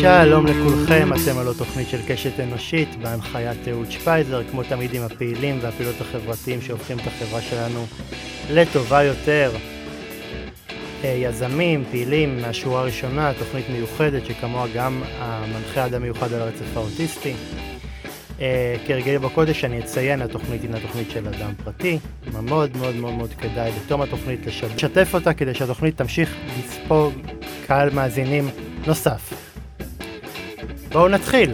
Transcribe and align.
שלום 0.00 0.46
לכולכם, 0.46 1.08
אתם 1.12 1.38
על 1.38 1.48
התוכנית 1.48 1.88
של 1.88 1.98
קשת 2.08 2.40
אנושית, 2.40 2.88
בהנחיית 3.02 3.68
אהוד 3.68 3.90
שפייזר, 3.90 4.42
כמו 4.50 4.62
תמיד 4.62 4.94
עם 4.94 5.02
הפעילים 5.02 5.58
והפעילות 5.62 6.00
החברתיים 6.00 6.62
שהופכים 6.62 6.98
את 6.98 7.06
החברה 7.06 7.40
שלנו 7.40 7.86
לטובה 8.50 9.02
יותר. 9.02 9.52
אה, 11.04 11.08
יזמים, 11.08 11.84
פעילים 11.90 12.42
מהשורה 12.42 12.80
הראשונה, 12.80 13.32
תוכנית 13.38 13.64
מיוחדת 13.70 14.26
שכמוה 14.26 14.66
גם 14.74 15.02
המנחה 15.18 15.86
אדם 15.86 16.02
מיוחד 16.02 16.32
על 16.32 16.40
הרצף 16.40 16.76
האוטיסטי. 16.76 17.34
אה, 18.40 18.76
כרגע 18.86 19.18
בקודש 19.18 19.64
אני 19.64 19.80
אציין, 19.80 20.22
התוכנית 20.22 20.62
היא 20.62 20.70
התוכנית 20.74 21.10
של 21.10 21.28
אדם 21.28 21.52
פרטי, 21.64 21.98
מאוד 22.42 22.76
מאוד 22.76 22.96
מאוד 22.96 23.14
מאוד 23.14 23.30
כדאי 23.38 23.72
בתום 23.72 24.02
התוכנית 24.02 24.40
לשתף 24.46 25.14
אותה 25.14 25.34
כדי 25.34 25.54
שהתוכנית 25.54 25.96
תמשיך 25.96 26.34
לספוג 26.58 27.12
קהל 27.66 27.90
מאזינים 27.90 28.48
נוסף. 28.86 29.49
בואו 30.92 31.08
נתחיל. 31.08 31.52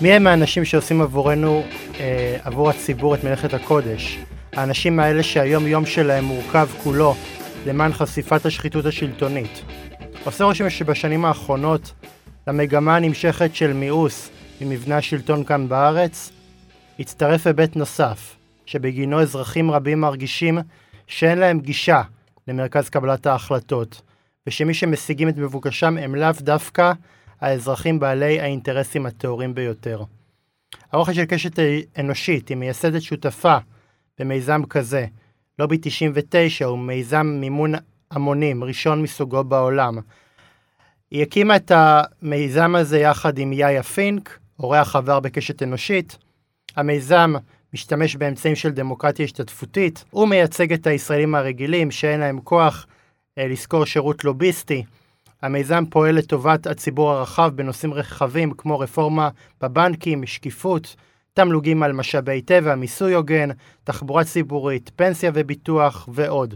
מי 0.00 0.12
הם 0.12 0.26
האנשים 0.26 0.64
שעושים 0.64 1.02
עבורנו, 1.02 1.62
אה, 2.00 2.36
עבור 2.42 2.70
הציבור 2.70 3.14
את 3.14 3.24
מלאכת 3.24 3.54
הקודש? 3.54 4.18
האנשים 4.52 5.00
האלה 5.00 5.22
שהיום 5.22 5.66
יום 5.66 5.86
שלהם 5.86 6.24
מורכב 6.24 6.68
כולו 6.82 7.14
למען 7.66 7.92
חשיפת 7.92 8.46
השחיתות 8.46 8.86
השלטונית. 8.86 9.62
עושה 10.24 10.44
רושם 10.44 10.70
שבשנים 10.70 11.24
האחרונות, 11.24 11.92
למגמה 12.46 12.96
הנמשכת 12.96 13.54
של 13.54 13.72
מיאוס 13.72 14.30
ממבנה 14.60 14.96
השלטון 14.96 15.44
כאן 15.44 15.68
בארץ, 15.68 16.32
הצטרף 16.98 17.46
היבט 17.46 17.76
נוסף, 17.76 18.36
שבגינו 18.66 19.20
אזרחים 19.20 19.70
רבים 19.70 20.00
מרגישים 20.00 20.58
שאין 21.06 21.38
להם 21.38 21.60
גישה 21.60 22.02
למרכז 22.48 22.88
קבלת 22.88 23.26
ההחלטות, 23.26 24.02
ושמי 24.46 24.74
שמשיגים 24.74 25.28
את 25.28 25.36
מבוקשם 25.36 25.96
הם 25.98 26.14
לאו 26.14 26.30
דווקא 26.40 26.92
האזרחים 27.40 27.98
בעלי 27.98 28.40
האינטרסים 28.40 29.06
הטהורים 29.06 29.54
ביותר. 29.54 30.02
הרוחב 30.92 31.12
של 31.12 31.24
קשת 31.24 31.58
אנושית 31.98 32.48
היא 32.48 32.56
מייסדת 32.56 33.02
שותפה 33.02 33.56
במיזם 34.18 34.62
כזה. 34.70 35.06
לובי 35.58 35.78
99 35.82 36.64
הוא 36.64 36.78
מיזם 36.78 37.26
מימון 37.40 37.72
המונים, 38.10 38.64
ראשון 38.64 39.02
מסוגו 39.02 39.44
בעולם. 39.44 39.98
היא 41.10 41.22
הקימה 41.22 41.56
את 41.56 41.72
המיזם 41.74 42.74
הזה 42.74 42.98
יחד 42.98 43.38
עם 43.38 43.52
יאיה 43.52 43.82
פינק, 43.82 44.38
אורח 44.58 44.96
עבר 44.96 45.20
בקשת 45.20 45.62
אנושית. 45.62 46.18
המיזם 46.76 47.32
משתמש 47.74 48.16
באמצעים 48.16 48.54
של 48.54 48.70
דמוקרטיה 48.70 49.24
השתתפותית. 49.24 50.04
הוא 50.10 50.28
מייצג 50.28 50.72
את 50.72 50.86
הישראלים 50.86 51.34
הרגילים 51.34 51.90
שאין 51.90 52.20
להם 52.20 52.40
כוח 52.40 52.86
אה, 53.38 53.48
לשכור 53.48 53.84
שירות 53.84 54.24
לוביסטי. 54.24 54.84
המיזם 55.42 55.84
פועל 55.90 56.14
לטובת 56.14 56.66
הציבור 56.66 57.10
הרחב 57.10 57.52
בנושאים 57.54 57.94
רחבים 57.94 58.52
כמו 58.52 58.78
רפורמה 58.78 59.28
בבנקים, 59.60 60.26
שקיפות, 60.26 60.96
תמלוגים 61.34 61.82
על 61.82 61.92
משאבי 61.92 62.42
טבע, 62.42 62.74
מיסוי 62.74 63.14
הוגן, 63.14 63.48
תחבורה 63.84 64.24
ציבורית, 64.24 64.90
פנסיה 64.96 65.30
וביטוח 65.34 66.08
ועוד. 66.12 66.54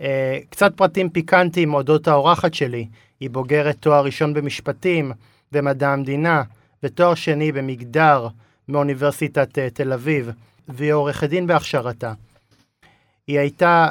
Uh, 0.00 0.02
קצת 0.50 0.72
פרטים 0.76 1.10
פיקנטיים 1.10 1.74
אודות 1.74 2.08
האורחת 2.08 2.54
שלי, 2.54 2.86
היא 3.20 3.30
בוגרת 3.30 3.76
תואר 3.80 4.04
ראשון 4.04 4.34
במשפטים 4.34 5.12
ומדע 5.52 5.92
המדינה 5.92 6.42
ותואר 6.82 7.14
שני 7.14 7.52
במגדר 7.52 8.28
מאוניברסיטת 8.68 9.58
uh, 9.58 9.74
תל 9.74 9.92
אביב, 9.92 10.30
והיא 10.68 10.92
עורכת 10.92 11.28
דין 11.28 11.46
בהכשרתה. 11.46 12.12
היא 13.26 13.38
הייתה 13.38 13.88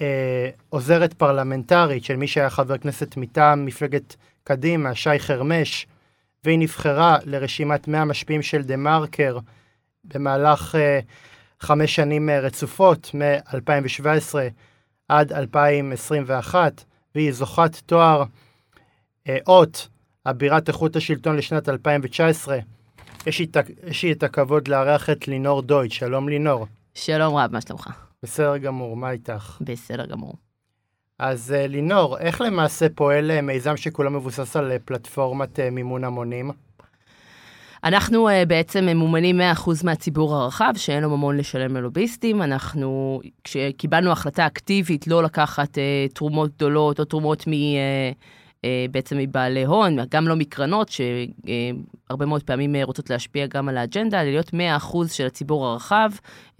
אה, 0.00 0.50
עוזרת 0.68 1.14
פרלמנטרית 1.14 2.04
של 2.04 2.16
מי 2.16 2.26
שהיה 2.26 2.50
חבר 2.50 2.78
כנסת 2.78 3.16
מטעם 3.16 3.66
מפלגת 3.66 4.16
קדימה, 4.44 4.94
שי 4.94 5.18
חרמש, 5.18 5.86
והיא 6.44 6.58
נבחרה 6.58 7.18
לרשימת 7.24 7.88
100 7.88 8.00
המשפיעים 8.00 8.42
של 8.42 8.62
דה 8.62 8.76
מרקר 8.76 9.38
במהלך 10.04 10.74
אה, 10.74 11.00
חמש 11.60 11.94
שנים 11.94 12.30
אה, 12.30 12.40
רצופות, 12.40 13.10
מ-2017 13.14 14.34
עד 15.08 15.32
2021, 15.32 16.84
והיא 17.14 17.32
זוכת 17.32 17.76
תואר 17.86 18.24
אה, 19.28 19.38
אות, 19.46 19.88
אבירת 20.26 20.68
איכות 20.68 20.96
השלטון 20.96 21.36
לשנת 21.36 21.68
2019. 21.68 22.58
יש 23.26 24.02
לי 24.02 24.12
את 24.12 24.22
הכבוד 24.22 24.68
לארח 24.68 25.10
את 25.10 25.28
לינור 25.28 25.62
דויטש, 25.62 25.98
שלום 25.98 26.28
לינור. 26.28 26.66
שלום 26.94 27.36
רב, 27.36 27.52
מה 27.52 27.60
שלומך? 27.60 28.11
בסדר 28.22 28.56
גמור, 28.56 28.96
מה 28.96 29.10
איתך? 29.10 29.58
בסדר 29.60 30.06
גמור. 30.06 30.34
אז 31.18 31.54
uh, 31.54 31.68
לינור, 31.68 32.18
איך 32.18 32.40
למעשה 32.40 32.86
פועל 32.94 33.30
uh, 33.30 33.40
מיזם 33.40 33.76
שכולו 33.76 34.10
מבוסס 34.10 34.56
על 34.56 34.72
uh, 34.72 34.78
פלטפורמת 34.84 35.58
uh, 35.58 35.62
מימון 35.72 36.04
המונים? 36.04 36.50
אנחנו 37.84 38.28
uh, 38.28 38.32
בעצם 38.46 38.84
ממומנים 38.84 39.40
100% 39.40 39.70
מהציבור 39.84 40.34
הרחב, 40.34 40.72
שאין 40.76 41.02
לו 41.02 41.10
ממון 41.10 41.36
לשלם 41.36 41.76
ללוביסטים. 41.76 42.42
אנחנו, 42.42 43.20
כשקיבלנו 43.44 44.12
החלטה 44.12 44.46
אקטיבית 44.46 45.06
לא 45.06 45.22
לקחת 45.22 45.78
uh, 45.78 46.12
תרומות 46.14 46.50
גדולות 46.56 47.00
או 47.00 47.04
תרומות 47.04 47.46
מ... 47.46 47.50
Uh, 47.50 48.14
אה, 48.64 48.86
בעצם 48.90 49.18
מבעלי 49.18 49.64
הון, 49.64 49.96
גם 50.10 50.28
לא 50.28 50.36
מקרנות, 50.36 50.90
שהרבה 52.12 52.26
מאוד 52.26 52.42
פעמים 52.42 52.76
אה, 52.76 52.84
רוצות 52.84 53.10
להשפיע 53.10 53.46
גם 53.46 53.68
על 53.68 53.76
האג'נדה, 53.76 54.22
להיות 54.22 54.50
100% 54.50 55.08
של 55.08 55.26
הציבור 55.26 55.66
הרחב, 55.66 56.10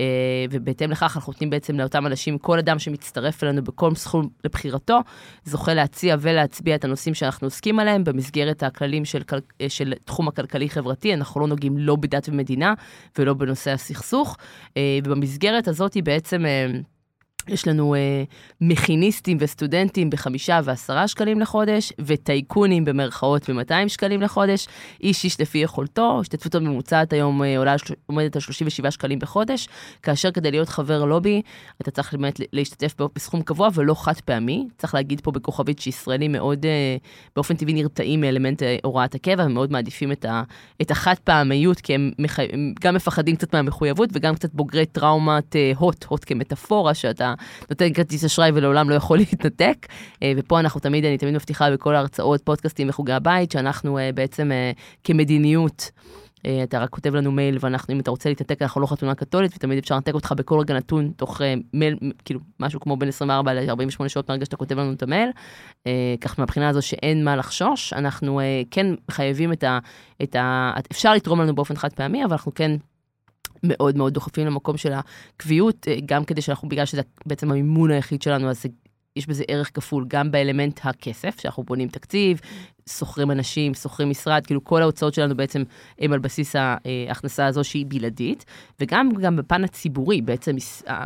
אה, 0.01 0.05
ובהתאם 0.51 0.91
לכך 0.91 1.17
אנחנו 1.17 1.33
נותנים 1.33 1.51
בעצם 1.51 1.79
לאותם 1.79 2.07
אנשים, 2.07 2.39
כל 2.39 2.59
אדם 2.59 2.79
שמצטרף 2.79 3.45
אלינו 3.45 3.65
בכל 3.65 3.95
סכום 3.95 4.29
לבחירתו, 4.45 4.99
זוכה 5.45 5.75
להציע 5.75 6.17
ולהצביע 6.21 6.75
את 6.75 6.85
הנושאים 6.85 7.15
שאנחנו 7.15 7.47
עוסקים 7.47 7.79
עליהם 7.79 8.05
במסגרת 8.05 8.63
הכללים 8.63 9.05
של, 9.05 9.23
של 9.69 9.95
תחום 10.05 10.29
הכלכלי-חברתי, 10.29 11.15
אנחנו 11.15 11.41
לא 11.41 11.47
נוגעים 11.47 11.79
לא 11.79 11.97
בדת 11.97 12.29
ומדינה 12.29 12.75
ולא 13.19 13.35
בנושא 13.35 13.71
הסכסוך, 13.71 14.37
ובמסגרת 15.05 15.69
הזאת 15.69 15.95
היא 15.95 16.03
בעצם... 16.03 16.45
יש 17.49 17.69
לנו 17.69 17.95
אה, 17.95 18.25
מכיניסטים 18.61 19.37
וסטודנטים 19.41 20.11
בחמישה 20.11 20.61
ועשרה 20.65 21.09
שקלים 21.09 21.41
לחודש, 21.41 21.93
וטייקונים 21.99 22.85
במרכאות 22.85 23.51
ב-200 23.51 23.89
שקלים 23.89 24.23
לחודש, 24.23 24.69
איש 25.03 25.25
איש 25.25 25.41
לפי 25.41 25.59
יכולתו, 25.59 26.19
השתתפות 26.21 26.55
הממוצעת 26.55 27.13
היום 27.13 27.43
אה, 27.43 27.59
עולה, 27.59 27.75
עומדת 28.07 28.37
על 28.37 28.43
37 28.43 28.91
שקלים 28.91 29.19
בחודש, 29.19 29.69
כאשר 30.03 30.31
כדי 30.31 30.51
להיות 30.51 30.69
חבר 30.69 31.05
לובי, 31.05 31.43
אתה 31.81 31.91
צריך 31.91 32.15
באמת 32.15 32.41
להשתתף 32.53 32.95
בסכום 33.15 33.43
קבוע 33.43 33.69
ולא 33.75 33.95
חד 33.95 34.21
פעמי. 34.21 34.69
צריך 34.79 34.95
להגיד 34.95 35.21
פה 35.21 35.31
בכוכבית 35.31 35.79
שישראלים 35.79 36.33
מאוד, 36.33 36.67
אה, 36.67 36.97
באופן 37.37 37.57
טבעי 37.57 37.75
נרתעים 37.75 38.21
מאלמנט 38.21 38.63
אה, 38.63 38.77
הוראת 38.85 39.15
הקבע, 39.15 39.45
ומאוד 39.45 39.73
מעדיפים 39.73 40.13
את, 40.13 40.25
ה, 40.25 40.43
את 40.83 40.91
החד 40.91 41.15
פעמיות, 41.25 41.81
כי 41.81 41.95
הם, 41.95 42.11
מח, 42.19 42.39
הם 42.39 42.75
גם 42.81 42.95
מפחדים 42.95 43.37
קצת 43.37 43.55
מהמחויבות 43.55 44.11
וגם 44.13 44.35
קצת 44.35 44.55
בוגרי 44.55 44.87
טראומת 44.87 45.57
אה, 45.57 45.73
הוט, 45.77 46.05
הוט 46.05 46.25
כמטאפורה, 46.27 46.95
שאתה 46.95 47.32
נותן 47.71 47.93
כרטיס 47.93 48.25
אשראי 48.25 48.51
ולעולם 48.55 48.91
לא 48.91 48.95
יכול 48.95 49.19
להתנתק. 49.23 49.87
אה, 50.23 50.33
ופה 50.37 50.61
אנחנו 50.61 50.81
תמיד, 50.81 51.05
אני 51.05 51.19
תמיד 51.19 51.35
מבטיחה 51.35 51.71
בכל 51.71 51.95
ההרצאות, 51.95 52.43
פודקאסטים 52.45 52.89
וחוגי 52.89 53.13
הבית, 53.13 53.51
שאנחנו 53.51 53.99
אה, 53.99 54.11
בעצם 54.15 54.53
אה, 54.53 54.73
כמדיניות, 55.05 55.91
אתה 56.63 56.79
רק 56.79 56.91
כותב 56.91 57.15
לנו 57.15 57.33
מייל, 57.33 57.59
ואנחנו, 57.61 57.95
אם 57.95 58.01
אתה 58.01 58.11
רוצה 58.11 58.29
להתנתק, 58.29 58.63
אנחנו 58.63 58.81
לא 58.81 58.87
חתונה 58.87 59.15
קתולית, 59.15 59.53
ותמיד 59.57 59.79
אפשר 59.79 59.95
לנתק 59.95 60.15
אותך 60.15 60.35
בכל 60.37 60.59
רגע 60.59 60.75
נתון, 60.75 61.13
תוך 61.17 61.41
מייל, 61.73 61.97
כאילו, 62.25 62.41
משהו 62.61 62.81
כמו 62.81 62.97
בין 62.97 63.09
24 63.09 63.55
ל-48 63.55 64.09
שעות 64.09 64.29
מהרגע 64.29 64.45
שאתה 64.45 64.57
כותב 64.57 64.79
לנו 64.79 64.93
את 64.93 65.03
המייל. 65.03 65.31
כך 66.21 66.39
מהבחינה 66.39 66.69
הזו 66.69 66.83
שאין 66.83 67.25
מה 67.25 67.37
לחשוש, 67.37 67.93
אנחנו 67.93 68.41
כן 68.71 68.87
חייבים 69.11 69.53
את 69.53 69.65
ה... 69.65 69.79
את 70.23 70.37
ה 70.37 70.73
אפשר 70.93 71.15
לתרום 71.15 71.41
לנו 71.41 71.55
באופן 71.55 71.77
חד 71.77 71.93
פעמי, 71.93 72.25
אבל 72.25 72.33
אנחנו 72.33 72.55
כן 72.55 72.77
מאוד 73.63 73.97
מאוד 73.97 74.15
דוחפים 74.15 74.47
למקום 74.47 74.77
של 74.77 74.93
הקביעות, 74.93 75.89
אה, 75.89 75.97
גם 76.07 76.25
כדי 76.25 76.43
שאנחנו, 76.43 76.69
בגלל 76.69 76.85
שזה 76.85 77.03
בעצם 77.27 77.51
המימון 77.51 77.91
היחיד 77.91 78.23
שלנו, 78.23 78.51
אז 78.51 78.67
יש 79.17 79.27
בזה 79.27 79.45
ערך 79.49 79.71
כפול, 79.75 80.05
גם 80.09 80.31
באלמנט 80.31 80.81
הכסף, 80.83 81.41
שאנחנו 81.41 81.63
בונים 81.63 81.89
תקציב, 81.89 82.41
שוכרים 82.89 83.31
אנשים, 83.31 83.75
שוכרים 83.75 84.11
משרד, 84.11 84.47
כאילו 84.47 84.65
כל 84.65 84.83
ההוצאות 84.83 85.15
שלנו 85.15 85.37
בעצם 85.37 85.63
הם 85.99 86.13
על 86.13 86.19
בסיס 86.19 86.57
ההכנסה 86.57 87.47
הזו 87.47 87.65
שהיא 87.65 87.87
בלעדית, 87.89 88.45
וגם 88.81 89.09
גם 89.21 89.37
בפן 89.37 89.65
הציבורי, 89.65 90.23
בעצם 90.23 90.57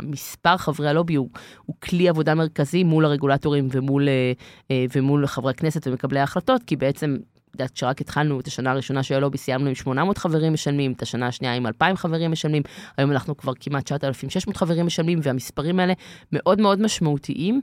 מספר 0.03 0.57
חברי 0.57 0.89
הלובי 0.89 1.15
הוא, 1.15 1.29
הוא 1.65 1.75
כלי 1.83 2.09
עבודה 2.09 2.35
מרכזי 2.35 2.83
מול 2.83 3.05
הרגולטורים 3.05 3.67
ומול, 3.71 4.09
אה, 4.09 4.31
אה, 4.71 4.85
ומול 4.95 5.27
חברי 5.27 5.51
הכנסת 5.51 5.87
ומקבלי 5.87 6.19
ההחלטות, 6.19 6.63
כי 6.63 6.75
בעצם 6.75 7.17
יודעת, 7.53 7.71
כשרק 7.71 8.01
התחלנו 8.01 8.39
את 8.39 8.47
השנה 8.47 8.71
הראשונה 8.71 9.03
של 9.03 9.15
הלובי, 9.15 9.37
סיימנו 9.37 9.67
עם 9.67 9.75
800 9.75 10.17
חברים 10.17 10.53
משלמים, 10.53 10.91
את 10.91 11.01
השנה 11.01 11.27
השנייה 11.27 11.53
עם 11.53 11.67
2,000 11.67 11.97
חברים 11.97 12.31
משלמים, 12.31 12.63
היום 12.97 13.11
אנחנו 13.11 13.37
כבר 13.37 13.53
כמעט 13.59 13.85
9,600 13.85 14.57
חברים 14.57 14.85
משלמים, 14.85 15.19
והמספרים 15.23 15.79
האלה 15.79 15.93
מאוד 16.31 16.61
מאוד 16.61 16.81
משמעותיים, 16.81 17.61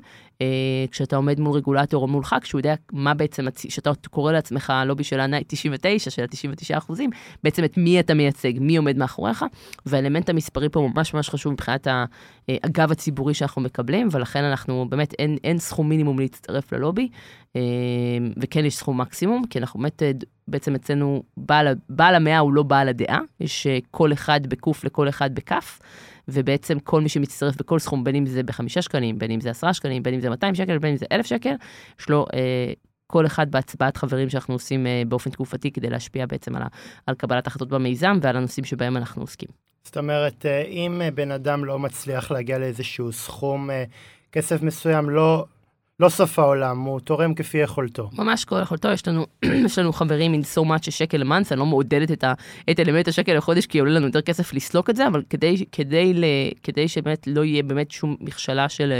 כשאתה 0.90 1.16
עומד 1.16 1.40
מול 1.40 1.56
רגולטור 1.56 2.02
או 2.02 2.08
מולך, 2.08 2.36
כשהוא 2.40 2.58
יודע 2.58 2.75
מה 2.92 3.14
בעצם, 3.14 3.46
כשאתה 3.50 3.90
קורא 4.10 4.32
לעצמך 4.32 4.72
לובי 4.86 5.04
של 5.04 5.20
ה-99, 5.20 6.10
של 6.10 6.22
ה-99 6.22 6.78
אחוזים, 6.78 7.10
בעצם 7.44 7.64
את 7.64 7.76
מי 7.76 8.00
אתה 8.00 8.14
מייצג, 8.14 8.52
מי 8.60 8.76
עומד 8.76 8.96
מאחוריך, 8.96 9.44
והאלמנט 9.86 10.28
המספרי 10.28 10.69
פה 10.69 10.88
ממש 10.94 11.14
ממש 11.14 11.31
חשוב 11.31 11.52
מבחינת 11.52 11.86
הגב 12.48 12.92
הציבורי 12.92 13.34
שאנחנו 13.34 13.62
מקבלים, 13.62 14.08
ולכן 14.10 14.44
אנחנו, 14.44 14.86
באמת, 14.88 15.14
אין, 15.19 15.36
אין 15.44 15.58
סכום 15.58 15.88
מינימום 15.88 16.19
להצטרף 16.19 16.72
ללובי, 16.72 17.08
וכן 18.37 18.64
יש 18.64 18.76
סכום 18.76 19.00
מקסימום, 19.00 19.46
כי 19.50 19.58
אנחנו 19.58 19.80
באמת, 19.80 20.02
בעצם 20.48 20.75
אצלנו, 20.75 21.22
בעל, 21.37 21.69
בעל 21.88 22.14
המאה 22.14 22.38
הוא 22.38 22.52
לא 22.52 22.62
בעל 22.62 22.88
הדעה, 22.88 23.20
יש 23.40 23.66
כל 23.90 24.12
אחד 24.12 24.46
בקוף 24.46 24.84
לכל 24.84 25.08
אחד 25.08 25.34
בכף. 25.34 25.80
ובעצם 26.29 26.79
כל 26.79 27.00
מי 27.00 27.09
שמצטרף 27.09 27.56
בכל 27.56 27.79
סכום, 27.79 28.05
בין 28.05 28.15
אם 28.15 28.26
זה 28.26 28.43
בחמישה 28.43 28.82
שקלים, 28.82 29.19
בין 29.19 29.31
אם 29.31 29.41
זה 29.41 29.50
עשרה 29.50 29.75
שקלים, 29.75 30.03
בין 30.03 30.15
אם 30.15 30.21
זה 30.21 30.31
200 30.31 30.55
שקל, 30.55 30.79
בין 30.79 30.91
אם 30.91 30.97
זה 30.97 31.06
אלף 31.12 31.26
שקל, 31.26 31.55
יש 32.00 32.09
לו 32.09 32.26
אה, 32.35 32.73
כל 33.06 33.26
אחד 33.26 33.50
בהצבעת 33.50 33.97
חברים 33.97 34.31
שאנחנו 34.31 34.55
עושים 34.55 34.87
אה, 34.87 35.03
באופן 35.09 35.31
תקופתי 35.31 35.71
כדי 35.71 35.91
להשפיע 35.91 36.26
בעצם 36.26 36.56
על, 36.56 36.62
ה, 36.62 36.67
על 37.06 37.15
קבלת 37.15 37.47
החלטות 37.47 37.69
במיזם 37.69 38.19
ועל 38.23 38.37
הנושאים 38.37 38.65
שבהם 38.65 38.97
אנחנו 38.97 39.23
עוסקים. 39.23 39.49
זאת 39.85 39.97
אומרת, 39.97 40.47
אה, 40.47 40.62
אם 40.62 41.03
אה, 41.03 41.11
בן 41.11 41.31
אדם 41.31 41.65
לא 41.65 41.79
מצליח 41.79 42.31
להגיע 42.31 42.59
לאיזשהו 42.59 43.12
סכום 43.12 43.71
אה, 43.71 43.85
כסף 44.32 44.62
מסוים, 44.62 45.11
לא, 45.11 45.44
לא 46.00 46.08
סוף 46.08 46.38
העולם, 46.38 46.81
הוא 46.81 47.00
תורם 47.00 47.35
כפי 47.35 47.58
יכולתו. 47.58 48.11
ממש 48.12 48.44
כל 48.44 48.56
יכולתו, 48.62 48.88
יש 48.88 49.08
לנו, 49.08 49.26
יש 49.67 49.79
לנו 49.79 49.93
חברים 49.93 50.35
in 50.35 50.44
so 50.56 50.61
much 50.61 50.91
שקל 50.91 51.17
למאנס, 51.17 51.52
אני 51.52 51.61
לא 51.61 51.67
מעודדת 51.67 52.11
את, 52.11 52.25
ה, 52.25 52.32
את 52.70 52.81
אלמנט 52.81 53.08
השקל 53.08 53.37
לחודש, 53.37 53.67
כי 53.67 53.79
עולה 53.79 53.93
לנו 53.93 54.06
יותר 54.06 54.20
כסף 54.20 54.55
לסלוק 54.55 54.91
את 54.91 54.96
זה, 54.96 55.06
אבל 55.06 55.23
כדי, 55.31 55.64
כדי, 55.73 56.14
ל, 56.14 56.25
כדי 56.62 56.88
שבאמת 56.88 57.26
לא 57.26 57.44
יהיה 57.44 57.62
באמת 57.62 57.91
שום 57.91 58.17
מכשלה 58.20 58.69
של, 58.69 58.93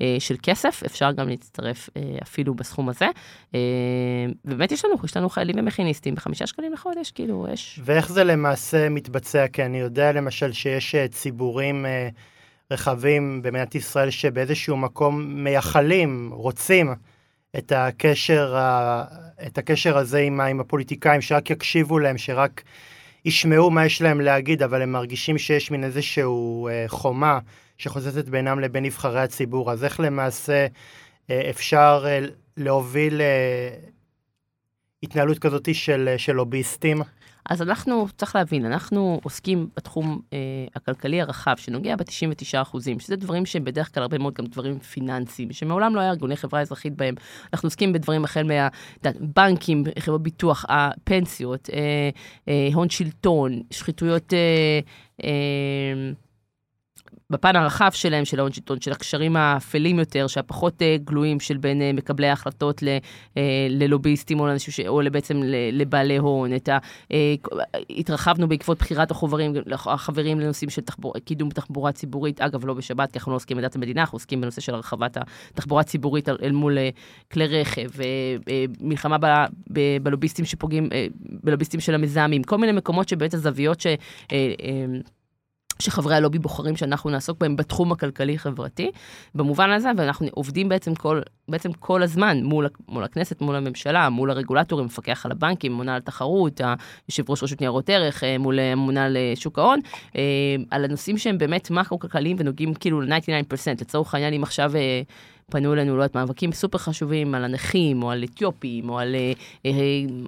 אה, 0.00 0.16
של 0.18 0.34
כסף, 0.42 0.82
אפשר 0.86 1.12
גם 1.12 1.28
להצטרף 1.28 1.90
אה, 1.96 2.02
אפילו 2.22 2.54
בסכום 2.54 2.88
הזה. 2.88 3.06
אה, 3.54 3.60
ובאמת 4.44 4.72
יש 4.72 4.84
לנו, 4.84 4.94
יש 5.04 5.16
לנו 5.16 5.28
חיילים 5.28 5.58
ומכיניסטים 5.58 6.14
בחמישה 6.14 6.46
שקלים 6.46 6.72
לחודש, 6.72 7.10
כאילו, 7.10 7.46
יש... 7.52 7.80
ואיך 7.84 8.12
זה 8.12 8.24
למעשה 8.24 8.88
מתבצע? 8.88 9.46
כי 9.48 9.64
אני 9.64 9.78
יודע 9.78 10.12
למשל 10.12 10.52
שיש 10.52 10.94
ציבורים... 11.10 11.86
רחבים 12.70 13.42
במדינת 13.42 13.74
ישראל 13.74 14.10
שבאיזשהו 14.10 14.76
מקום 14.76 15.44
מייחלים, 15.44 16.30
רוצים 16.32 16.94
את 17.58 17.72
הקשר, 17.72 18.56
את 19.46 19.58
הקשר 19.58 19.98
הזה 19.98 20.18
עם, 20.18 20.40
עם 20.40 20.60
הפוליטיקאים, 20.60 21.20
שרק 21.20 21.50
יקשיבו 21.50 21.98
להם, 21.98 22.18
שרק 22.18 22.62
ישמעו 23.24 23.70
מה 23.70 23.86
יש 23.86 24.02
להם 24.02 24.20
להגיד, 24.20 24.62
אבל 24.62 24.82
הם 24.82 24.92
מרגישים 24.92 25.38
שיש 25.38 25.70
מין 25.70 25.84
איזשהו 25.84 26.68
אה, 26.68 26.84
חומה 26.88 27.38
שחוזזת 27.78 28.28
בינם 28.28 28.60
לבין 28.60 28.84
נבחרי 28.84 29.20
הציבור. 29.20 29.72
אז 29.72 29.84
איך 29.84 30.00
למעשה 30.00 30.66
אה, 31.30 31.50
אפשר 31.50 32.04
אה, 32.06 32.20
להוביל 32.56 33.20
התנהלות 35.02 35.38
כזאת 35.38 35.74
של, 35.74 36.14
של 36.16 36.32
לוביסטים? 36.32 37.02
אז 37.50 37.62
אנחנו, 37.62 38.06
צריך 38.16 38.36
להבין, 38.36 38.66
אנחנו 38.66 39.20
עוסקים 39.22 39.68
בתחום 39.76 40.20
אה, 40.32 40.38
הכלכלי 40.74 41.20
הרחב, 41.20 41.54
שנוגע 41.56 41.96
ב-99 41.96 42.62
אחוזים, 42.62 43.00
שזה 43.00 43.16
דברים 43.16 43.46
שהם 43.46 43.64
בדרך 43.64 43.94
כלל 43.94 44.02
הרבה 44.02 44.18
מאוד 44.18 44.34
גם 44.34 44.46
דברים 44.46 44.78
פיננסיים, 44.78 45.52
שמעולם 45.52 45.94
לא 45.94 46.00
היה 46.00 46.10
ארגוני 46.10 46.36
חברה 46.36 46.60
אזרחית 46.60 46.96
בהם. 46.96 47.14
אנחנו 47.52 47.66
עוסקים 47.66 47.92
בדברים 47.92 48.24
החל 48.24 48.50
מהבנקים, 49.02 49.84
חברות 49.98 50.22
ביטוח, 50.22 50.64
הפנסיות, 50.68 51.70
אה, 51.72 52.10
אה, 52.48 52.68
הון 52.74 52.90
שלטון, 52.90 53.62
שחיתויות... 53.70 54.32
אה, 54.32 54.80
אה, 55.24 56.12
בפן 57.30 57.56
הרחב 57.56 57.90
שלהם, 57.92 58.24
של 58.24 58.38
ההון 58.38 58.52
שלטון, 58.52 58.80
של 58.80 58.92
הקשרים 58.92 59.36
האפלים 59.36 59.98
יותר, 59.98 60.26
שהפחות 60.26 60.82
uh, 60.82 61.04
גלויים 61.04 61.40
של 61.40 61.56
בין 61.56 61.80
uh, 61.80 61.96
מקבלי 61.96 62.28
ההחלטות 62.28 62.82
uh, 62.82 63.38
ללוביסטים 63.70 64.40
או, 64.40 64.46
לאנשים 64.46 64.72
ש... 64.72 64.80
או 64.80 65.00
בעצם 65.12 65.40
לבעלי 65.72 66.16
הון. 66.16 66.54
את 66.56 66.68
ה, 66.68 66.78
התרחבנו 67.90 68.48
בעקבות 68.48 68.78
בחירת 68.78 69.10
החוברים, 69.10 69.52
החברים 69.72 70.40
לנושאים 70.40 70.70
של 70.70 70.82
תחבור, 70.82 71.14
קידום 71.24 71.50
תחבורה 71.50 71.92
ציבורית, 71.92 72.40
אגב, 72.40 72.66
לא 72.66 72.74
בשבת, 72.74 73.12
כי 73.12 73.18
אנחנו 73.18 73.32
לא 73.32 73.36
עוסקים 73.36 73.56
בדת 73.56 73.76
המדינה, 73.76 74.00
אנחנו 74.00 74.16
עוסקים 74.16 74.40
בנושא 74.40 74.60
של 74.60 74.74
הרחבת 74.74 75.16
התחבורה 75.50 75.80
הציבורית 75.80 76.28
אל 76.28 76.52
מול 76.52 76.78
כלי 77.32 77.46
רכב, 77.46 77.88
מלחמה 78.80 79.18
ב, 79.18 79.26
ב, 79.72 79.80
בלוביסטים 80.02 80.44
שפוגעים, 80.44 80.88
בלוביסטים 81.44 81.80
של 81.80 81.94
המזהמים, 81.94 82.42
כל 82.42 82.58
מיני 82.58 82.72
מקומות 82.72 83.08
שבאמת 83.08 83.34
הזוויות 83.34 83.80
ש... 83.80 83.86
שחברי 85.78 86.14
הלובי 86.14 86.38
בוחרים 86.38 86.76
שאנחנו 86.76 87.10
נעסוק 87.10 87.38
בהם 87.40 87.56
בתחום 87.56 87.92
הכלכלי-חברתי. 87.92 88.90
במובן 89.34 89.70
הזה, 89.70 89.90
ואנחנו 89.96 90.26
עובדים 90.30 90.68
בעצם 90.68 90.94
כל, 90.94 91.20
בעצם 91.48 91.72
כל 91.72 92.02
הזמן 92.02 92.42
מול, 92.42 92.68
מול 92.88 93.04
הכנסת, 93.04 93.40
מול 93.40 93.56
הממשלה, 93.56 94.08
מול 94.08 94.30
הרגולטורים, 94.30 94.86
מפקח 94.86 95.26
על 95.26 95.32
הבנקים, 95.32 95.72
ממונה 95.72 95.94
על 95.94 96.00
תחרות, 96.00 96.60
יושב 97.08 97.30
ראש 97.30 97.42
רשות 97.42 97.60
ניירות 97.60 97.90
ערך, 97.90 98.24
אה, 98.24 98.38
מול 98.38 98.58
הממונה 98.58 99.04
על 99.04 99.16
אה, 99.16 99.32
שוק 99.34 99.58
ההון, 99.58 99.80
אה, 100.16 100.22
על 100.70 100.84
הנושאים 100.84 101.18
שהם 101.18 101.38
באמת 101.38 101.70
מקרו-כלכליים 101.70 102.36
ונוגעים 102.40 102.74
כאילו 102.74 103.00
ל-99%. 103.00 103.80
לצורך 103.80 104.14
העניין, 104.14 104.34
אם 104.34 104.42
עכשיו... 104.42 104.72
פנו 105.50 105.72
אלינו, 105.72 105.96
לא 105.96 106.02
יודעת, 106.02 106.14
מאבקים 106.14 106.52
סופר 106.52 106.78
חשובים 106.78 107.34
על 107.34 107.44
הנכים, 107.44 108.02
או 108.02 108.10
על 108.10 108.24
אתיופים, 108.24 108.88
או 108.90 108.98
על 108.98 109.14
אה, 109.14 109.32
אה, 109.66 109.70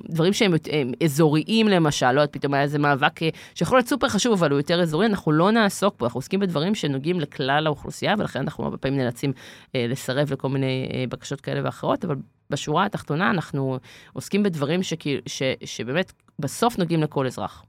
דברים 0.09 0.33
שהם 0.33 0.53
אה, 0.73 0.83
אזוריים 1.05 1.69
למשל, 1.69 2.13
לא 2.13 2.21
יודעת, 2.21 2.33
פתאום 2.33 2.55
היה 2.55 2.63
איזה 2.63 2.79
מאבק 2.79 3.23
אה, 3.23 3.29
שיכול 3.55 3.79
להיות 3.79 3.89
סופר 3.89 4.09
חשוב, 4.09 4.33
אבל 4.33 4.51
הוא 4.51 4.59
יותר 4.59 4.83
אזורי, 4.83 5.07
אנחנו 5.07 5.33
לא 5.33 5.51
נעסוק 5.51 5.99
בו, 5.99 6.05
אנחנו 6.07 6.19
עוסקים 6.19 6.41
בדברים 6.41 6.75
שנוגעים 6.75 7.21
לכלל 7.21 7.67
האוכלוסייה, 7.67 8.15
ולכן 8.19 8.41
אנחנו 8.41 8.65
הרבה 8.65 8.77
פעמים 8.77 8.99
נאלצים 8.99 9.33
אה, 9.75 9.87
לסרב 9.89 10.33
לכל 10.33 10.49
מיני 10.49 10.89
אה, 10.95 11.05
בקשות 11.09 11.41
כאלה 11.41 11.61
ואחרות, 11.65 12.05
אבל 12.05 12.17
בשורה 12.51 12.87
התחתונה 12.87 13.31
אנחנו 13.31 13.79
עוסקים 14.13 14.43
בדברים 14.43 14.83
שכי, 14.83 15.21
ש, 15.27 15.43
שבאמת 15.65 16.13
בסוף 16.39 16.79
נוגעים 16.79 17.03
לכל 17.03 17.27
אזרח. 17.27 17.65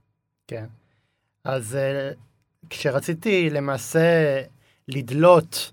כן. 0.48 0.64
אז 1.44 1.76
אה, 1.76 2.10
כשרציתי 2.70 3.50
למעשה 3.50 4.40
לדלות 4.88 5.72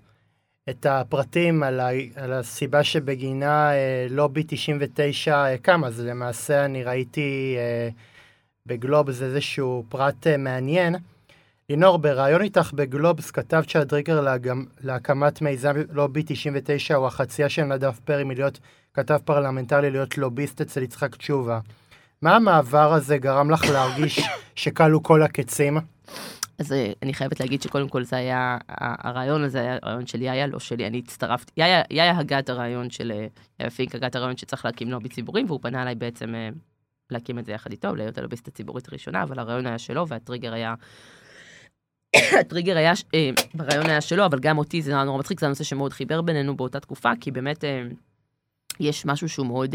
את 0.70 0.86
הפרטים 0.86 1.62
על, 1.62 1.80
ה, 1.80 1.88
על 2.16 2.32
הסיבה 2.32 2.84
שבגינה 2.84 3.72
אה, 3.72 4.06
לובי 4.10 4.44
99 4.46 5.34
אה, 5.34 5.58
קם, 5.58 5.84
אז 5.84 6.00
למעשה 6.00 6.64
אני 6.64 6.84
ראיתי 6.84 7.56
אה, 7.58 7.88
בגלובס 8.66 9.22
איזשהו 9.22 9.84
פרט 9.88 10.26
אה, 10.26 10.36
מעניין. 10.36 10.96
לינור, 11.70 11.98
בריאיון 11.98 12.42
איתך 12.42 12.72
בגלובס 12.74 13.30
כתבת 13.30 13.68
שהטריגר 13.68 14.20
להגמ... 14.20 14.64
להקמת 14.80 15.42
מיזם 15.42 15.74
לובי 15.90 16.22
99 16.26 16.94
הוא 16.94 17.06
החצייה 17.06 17.48
של 17.48 17.64
נדב 17.64 17.92
פרי 18.04 18.24
מלהיות 18.24 18.58
כתב 18.94 19.18
פרלמנטרי 19.24 19.90
להיות 19.90 20.18
לוביסט 20.18 20.60
אצל 20.60 20.82
יצחק 20.82 21.16
תשובה. 21.16 21.60
מה 22.22 22.36
המעבר 22.36 22.92
הזה 22.92 23.18
גרם 23.18 23.50
לך 23.50 23.64
להרגיש 23.70 24.20
שכלו 24.54 25.02
כל 25.02 25.22
הקצים? 25.22 25.78
אז 26.58 26.72
אה, 26.72 26.92
אני 27.02 27.14
חייבת 27.14 27.40
להגיד 27.40 27.62
שקודם 27.62 27.88
כל 27.88 28.04
זה 28.04 28.16
היה, 28.16 28.58
הרעיון 28.68 29.44
הזה 29.44 29.60
היה 29.60 29.78
רעיון 29.84 30.06
של 30.06 30.22
יאיא, 30.22 30.46
לא 30.46 30.58
שלי, 30.58 30.86
אני 30.86 30.98
הצטרפתי, 30.98 31.52
יאיא, 31.56 31.82
יאיא 31.90 32.18
הגה 32.18 32.38
את 32.38 32.48
הרעיון 32.48 32.90
של, 32.90 33.12
אה, 33.12 33.26
יאיא 33.60 33.70
פינק 33.70 33.94
הגה 33.94 34.06
את 34.06 34.16
הרעיון 34.16 34.36
שצריך 34.36 34.64
להקים 34.64 34.90
לובי 34.90 35.08
ציבורי, 35.08 35.44
והוא 35.46 35.60
פנה 35.62 35.82
אליי 35.82 35.94
בעצם 35.94 36.34
אה, 36.34 36.48
להקים 37.10 37.38
את 37.38 37.46
זה 37.46 37.52
יחד 37.52 37.70
איתו, 37.72 37.94
להיות 37.94 38.18
הלוביסט 38.18 38.48
הציבורית 38.48 38.88
הראשונה, 38.88 39.22
אבל 39.22 39.38
הרעיון 39.38 39.66
היה 39.66 39.78
שלו, 39.78 40.08
והטריגר 40.08 40.52
היה... 40.52 40.74
הטריגר 42.40 42.76
היה, 42.76 42.92
ברעיון 43.54 43.86
היה 43.86 44.00
שלו, 44.00 44.26
אבל 44.26 44.38
גם 44.38 44.58
אותי 44.58 44.82
זה 44.82 45.04
נורא 45.04 45.18
מצחיק, 45.18 45.40
זה 45.40 45.46
הנושא 45.46 45.64
שמאוד 45.64 45.92
חיבר 45.92 46.22
בינינו 46.22 46.56
באותה 46.56 46.80
תקופה, 46.80 47.10
כי 47.20 47.30
באמת 47.30 47.64
יש 48.80 49.06
משהו 49.06 49.28
שהוא 49.28 49.46
מאוד 49.46 49.74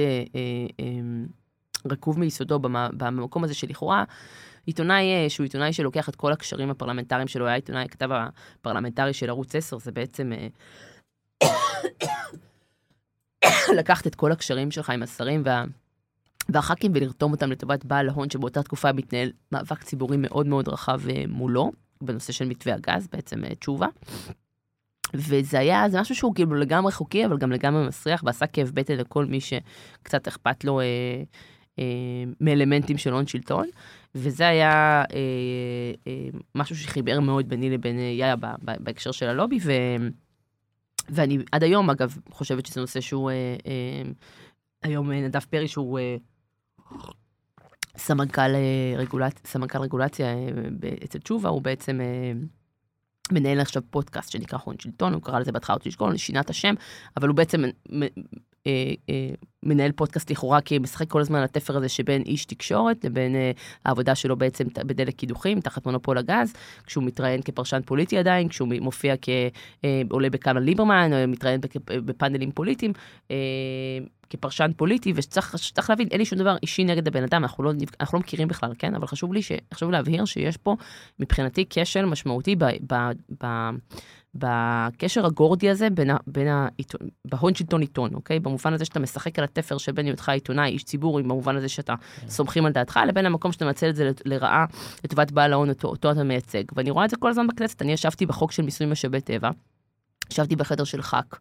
רקוב 1.91 2.19
מיסודו 2.19 2.59
במקום 2.97 3.43
הזה 3.43 3.53
שלכאורה, 3.53 4.03
עיתונאי 4.65 5.03
אה, 5.03 5.29
שהוא 5.29 5.43
עיתונאי 5.43 5.73
שלוקח 5.73 6.09
את 6.09 6.15
כל 6.15 6.31
הקשרים 6.31 6.69
הפרלמנטריים 6.69 7.27
שלו, 7.27 7.45
היה 7.45 7.55
עיתונאי, 7.55 7.89
כתב 7.89 8.09
הפרלמנטרי 8.11 9.13
של 9.13 9.29
ערוץ 9.29 9.55
10, 9.55 9.77
זה 9.77 9.91
בעצם 9.91 10.31
אה, 10.33 10.47
לקחת 13.77 14.07
את 14.07 14.15
כל 14.15 14.31
הקשרים 14.31 14.71
שלך 14.71 14.89
עם 14.89 15.03
השרים 15.03 15.41
וה... 15.45 15.63
והח"כים 16.49 16.91
ולרתום 16.95 17.31
אותם 17.31 17.51
לטובת 17.51 17.85
בעל 17.85 18.09
ההון 18.09 18.29
שבאותה 18.29 18.63
תקופה 18.63 18.91
מתנהל 18.91 19.31
מאבק 19.51 19.83
ציבורי 19.83 20.17
מאוד 20.17 20.47
מאוד 20.47 20.67
רחב 20.67 21.09
אה, 21.09 21.23
מולו, 21.27 21.71
בנושא 22.01 22.33
של 22.33 22.45
מתווה 22.45 22.75
הגז, 22.75 23.07
בעצם 23.07 23.53
תשובה. 23.59 23.87
וזה 25.13 25.59
היה, 25.59 25.89
זה 25.89 26.01
משהו 26.01 26.15
שהוא 26.15 26.35
כאילו 26.35 26.55
לגמרי 26.55 26.91
חוקי, 26.91 27.25
אבל 27.25 27.37
גם 27.37 27.51
לגמרי 27.51 27.87
מסריח, 27.87 28.23
ועשה 28.25 28.47
כאב 28.47 28.71
בטן 28.73 28.95
לכל 28.95 29.25
מי 29.25 29.39
שקצת 29.41 30.27
אכפת 30.27 30.63
לו 30.63 30.79
אה, 30.79 30.85
אה, 31.79 31.83
מאלמנטים 32.41 32.97
של 32.97 33.13
הון 33.13 33.27
שלטון. 33.27 33.67
וזה 34.15 34.47
היה 34.47 35.03
אה, 35.13 35.17
אה, 36.07 36.27
משהו 36.55 36.75
שחיבר 36.75 37.19
מאוד 37.19 37.49
ביני 37.49 37.69
לבין 37.69 37.99
אה, 37.99 38.03
יאיה 38.03 38.35
בהקשר 38.61 39.11
של 39.11 39.25
הלובי, 39.25 39.59
ו, 39.63 39.71
ואני 41.09 41.37
עד 41.51 41.63
היום, 41.63 41.89
אגב, 41.89 42.17
חושבת 42.31 42.65
שזה 42.65 42.81
נושא 42.81 43.01
שהוא, 43.01 43.29
אה, 43.29 43.55
אה, 43.65 44.11
היום 44.83 45.11
אה, 45.11 45.21
נדב 45.21 45.39
פרי, 45.39 45.67
שהוא 45.67 45.99
אה, 45.99 46.15
סמנכ"ל, 47.97 48.55
אה, 48.55 48.93
רגולצ... 48.97 49.33
סמנכ"ל 49.45 49.79
רגולציה 49.79 50.27
אה, 50.27 50.49
אצל 51.03 51.19
תשובה, 51.19 51.49
הוא 51.49 51.61
בעצם... 51.61 52.01
אה, 52.01 52.31
מנהל 53.31 53.59
עכשיו 53.59 53.81
פודקאסט 53.89 54.31
שנקרא 54.31 54.59
הון 54.63 54.75
שלטון, 54.79 55.13
הוא 55.13 55.21
קרא 55.21 55.39
לזה 55.39 55.51
בהתחלה 55.51 55.75
הון 55.75 55.91
שלטון, 55.91 56.17
שינה 56.17 56.39
את 56.39 56.49
השם, 56.49 56.73
אבל 57.17 57.27
הוא 57.27 57.35
בעצם 57.35 57.63
אה, 58.67 58.93
אה, 59.09 59.29
מנהל 59.63 59.91
פודקאסט 59.91 60.31
לכאורה, 60.31 60.61
כי 60.61 60.79
משחק 60.79 61.09
כל 61.09 61.21
הזמן 61.21 61.37
על 61.37 61.43
התפר 61.43 61.77
הזה 61.77 61.89
שבין 61.89 62.21
איש 62.21 62.45
תקשורת 62.45 63.05
לבין 63.05 63.35
אה, 63.35 63.51
העבודה 63.85 64.15
שלו 64.15 64.35
בעצם 64.35 64.63
בדלק 64.85 65.15
קידוחים, 65.15 65.61
תחת 65.61 65.85
מונופול 65.85 66.17
הגז, 66.17 66.53
כשהוא 66.85 67.03
מתראיין 67.03 67.41
כפרשן 67.41 67.81
פוליטי 67.85 68.17
עדיין, 68.17 68.47
כשהוא 68.47 68.67
מופיע 68.81 69.15
כעולה 69.21 70.29
בכמה 70.29 70.59
ליברמן, 70.59 71.11
או 71.13 71.27
מתראיין 71.27 71.61
בפאנלים 71.87 72.51
פוליטיים. 72.51 72.93
כפרשן 74.37 74.71
פוליטי, 74.77 75.13
וצריך 75.15 75.89
להבין, 75.89 76.07
אין 76.11 76.19
לי 76.19 76.25
שום 76.25 76.39
דבר 76.39 76.55
אישי 76.61 76.83
נגד 76.83 77.07
הבן 77.07 77.23
אדם, 77.23 77.43
אנחנו 77.43 77.63
לא, 77.63 77.71
אנחנו 77.99 78.17
לא 78.17 78.19
מכירים 78.19 78.47
בכלל, 78.47 78.71
כן? 78.77 78.95
אבל 78.95 79.07
חשוב 79.07 79.33
לי, 79.33 79.41
ש, 79.41 79.51
חשוב 79.73 79.91
להבהיר 79.91 80.25
שיש 80.25 80.57
פה, 80.57 80.75
מבחינתי, 81.19 81.65
כשל 81.69 82.05
משמעותי 82.05 82.55
ב, 82.55 82.65
ב, 82.93 82.95
ב, 83.43 83.69
בקשר 84.35 85.25
הגורדי 85.25 85.69
הזה 85.69 85.89
בין, 85.89 86.09
ה, 86.09 86.17
בין 86.27 86.47
העיתון, 86.47 87.07
בהון 87.25 87.55
שלטון 87.55 87.81
עיתון, 87.81 88.13
אוקיי? 88.13 88.39
במובן 88.39 88.73
הזה 88.73 88.85
שאתה 88.85 88.99
משחק 88.99 89.39
על 89.39 89.45
התפר 89.45 89.77
שבין 89.77 90.05
היותך 90.05 90.29
עיתונאי, 90.29 90.69
איש 90.69 90.83
ציבור, 90.83 91.21
במובן 91.21 91.55
הזה 91.55 91.69
שאתה 91.69 91.95
כן. 92.21 92.29
סומכים 92.29 92.65
על 92.65 92.71
דעתך, 92.71 92.99
לבין 93.07 93.25
המקום 93.25 93.51
שאתה 93.51 93.65
מנצל 93.65 93.89
את 93.89 93.95
זה 93.95 94.11
לרעה 94.25 94.65
לטובת 95.03 95.31
בעל 95.31 95.53
ההון 95.53 95.69
אותו, 95.69 95.87
אותו 95.87 96.11
אתה 96.11 96.23
מייצג. 96.23 96.63
ואני 96.75 96.89
רואה 96.89 97.05
את 97.05 97.09
זה 97.09 97.17
כל 97.17 97.29
הזמן 97.29 97.47
בכנסת, 97.47 97.81
אני 97.81 97.91
ישבתי 97.91 98.25
בחוק 98.25 98.51
של 98.51 98.63
מיסוי 98.63 98.87
משאבי 98.87 99.21
טבע, 99.21 99.49
ישבתי 100.31 100.55
בחדר 100.55 100.83
של 100.83 101.01
ח"כ. 101.01 101.39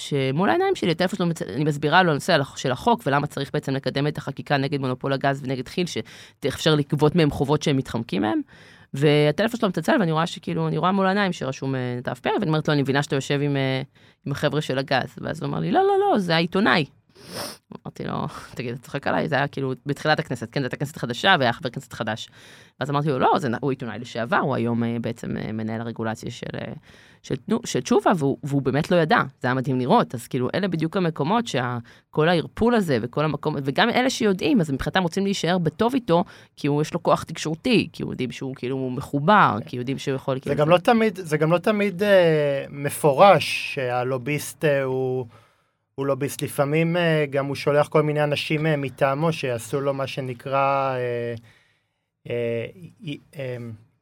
שמול 0.00 0.48
העיניים 0.48 0.74
שלי, 0.74 0.90
הטלפון 0.90 1.16
שלו, 1.16 1.54
אני 1.54 1.64
מסבירה 1.64 2.02
לו 2.02 2.10
הנושא 2.10 2.36
של 2.56 2.72
החוק 2.72 3.02
ולמה 3.06 3.26
צריך 3.26 3.50
בעצם 3.52 3.74
לקדם 3.74 4.06
את 4.06 4.18
החקיקה 4.18 4.56
נגד 4.56 4.80
מונופול 4.80 5.12
הגז 5.12 5.42
ונגד 5.44 5.68
כי"ל, 5.68 5.86
שתאפשר 5.86 6.74
לגבות 6.74 7.14
מהם 7.14 7.30
חובות 7.30 7.62
שהם 7.62 7.76
מתחמקים 7.76 8.22
מהם. 8.22 8.40
והטלפון 8.94 9.60
שלו 9.60 9.68
מצלצל 9.68 9.96
ואני 10.00 10.12
רואה 10.12 10.26
שכאילו, 10.26 10.68
אני 10.68 10.78
רואה 10.78 10.92
מול 10.92 11.06
העיניים 11.06 11.32
שרשום 11.32 11.74
אה, 11.74 11.96
נדב 11.98 12.14
פרי, 12.14 12.32
ואני 12.32 12.46
אומרת 12.46 12.68
לו, 12.68 12.74
אני 12.74 12.82
מבינה 12.82 13.02
שאתה 13.02 13.16
יושב 13.16 13.40
עם, 13.42 13.56
אה, 13.56 13.82
עם 14.26 14.32
החבר'ה 14.32 14.60
של 14.60 14.78
הגז. 14.78 15.16
ואז 15.20 15.42
הוא 15.42 15.48
אמר 15.48 15.58
לי, 15.58 15.72
לא, 15.72 15.80
לא, 15.80 15.94
לא, 16.00 16.18
זה 16.18 16.34
העיתונאי. 16.34 16.84
אמרתי 17.86 18.04
לו, 18.04 18.26
תגיד, 18.54 18.74
אתה 18.74 18.82
צוחק 18.82 19.06
עליי? 19.06 19.28
זה 19.28 19.34
היה 19.34 19.48
כאילו 19.48 19.72
בתחילת 19.86 20.18
הכנסת, 20.18 20.48
כן, 20.52 20.60
זו 20.60 20.64
הייתה 20.64 20.76
כנסת 20.76 20.96
חדשה 20.96 21.36
והיה 21.38 21.52
חבר 21.52 21.70
כנסת 21.70 21.92
חדש. 21.92 22.28
ואז 22.80 22.90
אמרתי 22.90 23.08
לו, 23.08 23.18
לא, 23.18 23.38
זה, 23.38 23.48
הוא 23.60 23.70
עיתונאי 23.70 23.98
לשעבר, 23.98 24.36
הוא 24.36 24.54
היום 24.54 24.84
אה, 24.84 24.96
בעצם 25.00 25.30
מנהל 25.52 25.80
הרגולציה 25.80 26.30
של, 26.30 26.46
של, 27.22 27.34
של 27.64 27.80
תשובה, 27.80 28.12
והוא, 28.16 28.36
והוא 28.42 28.62
באמת 28.62 28.90
לא 28.90 28.96
ידע, 28.96 29.22
זה 29.40 29.48
היה 29.48 29.54
מדהים 29.54 29.78
לראות. 29.78 30.14
אז 30.14 30.26
כאילו, 30.26 30.48
אלה 30.54 30.68
בדיוק 30.68 30.96
המקומות 30.96 31.44
שכל 31.46 32.28
הערפול 32.28 32.74
הזה 32.74 32.98
וכל 33.02 33.24
המקום, 33.24 33.56
וגם 33.64 33.90
אלה 33.90 34.10
שיודעים, 34.10 34.60
אז 34.60 34.70
מבחינתם 34.70 35.02
רוצים 35.02 35.24
להישאר 35.24 35.58
בטוב 35.58 35.94
איתו, 35.94 36.24
כי 36.56 36.66
הוא 36.66 36.82
יש 36.82 36.94
לו 36.94 37.02
כוח 37.02 37.22
תקשורתי, 37.22 37.88
כי 37.92 38.02
הוא 38.02 38.12
יודעים 38.12 38.32
שהוא 38.32 38.54
כאילו 38.54 38.90
מחובר, 38.90 39.58
כי 39.66 39.76
יודעים 39.76 39.98
שהוא 39.98 40.14
יכול... 40.14 40.34
זה, 40.34 40.40
כאילו 40.40 40.56
גם, 40.56 40.66
זה... 40.66 40.72
לא 40.72 40.78
תמיד, 40.78 41.16
זה 41.22 41.36
גם 41.36 41.52
לא 41.52 41.58
תמיד 41.58 42.02
אה, 42.02 42.64
מפורש 42.70 43.74
שהלוביסט 43.74 44.64
אה, 44.64 44.82
הוא... 44.82 45.26
הוא 46.00 46.06
לוביסט, 46.06 46.42
לפעמים 46.42 46.96
אה, 46.96 47.26
גם 47.30 47.46
הוא 47.46 47.54
שולח 47.56 47.88
כל 47.88 48.02
מיני 48.02 48.24
אנשים 48.24 48.66
אה, 48.66 48.76
מטעמו 48.76 49.32
שיעשו 49.32 49.80
לו 49.80 49.94
מה 49.94 50.06
שנקרא 50.06 50.96
אה, 52.28 53.56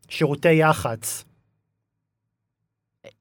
שירותי 0.09 0.52
יח"צ. 0.52 1.25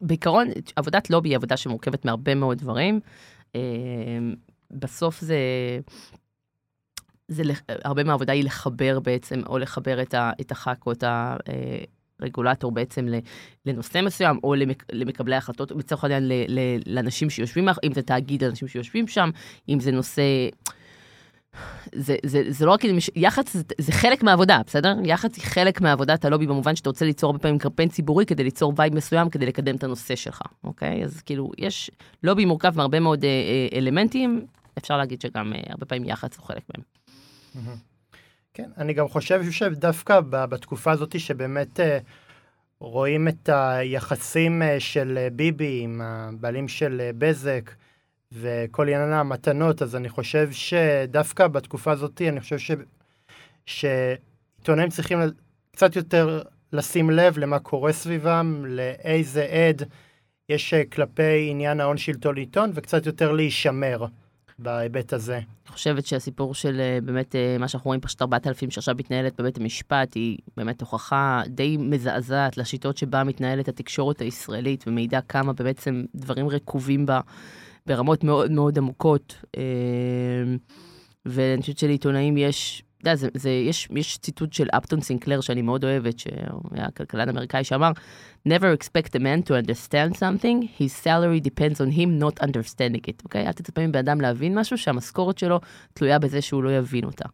בעיקרון, 0.02 0.48
עבודת 0.76 1.10
לובי 1.10 1.30
היא 1.30 1.36
עבודה 1.36 1.58
שמורכבת 1.58 2.06
מהרבה 2.06 2.36
מאוד 2.36 2.58
דברים. 2.58 3.00
בסוף 4.72 5.22
זה... 5.22 5.38
זה 7.28 7.44
הרבה 7.68 8.04
מהעבודה 8.04 8.34
היא 8.34 8.44
לחבר 8.44 9.00
בעצם, 9.00 9.42
או 9.48 9.58
לחבר 9.58 10.02
את, 10.02 10.14
ה, 10.14 10.32
את 10.42 10.52
הח"כ 10.52 10.86
או 10.86 10.92
את 10.92 11.04
הרגולטור 12.20 12.72
בעצם 12.72 13.08
לנושא 13.66 14.02
מסוים, 14.02 14.40
או 14.44 14.56
למק, 14.56 14.84
למקבלי 14.92 15.36
ההחלטות, 15.36 15.72
לצורך 15.72 16.04
העניין 16.04 16.32
לאנשים 16.86 17.30
שיושבים, 17.30 17.68
אם 17.84 17.94
זה 17.94 18.02
תאגיד, 18.02 18.44
אנשים 18.44 18.68
שיושבים 18.68 19.08
שם, 19.08 19.30
אם 19.70 19.80
זה 19.80 19.92
נושא... 19.92 20.22
זה, 21.96 22.16
זה, 22.26 22.44
זה 22.50 22.66
לא 22.66 22.72
רק, 22.72 22.82
יח"צ 23.16 23.54
זה, 23.54 23.64
זה 23.78 23.92
חלק 23.92 24.24
מהעבודה, 24.24 24.62
בסדר? 24.66 24.96
יח"צ 25.04 25.36
היא 25.36 25.46
חלק 25.46 25.82
מהעבודת 25.82 26.26
הלובי 26.26 26.48
במובן 26.48 26.76
שאתה 26.76 26.90
רוצה 26.90 27.06
ליצור 27.06 27.30
הרבה 27.30 27.40
פעמים 27.40 27.60
קמפיין 27.60 27.90
ציבורי 27.90 28.26
כדי 28.26 28.44
ליצור 28.44 28.74
vibe 28.78 28.96
מסוים 28.96 29.30
כדי 29.30 29.46
לקדם 29.46 29.76
את 29.76 29.84
הנושא 29.84 30.16
שלך, 30.16 30.42
אוקיי? 30.64 31.04
אז 31.04 31.22
כאילו, 31.22 31.52
יש, 31.58 31.92
לובי 32.24 32.46
מורכב 32.46 32.78
מהרבה 32.78 33.00
מאוד 33.00 33.24
אה, 33.24 33.30
אה, 33.30 33.78
אלמנטים, 33.78 34.46
אפשר 34.78 34.98
להגיד 34.98 35.22
שגם 35.22 35.54
אה, 35.54 35.60
הרבה 35.70 35.86
פעמים 35.86 36.06
יח"צ 36.06 36.38
הוא 36.38 36.46
חלק 36.46 36.64
מהם. 36.76 36.84
כן, 38.58 38.70
אני 38.78 38.94
גם 38.94 39.08
חושב 39.08 39.52
שדווקא 39.52 40.20
בתקופה 40.30 40.92
הזאת 40.92 41.20
שבאמת 41.20 41.80
אה, 41.80 42.00
רואים 42.80 43.28
את 43.28 43.50
היחסים 43.54 44.62
אה, 44.62 44.80
של 44.80 45.18
אה, 45.18 45.30
ביבי 45.30 45.80
עם 45.84 46.02
הבעלים 46.02 46.68
של 46.68 47.10
בזק, 47.18 47.72
וכל 48.32 48.84
עניין 48.84 49.14
המתנות, 49.14 49.82
אז 49.82 49.96
אני 49.96 50.10
חושב 50.10 50.52
שדווקא 50.52 51.48
בתקופה 51.48 51.92
הזאת, 51.92 52.22
אני 52.22 52.40
חושב 52.40 52.58
ש... 52.58 52.72
שעיתונאים 53.66 54.90
צריכים 54.90 55.20
קצת 55.72 55.96
יותר 55.96 56.42
לשים 56.74 57.10
לב 57.10 57.38
למה 57.38 57.60
קורה 57.60 57.94
סביבם, 57.94 58.66
לאיזה 58.66 59.44
עד 59.44 59.84
יש 60.50 60.74
כלפי 60.74 61.48
עניין 61.50 61.80
ההון 61.80 61.98
שלטון 61.98 62.38
עיתון, 62.38 62.72
וקצת 62.74 63.06
יותר 63.06 63.32
להישמר 63.32 64.06
בהיבט 64.60 65.14
הזה. 65.14 65.40
חושבת 65.78 66.06
שהסיפור 66.06 66.54
של 66.54 66.80
אה, 66.80 67.00
באמת 67.04 67.36
אה, 67.36 67.58
מה 67.60 67.68
שאנחנו 67.68 67.88
רואים 67.88 68.02
פשוט 68.02 68.22
4,000 68.22 68.72
שעכשיו 68.72 68.96
מתנהלת 68.98 69.42
בבית 69.42 69.58
המשפט 69.58 70.16
היא 70.16 70.38
באמת 70.58 70.82
הוכחה 70.82 71.42
די 71.48 71.78
מזעזעת 71.78 72.58
לשיטות 72.58 72.98
שבה 72.98 73.24
מתנהלת 73.24 73.68
התקשורת 73.68 74.22
הישראלית 74.22 74.84
ומעידה 74.88 75.22
כמה 75.22 75.54
בעצם 75.54 76.04
דברים 76.16 76.50
רקובים 76.50 77.06
בה. 77.06 77.20
ברמות 77.88 78.24
מאוד 78.24 78.52
מאוד 78.52 78.78
עמוקות. 78.78 79.36
אמ, 79.58 79.62
ואני 81.26 81.62
חושבת 81.62 81.78
שלעיתונאים 81.78 82.38
יש, 82.38 82.84
יודע, 83.02 83.16
זה, 83.16 83.28
זה, 83.34 83.50
יש, 83.50 83.88
יש 83.96 84.18
ציטוט 84.18 84.54
של 84.54 84.68
אפטון 84.78 85.02
סינקלר 85.02 85.42
שאני 85.42 85.62
מאוד 85.62 85.84
אוהבת, 85.84 86.20
שהיה 86.20 86.92
כלכלן 86.98 87.30
אמריקאי 87.30 87.64
שאמר, 87.64 87.92
never 88.48 88.82
expect 88.82 89.10
a 89.10 89.20
man 89.20 89.48
to 89.48 89.52
understand 89.52 90.16
something, 90.16 90.82
his 90.82 91.06
salary 91.06 91.40
depends 91.40 91.80
on 91.80 91.98
him 91.98 92.24
not 92.24 92.44
understanding 92.44 93.04
it, 93.08 93.22
אוקיי? 93.24 93.44
Okay? 93.44 93.48
אל 93.48 93.52
תצפה 93.52 93.88
מבן 93.88 94.00
אדם 94.00 94.22
להבין 94.22 94.60
משהו 94.60 94.78
שהמשכורת 94.78 95.38
שלו 95.38 95.60
תלויה 95.94 96.20
בזה 96.20 96.42
שהוא 96.42 96.64
לא 96.64 96.78
יבין 96.78 97.04
אותה. 97.04 97.26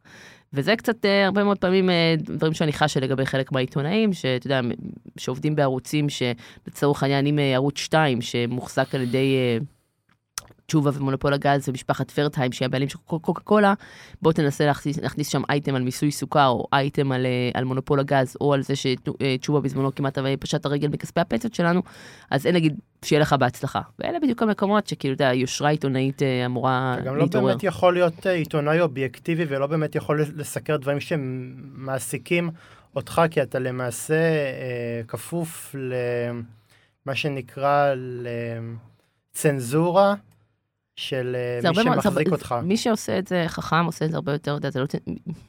וזה 0.53 0.75
קצת 0.75 1.05
uh, 1.05 1.07
הרבה 1.25 1.43
מאוד 1.43 1.57
פעמים 1.57 1.89
uh, 1.89 1.93
דברים 2.21 2.53
שאני 2.53 2.73
חשה 2.73 2.99
לגבי 2.99 3.25
חלק 3.25 3.51
מהעיתונאים, 3.51 4.13
שאתה 4.13 4.47
יודע, 4.47 4.61
שעובדים 5.17 5.55
בערוצים 5.55 6.07
שלצורך 6.09 7.03
העניין, 7.03 7.25
אם 7.25 7.37
uh, 7.37 7.41
ערוץ 7.41 7.77
2 7.77 8.21
שמוחזק 8.21 8.95
על 8.95 9.01
ידי... 9.01 9.59
תשובה 10.65 10.91
ומונופול 10.93 11.33
הגז 11.33 11.69
ומשפחת 11.69 12.11
פרטהיים, 12.11 12.51
שהיא 12.51 12.65
הבעלים 12.65 12.89
של 12.89 12.97
קוקה 13.05 13.41
קולה, 13.41 13.73
בוא 14.21 14.33
תנסה 14.33 14.65
להכניס, 14.65 14.99
להכניס 14.99 15.27
שם 15.27 15.41
אייטם 15.49 15.75
על 15.75 15.81
מיסוי 15.81 16.11
סוכר, 16.11 16.47
או 16.47 16.67
אייטם 16.73 17.11
על, 17.11 17.25
אה, 17.25 17.49
על 17.53 17.63
מונופול 17.63 17.99
הגז, 17.99 18.37
או 18.41 18.53
על 18.53 18.61
זה 18.61 18.73
שתשובה 18.75 19.59
בזמנו 19.59 19.95
כמעט 19.95 20.17
פשט 20.39 20.65
הרגל 20.65 20.87
מכספי 20.87 21.21
הפנסיות 21.21 21.53
שלנו, 21.53 21.81
אז 22.31 22.45
אין 22.45 22.55
נגיד, 22.55 22.79
שיהיה 23.03 23.21
לך 23.21 23.33
בהצלחה. 23.33 23.81
ואלה 23.99 24.19
בדיוק 24.19 24.41
המקומות 24.41 24.87
שכאילו, 24.87 25.15
אתה 25.15 25.23
יודע, 25.23 25.33
יושרה 25.33 25.69
עיתונאית 25.69 26.21
אה, 26.21 26.45
אמורה 26.45 26.95
להתעורר. 26.97 27.19
גם 27.19 27.41
לא 27.41 27.41
באמת 27.41 27.63
יכול 27.63 27.93
להיות 27.93 28.27
אה, 28.27 28.31
עיתונאי 28.31 28.81
אובייקטיבי, 28.81 29.45
ולא 29.47 29.67
באמת 29.67 29.95
יכול 29.95 30.21
לסקר 30.35 30.77
דברים 30.77 30.99
שמעסיקים 30.99 32.49
אותך, 32.95 33.21
כי 33.31 33.41
אתה 33.41 33.59
למעשה 33.59 34.15
אה, 34.15 35.01
כפוף 35.07 35.75
למה 35.75 37.15
שנקרא 37.15 37.93
לצנזורה. 39.33 40.15
של 40.95 41.35
אה, 41.35 41.69
מי 41.69 41.75
שמחזיק 41.83 42.27
זה, 42.27 42.35
אותך. 42.35 42.55
מי 42.63 42.77
שעושה 42.77 43.19
את 43.19 43.27
זה 43.27 43.43
חכם, 43.47 43.85
עושה 43.85 44.05
את 44.05 44.11
זה 44.11 44.17
הרבה 44.17 44.31
יותר, 44.31 44.57
אתה 44.57 44.79
לא, 44.79 44.85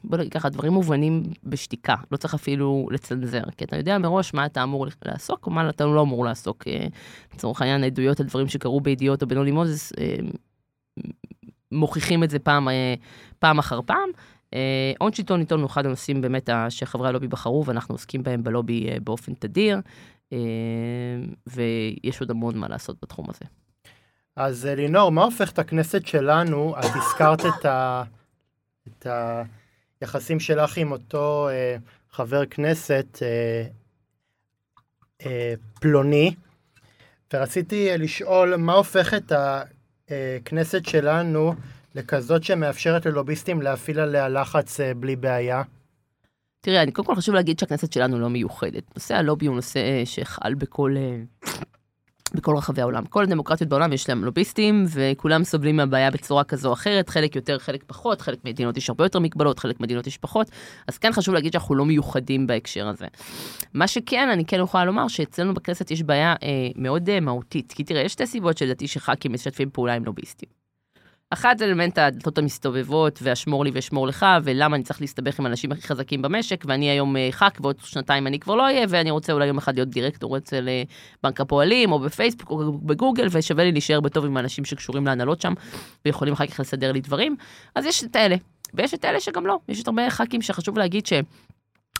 בוא 0.03 0.17
נגיד 0.17 0.33
ככה, 0.33 0.49
דברים 0.49 0.73
מובנים 0.73 1.23
בשתיקה, 1.43 1.95
לא 2.11 2.17
צריך 2.17 2.33
אפילו 2.33 2.87
לצנזר, 2.91 3.43
כי 3.57 3.65
אתה 3.65 3.77
יודע 3.77 3.97
מראש 3.97 4.33
מה 4.33 4.45
אתה 4.45 4.63
אמור 4.63 4.87
לעסוק, 5.05 5.47
ומה 5.47 5.69
אתה 5.69 5.85
לא 5.85 6.01
אמור 6.01 6.25
לעסוק. 6.25 6.67
אה, 6.67 6.87
לצורך 7.33 7.61
העניין, 7.61 7.83
עדויות 7.83 8.19
על 8.19 8.25
דברים 8.25 8.47
שקרו 8.47 8.81
בידיעות 8.81 9.21
או 9.21 9.27
בנוני 9.27 9.51
מוזס, 9.51 9.91
אה, 9.99 10.15
מוכיחים 11.71 12.23
את 12.23 12.29
זה 12.29 12.39
פעם, 12.39 12.67
פעם 13.39 13.59
אחר 13.59 13.79
פעם. 13.81 14.09
הון 14.99 15.13
שלטון 15.13 15.39
עיתון 15.39 15.59
הוא 15.59 15.67
אחד 15.67 15.85
הנושאים 15.85 16.21
באמת 16.21 16.49
שחברי 16.69 17.07
הלובי 17.07 17.27
בחרו, 17.27 17.65
ואנחנו 17.65 17.95
עוסקים 17.95 18.23
בהם 18.23 18.43
בלובי 18.43 18.89
באופן 19.03 19.33
תדיר, 19.33 19.79
ויש 21.47 22.21
עוד 22.21 22.31
המון 22.31 22.57
מה 22.57 22.67
לעשות 22.67 22.97
בתחום 23.01 23.25
הזה. 23.29 23.45
אז 24.35 24.65
לינור, 24.65 25.11
מה 25.11 25.23
הופך 25.23 25.51
את 25.51 25.59
הכנסת 25.59 26.05
שלנו? 26.05 26.75
את 26.79 26.91
הזכרת 26.95 27.45
את, 27.45 27.65
ה... 27.65 28.03
את 28.87 29.07
היחסים 30.01 30.39
שלך 30.39 30.77
עם 30.77 30.91
אותו 30.91 31.49
אה, 31.49 31.75
חבר 32.11 32.45
כנסת 32.45 33.19
אה, 33.21 33.67
אה, 35.25 35.53
פלוני, 35.79 36.35
ורציתי 37.33 37.97
לשאול 37.97 38.55
מה 38.55 38.73
הופך 38.73 39.13
את 39.13 39.31
הכנסת 40.11 40.85
שלנו 40.85 41.53
לכזאת 41.95 42.43
שמאפשרת 42.43 43.05
ללוביסטים 43.05 43.61
להפעיל 43.61 43.99
עליה 43.99 44.29
לחץ 44.29 44.79
אה, 44.79 44.93
בלי 44.93 45.15
בעיה? 45.15 45.61
תראה, 46.61 46.83
אני 46.83 46.91
קודם 46.91 47.07
כל 47.07 47.15
חשוב 47.15 47.35
להגיד 47.35 47.59
שהכנסת 47.59 47.93
שלנו 47.93 48.19
לא 48.19 48.29
מיוחדת. 48.29 48.83
נושא 48.95 49.15
הלובי 49.15 49.45
הוא 49.45 49.55
נושא 49.55 49.79
אה, 49.79 50.01
שחל 50.05 50.53
בכל... 50.53 50.95
בכל 52.35 52.57
רחבי 52.57 52.81
העולם. 52.81 53.05
כל 53.05 53.23
הדמוקרטיות 53.23 53.69
בעולם 53.69 53.93
יש 53.93 54.09
להם 54.09 54.23
לוביסטים, 54.25 54.85
וכולם 54.93 55.43
סובלים 55.43 55.75
מהבעיה 55.75 56.11
בצורה 56.11 56.43
כזו 56.43 56.67
או 56.69 56.73
אחרת, 56.73 57.09
חלק 57.09 57.35
יותר, 57.35 57.59
חלק 57.59 57.83
פחות, 57.87 58.21
חלק 58.21 58.45
מדינות 58.45 58.77
יש 58.77 58.89
הרבה 58.89 59.05
יותר 59.05 59.19
מגבלות, 59.19 59.59
חלק 59.59 59.79
מדינות 59.79 60.07
יש 60.07 60.17
פחות, 60.17 60.51
אז 60.87 60.97
כן 60.97 61.11
חשוב 61.11 61.33
להגיד 61.33 61.53
שאנחנו 61.53 61.75
לא 61.75 61.85
מיוחדים 61.85 62.47
בהקשר 62.47 62.87
הזה. 62.87 63.05
מה 63.73 63.87
שכן, 63.87 64.29
אני 64.29 64.45
כן 64.45 64.59
יכולה 64.59 64.85
לומר 64.85 65.07
שאצלנו 65.07 65.53
בכנסת 65.53 65.91
יש 65.91 66.03
בעיה 66.03 66.35
אה, 66.43 66.47
מאוד 66.75 67.09
אה, 67.09 67.19
מהותית, 67.19 67.73
כי 67.75 67.83
תראה, 67.83 68.01
יש 68.01 68.11
שתי 68.11 68.27
סיבות 68.27 68.57
שלדעתי 68.57 68.87
שח"כים 68.87 69.33
משתפים 69.33 69.69
פעולה 69.69 69.93
עם 69.93 70.05
לוביסטים. 70.05 70.64
אחת 71.29 71.57
זה 71.57 71.65
אלמנט 71.65 71.97
הדלתות 71.97 72.37
המסתובבות, 72.37 73.19
והשמור 73.23 73.65
לי 73.65 73.71
ואשמור 73.73 74.07
לך, 74.07 74.25
ולמה 74.43 74.75
אני 74.75 74.83
צריך 74.83 75.01
להסתבך 75.01 75.39
עם 75.39 75.45
האנשים 75.45 75.71
הכי 75.71 75.81
חזקים 75.81 76.21
במשק, 76.21 76.63
ואני 76.67 76.89
היום 76.89 77.17
אה, 77.17 77.27
ח"כ 77.31 77.59
ועוד 77.61 77.75
שנתיים 77.83 78.27
אני 78.27 78.39
כבר 78.39 78.55
לא 78.55 78.63
אהיה, 78.63 78.85
ואני 78.89 79.11
רוצה 79.11 79.33
אולי 79.33 79.45
יום 79.45 79.57
אחד 79.57 79.75
להיות 79.75 79.89
דירקטור 79.89 80.37
אצל 80.37 80.67
אה, 80.67 80.83
בנק 81.23 81.41
הפועלים, 81.41 81.91
או 81.91 81.99
בפייסבוק, 81.99 82.49
או 82.49 82.73
בגוגל, 82.77 83.27
ושווה 83.31 83.63
לי 83.63 83.71
להישאר 83.71 83.99
בטוב 83.99 84.25
עם 84.25 84.37
האנשים 84.37 84.65
שקשורים 84.65 85.05
להנהלות 85.05 85.41
שם, 85.41 85.53
ויכולים 86.05 86.33
אחר 86.33 86.47
כך 86.47 86.59
לסדר 86.59 86.91
לי 86.91 87.01
דברים. 87.01 87.35
אז 87.75 87.85
יש 87.85 88.03
את 88.03 88.15
אלה, 88.15 88.35
ויש 88.73 88.93
את 88.93 89.05
אלה 89.05 89.19
שגם 89.19 89.45
לא. 89.45 89.59
יש 89.69 89.81
את 89.81 89.87
הרבה 89.87 90.09
ח"כים 90.09 90.41
שחשוב 90.41 90.77
להגיד 90.77 91.05
ש... 91.05 91.13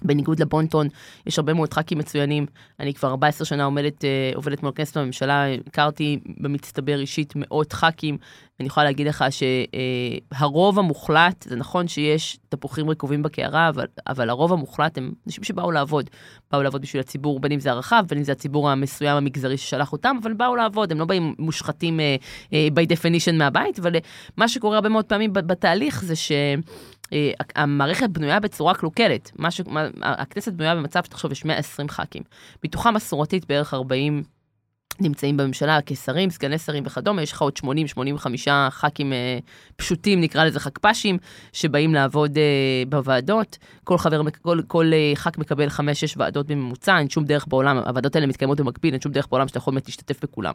בניגוד 0.03 0.39
לבונטון, 0.39 0.87
יש 1.25 1.39
הרבה 1.39 1.53
מאוד 1.53 1.73
ח"כים 1.73 1.97
מצוינים. 1.97 2.45
אני 2.79 2.93
כבר 2.93 3.09
14 3.09 3.45
שנה 3.45 3.63
עומדת, 3.63 4.05
אה, 4.05 4.31
עובדת 4.35 4.63
מול 4.63 4.69
הכנסת 4.69 4.97
בממשלה, 4.97 5.45
הכרתי 5.67 6.19
במצטבר 6.37 6.99
אישית 6.99 7.33
מאות 7.35 7.73
ח"כים. 7.73 8.17
אני 8.59 8.67
יכולה 8.67 8.83
להגיד 8.83 9.07
לך 9.07 9.25
שהרוב 9.29 10.79
המוחלט, 10.79 11.45
זה 11.49 11.55
נכון 11.55 11.87
שיש 11.87 12.37
תפוחים 12.49 12.89
רקובים 12.89 13.23
בקערה, 13.23 13.69
אבל, 13.69 13.85
אבל 14.07 14.29
הרוב 14.29 14.53
המוחלט 14.53 14.97
הם 14.97 15.11
אנשים 15.27 15.43
שבאו 15.43 15.71
לעבוד. 15.71 16.09
באו 16.51 16.63
לעבוד 16.63 16.81
בשביל 16.81 16.99
הציבור, 16.99 17.39
בין 17.39 17.51
אם 17.51 17.59
זה 17.59 17.71
הרחב, 17.71 18.03
בין 18.09 18.17
אם 18.17 18.23
זה 18.23 18.31
הציבור 18.31 18.69
המסוים 18.69 19.17
המגזרי 19.17 19.57
ששלח 19.57 19.91
אותם, 19.91 20.15
אבל 20.21 20.33
באו 20.33 20.55
לעבוד, 20.55 20.91
הם 20.91 20.99
לא 20.99 21.05
באים 21.05 21.35
מושחתים 21.39 21.99
uh, 21.99 22.49
uh, 22.49 22.53
by 22.75 22.95
definition 22.95 23.33
מהבית, 23.33 23.79
אבל 23.79 23.95
מה 24.37 24.47
שקורה 24.47 24.75
הרבה 24.75 24.89
מאוד 24.89 25.05
פעמים 25.05 25.33
בתהליך 25.33 26.03
זה 26.03 26.15
ש... 26.15 26.31
אה, 27.13 27.31
המערכת 27.55 28.09
בנויה 28.09 28.39
בצורה 28.39 28.74
קלוקלת. 28.74 29.31
הכנסת 30.01 30.53
בנויה 30.53 30.75
במצב, 30.75 31.01
תחשוב, 31.01 31.31
יש 31.31 31.45
120 31.45 31.89
ח"כים. 31.89 32.24
מתוכם 32.63 32.93
מסורתית 32.93 33.45
בערך 33.47 33.74
40 33.74 34.24
נמצאים 34.99 35.37
בממשלה 35.37 35.79
כשרים, 35.85 36.29
סגני 36.29 36.57
שרים 36.57 36.83
וכדומה, 36.85 37.21
יש 37.21 37.31
לך 37.31 37.41
עוד 37.41 37.53
80-85 37.63 37.67
ח"כים 38.69 39.13
אה, 39.13 39.39
פשוטים, 39.75 40.21
נקרא 40.21 40.43
לזה 40.43 40.59
חכפ"שים, 40.59 41.17
שבאים 41.53 41.93
לעבוד 41.93 42.37
אה, 42.37 42.43
בוועדות. 42.89 43.57
כל 43.83 43.97
חבר, 43.97 44.21
כל, 44.41 44.61
כל 44.67 44.91
אה, 44.93 45.11
ח"כ 45.15 45.37
מקבל 45.37 45.67
5-6 45.67 45.79
ועדות 46.17 46.47
בממוצע, 46.47 46.97
אין 46.99 47.09
שום 47.09 47.25
דרך 47.25 47.45
בעולם, 47.47 47.77
הוועדות 47.77 48.15
האלה 48.15 48.27
מתקיימות 48.27 48.59
במקביל, 48.59 48.93
אין 48.93 49.01
שום 49.01 49.11
דרך 49.11 49.27
בעולם 49.31 49.47
שאתה 49.47 49.57
יכול 49.57 49.73
באמת 49.73 49.87
להשתתף 49.87 50.23
בכולם. 50.23 50.53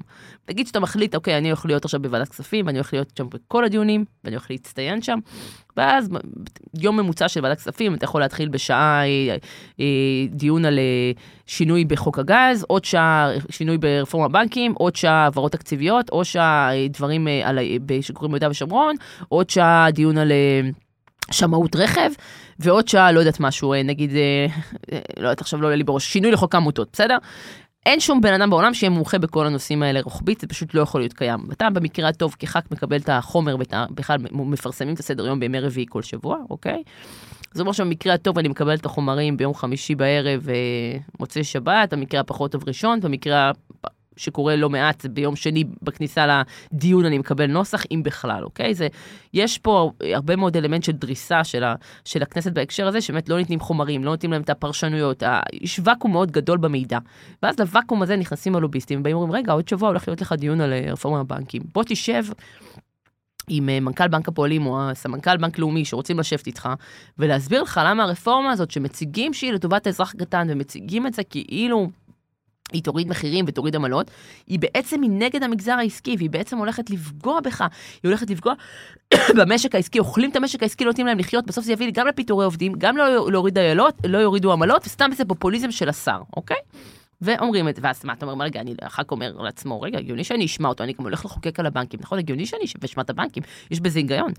נגיד 0.49 0.67
שאתה 0.67 0.81
מחליט, 0.81 1.15
אוקיי, 1.15 1.39
אני 1.39 1.49
הולך 1.49 1.67
להיות 1.67 1.85
עכשיו 1.85 2.03
בוועדת 2.03 2.29
כספים, 2.29 2.67
ואני 2.67 2.79
הולך 2.79 2.93
להיות 2.93 3.13
שם 3.19 3.27
בכל 3.29 3.65
הדיונים, 3.65 4.05
ואני 4.25 4.37
הולך 4.37 4.51
להצטיין 4.51 5.03
שם, 5.03 5.19
ואז 5.77 6.09
יום 6.79 6.97
ממוצע 6.97 7.29
של 7.29 7.41
ועדת 7.43 7.59
כספים, 7.59 7.95
אתה 7.95 8.05
יכול 8.05 8.21
להתחיל 8.21 8.49
בשעה 8.49 9.03
אה, 9.07 9.37
אה, 9.81 9.87
דיון 10.31 10.65
על 10.65 10.79
אה, 10.79 11.13
שינוי 11.47 11.85
בחוק 11.85 12.19
הגז, 12.19 12.65
עוד 12.69 12.85
שעה 12.85 13.31
שינוי 13.51 13.79
ברפורמה 13.79 14.29
בנקים, 14.33 14.73
עוד 14.79 14.97
שעה 14.97 15.25
העברות 15.25 15.53
תקציביות, 15.53 16.11
עוד 16.11 16.25
שעה 16.25 16.71
דברים 16.91 17.29
על, 17.45 17.59
שקורים 18.01 18.33
ביהודה 18.33 18.51
ושומרון, 18.51 18.97
עוד 19.29 19.51
שעה 19.51 19.89
דיון 19.91 20.19
על... 20.19 20.33
שמאות 21.33 21.77
רכב, 21.77 22.11
ועוד 22.59 22.89
שעה, 22.89 23.13
לא 23.13 23.19
יודעת 23.19 23.41
משהו, 23.41 23.75
נגיד, 23.85 24.11
לא 24.93 25.23
יודעת, 25.23 25.41
עכשיו 25.41 25.61
לא 25.61 25.67
עולה 25.67 25.77
לי 25.77 25.85
בראש, 25.85 26.05
שינוי 26.05 26.31
לחוק 26.31 26.55
העמותות, 26.55 26.89
בסדר? 26.93 27.17
אין 27.87 28.01
שום 28.01 28.21
בן 28.21 28.33
אדם 28.33 28.51
בעולם 28.51 28.75
שיהיה 28.75 28.91
מומחה 28.91 29.19
בכל 29.19 29.47
הנושאים 29.47 29.83
האלה 29.83 30.01
רוחבית, 30.01 30.41
זה 30.41 30.47
פשוט 30.47 30.75
לא 30.75 30.81
יכול 30.81 31.01
להיות 31.01 31.13
קיים. 31.13 31.39
ואתה 31.49 31.71
במקרה 31.71 32.09
הטוב 32.09 32.37
כח"כ 32.39 32.63
מקבל 32.71 32.97
את 32.97 33.09
החומר 33.09 33.55
ובכלל 33.55 34.17
מפרסמים 34.31 34.95
את 34.95 34.99
הסדר 34.99 35.27
יום 35.27 35.41
בימי 35.41 35.61
רביעי 35.61 35.87
כל 35.89 36.03
שבוע, 36.03 36.39
אוקיי? 36.51 36.83
זאת 37.53 37.61
אומרת 37.61 37.75
שבמקרה 37.75 38.15
הטוב 38.15 38.39
אני 38.39 38.49
מקבל 38.49 38.75
את 38.75 38.87
החומרים 38.87 39.37
ביום 39.37 39.55
חמישי 39.55 39.95
בערב, 39.95 40.49
ומוצאי 41.19 41.45
שבת, 41.45 41.95
במקרה 41.95 42.21
הפחות 42.21 42.53
טוב 42.53 42.65
ראשון, 42.67 43.01
במקרה 43.01 43.51
שקורה 44.21 44.57
לא 44.57 44.71
מעט, 44.71 45.07
ביום 45.07 45.37
שני 45.37 45.65
בכניסה 45.83 46.43
לדיון 46.73 47.05
אני 47.05 47.19
מקבל 47.19 47.47
נוסח, 47.47 47.85
אם 47.91 48.03
בכלל, 48.05 48.45
אוקיי? 48.45 48.75
זה, 48.75 48.89
יש 49.35 49.59
פה 49.59 49.91
הרבה 50.15 50.37
מאוד 50.37 50.57
אלמנט 50.57 50.85
של 50.85 50.93
דריסה 50.93 51.45
של, 51.45 51.65
ה, 51.65 51.75
של 52.05 52.23
הכנסת 52.23 52.53
בהקשר 52.53 52.87
הזה, 52.87 53.01
שבאמת 53.01 53.29
לא 53.29 53.39
נותנים 53.39 53.61
חומרים, 53.61 54.05
לא 54.05 54.11
נותנים 54.11 54.33
להם 54.33 54.43
את 54.43 54.51
הפרשנויות, 54.51 55.23
יש 55.53 55.81
ואקום 55.85 56.13
מאוד 56.13 56.31
גדול 56.31 56.59
במידע. 56.59 56.99
ואז 57.43 57.61
לוואקום 57.61 58.03
הזה 58.03 58.17
נכנסים 58.17 58.57
הלוביסטים, 58.57 59.01
ובאים 59.01 59.17
ואומרים, 59.17 59.43
רגע, 59.43 59.53
עוד 59.53 59.69
שבוע 59.69 59.89
הולך 59.89 60.09
להיות 60.09 60.21
לך 60.21 60.33
דיון 60.33 60.61
על 60.61 60.73
אה, 60.73 60.93
רפורמה 60.93 61.25
בבנקים. 61.25 61.63
בוא 61.75 61.83
תשב. 61.87 62.25
עם 63.49 63.69
אה, 63.69 63.81
מנכ"ל 63.81 64.09
בנק 64.09 64.29
הפועלים 64.29 64.67
או 64.67 64.91
הסמנכ"ל 64.91 65.37
בנק 65.37 65.59
לאומי 65.59 65.85
שרוצים 65.85 66.19
לשבת 66.19 66.47
איתך 66.47 66.69
ולהסביר 67.19 67.63
לך 67.63 67.81
למה 67.85 68.03
הרפורמה 68.03 68.51
הזאת 68.51 68.71
שמציגים 68.71 69.35
שהיא 69.35 69.53
לטובת 69.53 69.87
האזרח 69.87 70.15
הקטן 70.15 70.47
ומציגים 70.51 71.07
את 71.07 71.15
זה 71.15 71.25
כאילו 71.25 71.91
היא 72.73 72.83
תוריד 72.83 73.09
מחירים 73.09 73.45
ותוריד 73.49 73.77
עמלות, 73.77 74.11
היא 74.47 74.59
בעצם 74.59 75.03
היא 75.03 75.11
נגד 75.11 75.43
המגזר 75.43 75.73
העסקי, 75.73 76.17
והיא 76.17 76.31
בעצם 76.31 76.59
הולכת 76.59 76.91
לפגוע 76.91 77.41
בך, 77.41 77.61
היא 77.61 78.09
הולכת 78.09 78.31
לפגוע 78.31 78.55
במשק 79.39 79.75
העסקי, 79.75 79.99
אוכלים 79.99 80.31
את 80.31 80.37
המשק 80.37 80.63
העסקי, 80.63 80.85
לא 80.85 80.91
נותנים 80.91 81.07
להם 81.07 81.19
לחיות, 81.19 81.47
בסוף 81.47 81.65
זה 81.65 81.73
יביא 81.73 81.87
לי 81.87 81.93
גם 81.93 82.07
לפיטורי 82.07 82.45
עובדים, 82.45 82.73
גם 82.79 82.97
לא 82.97 83.31
להוריד 83.31 83.59
עיילות, 83.59 83.95
לא 84.05 84.19
יורידו 84.19 84.53
עמלות, 84.53 84.87
וסתם 84.87 85.11
זה 85.17 85.25
פופוליזם 85.25 85.71
של 85.71 85.89
השר, 85.89 86.21
אוקיי? 86.37 86.57
ואומרים 87.23 87.69
את 87.69 87.77
זה, 87.77 87.83
ואז 87.85 88.05
מה 88.05 88.13
אתה 88.13 88.27
אומר, 88.27 88.45
רגע, 88.45 88.61
אני 88.61 88.75
אחר 88.83 89.03
כך 89.03 89.11
אומר 89.11 89.33
לעצמו, 89.33 89.81
רגע, 89.81 89.99
הגיוני 89.99 90.25
שאני 90.25 90.45
אשמע 90.45 90.69
אותו, 90.69 90.85
אני 90.85 90.93
גם 90.93 91.05
הולך 91.05 91.25
לחוקק 91.25 91.61
על 91.61 91.67
הבנקים, 91.67 92.01
נכון? 92.03 92.19
הגיוני 92.19 92.47
שאני 92.47 92.65
אשב 92.65 92.79
ואשמע 92.83 93.03
את 93.03 93.11
הבנקים, 93.11 93.43
יש 93.71 93.81
בזה 93.81 93.99
היגיון. 93.99 94.33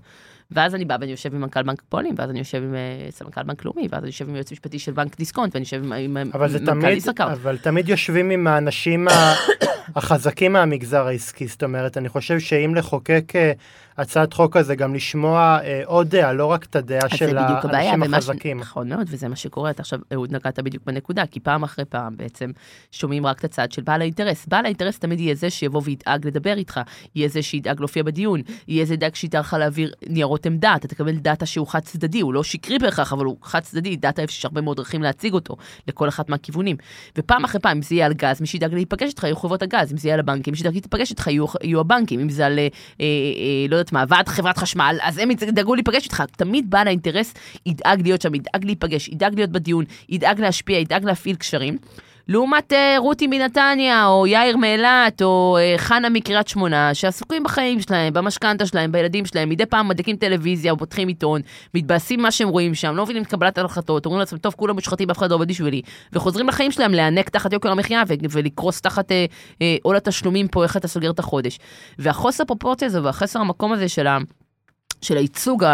ואז 0.52 0.74
אני 0.74 0.84
בא 0.84 0.96
ואני 1.00 1.10
יושב 1.10 1.34
עם 1.34 1.40
מנכ"ל 1.40 1.62
בנק 1.62 1.82
פועלים, 1.88 2.14
ואז 2.18 2.30
אני 2.30 2.38
יושב 2.38 2.62
עם 2.62 2.74
אה, 2.74 3.10
סמנכ"ל 3.10 3.42
בנק 3.42 3.64
לאומי, 3.64 3.88
ואז 3.90 4.02
אני 4.02 4.08
יושב 4.08 4.28
עם 4.28 4.34
יועץ 4.34 4.52
משפטי 4.52 4.78
של 4.78 4.92
בנק 4.92 5.16
דיסקונט, 5.16 5.54
ואני 5.54 5.62
יושב 5.62 5.92
עם 5.92 6.14
מנכ"ל 6.14 6.88
ישראכרט. 6.88 7.32
אבל 7.32 7.58
תמיד 7.58 7.88
יושבים 7.88 8.30
עם 8.30 8.46
האנשים 8.46 9.08
החזקים 9.96 10.52
מהמגזר 10.52 11.06
העסקי, 11.06 11.46
זאת 11.46 11.62
אומרת, 11.62 11.98
אני 11.98 12.08
חושב 12.08 12.38
שאם 12.38 12.74
לחוקק 12.74 13.32
אה, 13.36 13.52
הצעת 13.98 14.32
חוק 14.32 14.56
הזה, 14.56 14.74
גם 14.74 14.94
לשמוע 14.94 15.58
אה, 15.62 15.82
עוד 15.84 16.08
דעה, 16.08 16.32
לא 16.32 16.46
רק 16.46 16.64
את 16.64 16.76
הדעה 16.76 17.08
של 17.08 17.38
האנשים 17.38 18.02
החזקים. 18.02 18.60
נכון 18.60 18.88
מאוד, 18.88 19.06
וזה 19.10 19.28
מה 19.28 19.36
שקורה. 19.36 19.70
אתה 19.70 19.82
עכשיו, 19.82 19.98
אהוד, 20.12 20.34
נגעת 20.34 20.58
בדיוק 20.58 20.84
בנקודה, 20.86 21.26
כי 21.26 21.40
פעם 21.40 21.62
אחרי 21.62 21.84
פעם 21.84 22.16
בעצם 22.16 22.50
שומעים 22.92 23.26
רק 23.26 23.38
את 23.38 23.44
הצד 23.44 23.72
של 23.72 23.82
בעל 23.82 24.00
האינטרס. 24.00 24.46
בעל 24.46 24.64
האינטרס 24.64 24.98
תמיד 24.98 25.20
יהיה 25.20 25.34
זה 25.34 25.50
שיבוא 25.50 25.82
וידאג 25.84 26.26
לדבר 26.26 26.52
איתך, 26.52 26.80
יהיה 27.14 27.28
זה 27.28 27.42
שידאג 27.42 27.80
להופיע 27.80 28.02
בדיון, 28.02 28.40
יהיה 28.68 28.84
זה 28.84 28.96
דאג 28.96 29.14
שידאג 29.14 29.40
לך 29.40 29.56
להעביר 29.58 29.92
ניירות 30.06 30.46
עמדה, 30.46 30.74
אתה 30.76 30.88
תקבל 30.88 31.16
דאטה 31.16 31.46
שהוא 31.46 31.66
חד 31.66 31.80
צדדי, 31.80 32.20
הוא 32.20 32.34
לא 32.34 32.42
שקרי 32.42 32.78
בהכרח, 32.78 33.12
אבל 33.12 33.24
הוא 33.24 33.36
חד 33.42 33.60
צדדי, 33.60 33.96
דאטה 33.96 34.22
שיש 34.28 34.44
הרבה 34.44 34.60
מאוד 34.60 34.76
דרכים 34.76 35.02
להציג 35.02 35.32
אותו, 35.32 35.56
לכל 35.88 36.08
אחת 36.08 36.28
מהכיוונים. 36.28 36.76
ופעם 37.18 37.44
אחרי 37.44 37.60
פעם, 37.60 37.76
אם 37.76 37.82
זה 37.82 37.94
יהיה 37.94 38.06
על 38.06 38.12
גז, 38.12 38.40
מי 38.40 38.46
שידאג 38.46 38.74
להיפגש 38.74 39.10
איתך 39.10 39.24
יהיו 39.24 39.36
חברות 39.36 39.62
הגז, 39.62 39.92
אם 39.92 39.96
זה 39.96 40.08
יהיה 40.08 40.14
על 40.14 40.20
הבנקים, 40.20 40.52
מי 40.52 40.58
שידאג 40.58 40.72
להיפגש 40.72 41.10
איתך 41.10 41.26
יהיו, 41.26 41.46
יהיו 41.62 41.80
הבנקים, 41.80 42.20
אם 42.20 42.28
זה 42.28 42.46
על, 42.46 42.58
אה, 42.58 42.68
אה, 43.00 43.06
אה, 43.06 43.66
לא 43.68 43.81
יודעת 43.82 43.92
מה, 43.92 44.04
ועד 44.08 44.28
חברת 44.28 44.58
חשמל, 44.58 44.98
אז 45.02 45.18
הם 45.18 45.30
ידאגו 45.30 45.74
להיפגש 45.74 46.04
איתך. 46.04 46.22
תמיד 46.36 46.70
בעל 46.70 46.86
האינטרס 46.86 47.34
ידאג 47.66 48.02
להיות 48.02 48.22
שם, 48.22 48.34
ידאג 48.34 48.64
להיפגש, 48.64 49.08
ידאג 49.08 49.34
להיות 49.34 49.50
בדיון, 49.50 49.84
ידאג 50.08 50.40
להשפיע, 50.40 50.78
ידאג 50.78 51.04
להפעיל 51.04 51.36
קשרים. 51.36 51.78
לעומת 52.28 52.72
uh, 52.72 52.76
רותי 52.98 53.26
מנתניה, 53.26 54.06
או 54.06 54.26
יאיר 54.26 54.56
מאילת, 54.56 55.22
או 55.22 55.58
uh, 55.58 55.78
חנה 55.78 56.08
מקריית 56.08 56.48
שמונה, 56.48 56.94
שעסוקים 56.94 57.42
בחיים 57.42 57.80
שלהם, 57.80 58.12
במשכנתה 58.12 58.66
שלהם, 58.66 58.92
בילדים 58.92 59.26
שלהם, 59.26 59.48
מדי 59.48 59.66
פעם 59.66 59.88
מדליקים 59.88 60.16
טלוויזיה 60.16 60.72
או 60.72 60.76
פותחים 60.76 61.08
עיתון, 61.08 61.40
מתבאסים 61.74 62.22
מה 62.22 62.30
שהם 62.30 62.48
רואים 62.48 62.74
שם, 62.74 62.94
לא 62.96 63.02
מבינים 63.02 63.22
את 63.22 63.28
קבלת 63.28 63.58
ההחלטות, 63.58 64.06
אומרים 64.06 64.20
לעצמם, 64.20 64.38
טוב, 64.38 64.54
כולם 64.56 64.74
מושחתים, 64.74 65.10
אף 65.10 65.18
אחד 65.18 65.30
לא 65.30 65.34
עובד 65.34 65.48
בשבילי, 65.48 65.82
וחוזרים 66.12 66.48
לחיים 66.48 66.70
שלהם 66.70 66.94
להיאנק 66.94 67.28
תחת 67.28 67.52
יוקר 67.52 67.70
המחיה 67.70 68.02
ולקרוס 68.30 68.80
תחת 68.80 69.10
uh, 69.10 69.14
uh, 69.54 69.62
עול 69.82 69.96
התשלומים 69.96 70.48
פה, 70.48 70.62
איך 70.62 70.76
אתה 70.76 70.88
סוגר 70.88 71.10
את 71.10 71.18
החודש. 71.18 71.58
והחוסר 71.98 72.44
פרופורציה 72.44 72.86
הזה 72.86 73.02
והחסר 73.02 73.40
המקום 73.40 73.72
הזה 73.72 73.88
של 73.88 74.06
ה... 74.06 74.18
של 75.02 75.16
הייצוג 75.16 75.64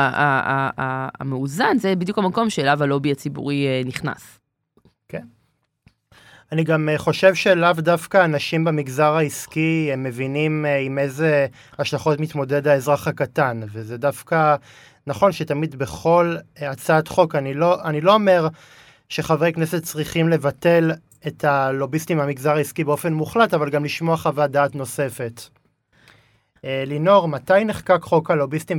המאוזן, 1.21 1.79
זה 1.79 1.97
בדיוק 1.97 2.19
המקום 2.19 2.51
שאליו 2.51 2.83
הלובי 2.83 3.13
הציבורי 3.13 3.67
נכנס. 3.87 4.39
אני 6.53 6.65
גם 6.65 6.89
אה, 6.89 6.99
חושב 6.99 7.35
שלאו 7.35 7.73
דווקא 7.73 8.25
אנשים 8.25 8.65
במגזר 8.65 9.15
העסקי 9.17 9.91
הם 9.93 10.03
מבינים 10.03 10.67
אה, 10.67 10.79
עם 10.79 10.99
איזה 10.99 11.47
השלכות 11.79 12.21
מתמודד 12.21 12.69
האזרח 12.69 13.09
הקטן, 13.09 13.61
וזה 13.73 13.97
דווקא 13.97 14.57
נכון 15.07 15.33
שתמיד 15.33 15.77
בכל 15.77 16.37
אה, 16.63 16.71
הצעת 16.71 17.09
חוק, 17.09 17.35
אני 17.35 17.55
לא, 17.55 17.85
אני 17.85 18.01
לא 18.01 18.15
אומר 18.15 18.49
שחברי 19.09 19.53
כנסת 19.53 19.83
צריכים 19.83 20.29
לבטל 20.29 20.93
את 21.27 21.45
הלוביסטים 21.45 22.17
מהמגזר 22.17 22.57
העסקי 22.57 22.85
באופן 22.85 23.13
מוחלט, 23.13 23.55
אבל 23.55 23.71
גם 23.71 23.85
לשמוע 23.85 24.17
חוות 24.17 24.51
דעת 24.51 24.75
נוספת. 24.75 25.43
לינור, 26.65 27.29
מתי 27.29 27.65
נחקק 27.65 28.03
חוק 28.03 28.31
הלוביסטים 28.31 28.79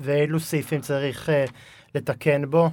ואילו 0.00 0.40
סעיפים 0.40 0.80
צריך 0.80 1.28
לתקן 1.94 2.50
בו? 2.50 2.70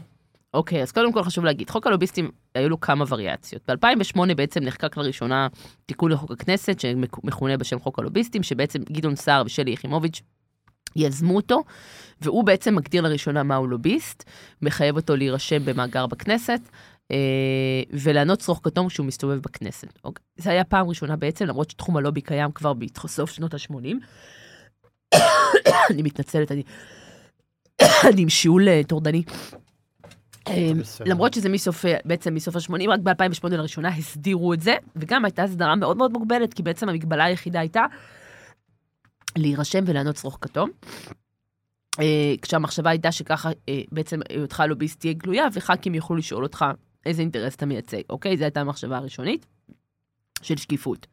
אוקיי, 0.53 0.81
אז 0.81 0.91
קודם 0.91 1.13
כל 1.13 1.23
חשוב 1.23 1.45
להגיד, 1.45 1.69
חוק 1.69 1.87
הלוביסטים, 1.87 2.31
היו 2.55 2.69
לו 2.69 2.79
כמה 2.79 3.05
וריאציות. 3.09 3.69
ב-2008 3.69 4.33
בעצם 4.35 4.63
נחקק 4.63 4.97
לראשונה 4.97 5.47
תיקון 5.85 6.11
לחוק 6.11 6.31
הכנסת, 6.31 6.79
שמכונה 6.79 7.57
בשם 7.57 7.79
חוק 7.79 7.99
הלוביסטים, 7.99 8.43
שבעצם 8.43 8.79
גדעון 8.91 9.15
סער 9.15 9.43
ושלי 9.45 9.71
יחימוביץ' 9.71 10.21
יזמו 10.95 11.35
אותו, 11.35 11.63
והוא 12.21 12.43
בעצם 12.43 12.75
מגדיר 12.75 13.01
לראשונה 13.01 13.43
מהו 13.43 13.67
לוביסט, 13.67 14.23
מחייב 14.61 14.95
אותו 14.95 15.15
להירשם 15.15 15.65
במאגר 15.65 16.07
בכנסת, 16.07 16.61
אה, 17.11 17.17
ולענות 17.93 18.39
צרוך 18.39 18.59
כתום 18.63 18.87
כשהוא 18.87 19.05
מסתובב 19.05 19.39
בכנסת. 19.39 19.99
אוקיי? 20.03 20.23
זה 20.37 20.51
היה 20.51 20.63
פעם 20.63 20.89
ראשונה 20.89 21.15
בעצם, 21.15 21.45
למרות 21.45 21.69
שתחום 21.69 21.97
הלובי 21.97 22.21
קיים 22.21 22.51
כבר 22.51 22.73
בסוף 22.73 23.31
שנות 23.31 23.53
ה-80. 23.53 23.95
אני 25.91 26.01
מתנצלת, 26.01 26.51
אני, 26.51 26.63
אני 27.81 28.21
עם 28.21 28.29
שיעול 28.29 28.67
טורדני. 28.87 29.23
אה, 30.47 30.71
למרות 31.05 31.33
שזה 31.33 31.49
מסוף, 31.49 31.85
בעצם 32.05 32.35
מסוף 32.35 32.55
ה-80, 32.55 32.89
רק 32.89 32.99
ב-2008 32.99 33.49
לראשונה 33.49 33.89
הסדירו 33.89 34.53
את 34.53 34.61
זה, 34.61 34.75
וגם 34.95 35.25
הייתה 35.25 35.43
הסדרה 35.43 35.75
מאוד 35.75 35.97
מאוד 35.97 36.11
מוגבלת, 36.11 36.53
כי 36.53 36.63
בעצם 36.63 36.89
המגבלה 36.89 37.23
היחידה 37.23 37.59
הייתה 37.59 37.85
להירשם 39.37 39.83
ולענות 39.87 40.15
צרוך 40.15 40.37
כתום. 40.41 40.69
כשהמחשבה 42.41 42.89
הייתה 42.89 43.11
שככה 43.11 43.49
בעצם 43.91 44.19
היותך 44.29 44.63
לוביסט 44.69 44.99
תהיה 44.99 45.13
גלויה, 45.13 45.47
וח"כים 45.53 45.95
יוכלו 45.95 46.15
לשאול 46.15 46.43
אותך 46.43 46.65
איזה 47.05 47.21
אינטרס 47.21 47.55
אתה 47.55 47.65
מייצג, 47.65 48.01
אוקיי? 48.09 48.37
זו 48.37 48.43
הייתה 48.43 48.61
המחשבה 48.61 48.97
הראשונית 48.97 49.45
של 50.41 50.57
שקיפות. 50.57 51.07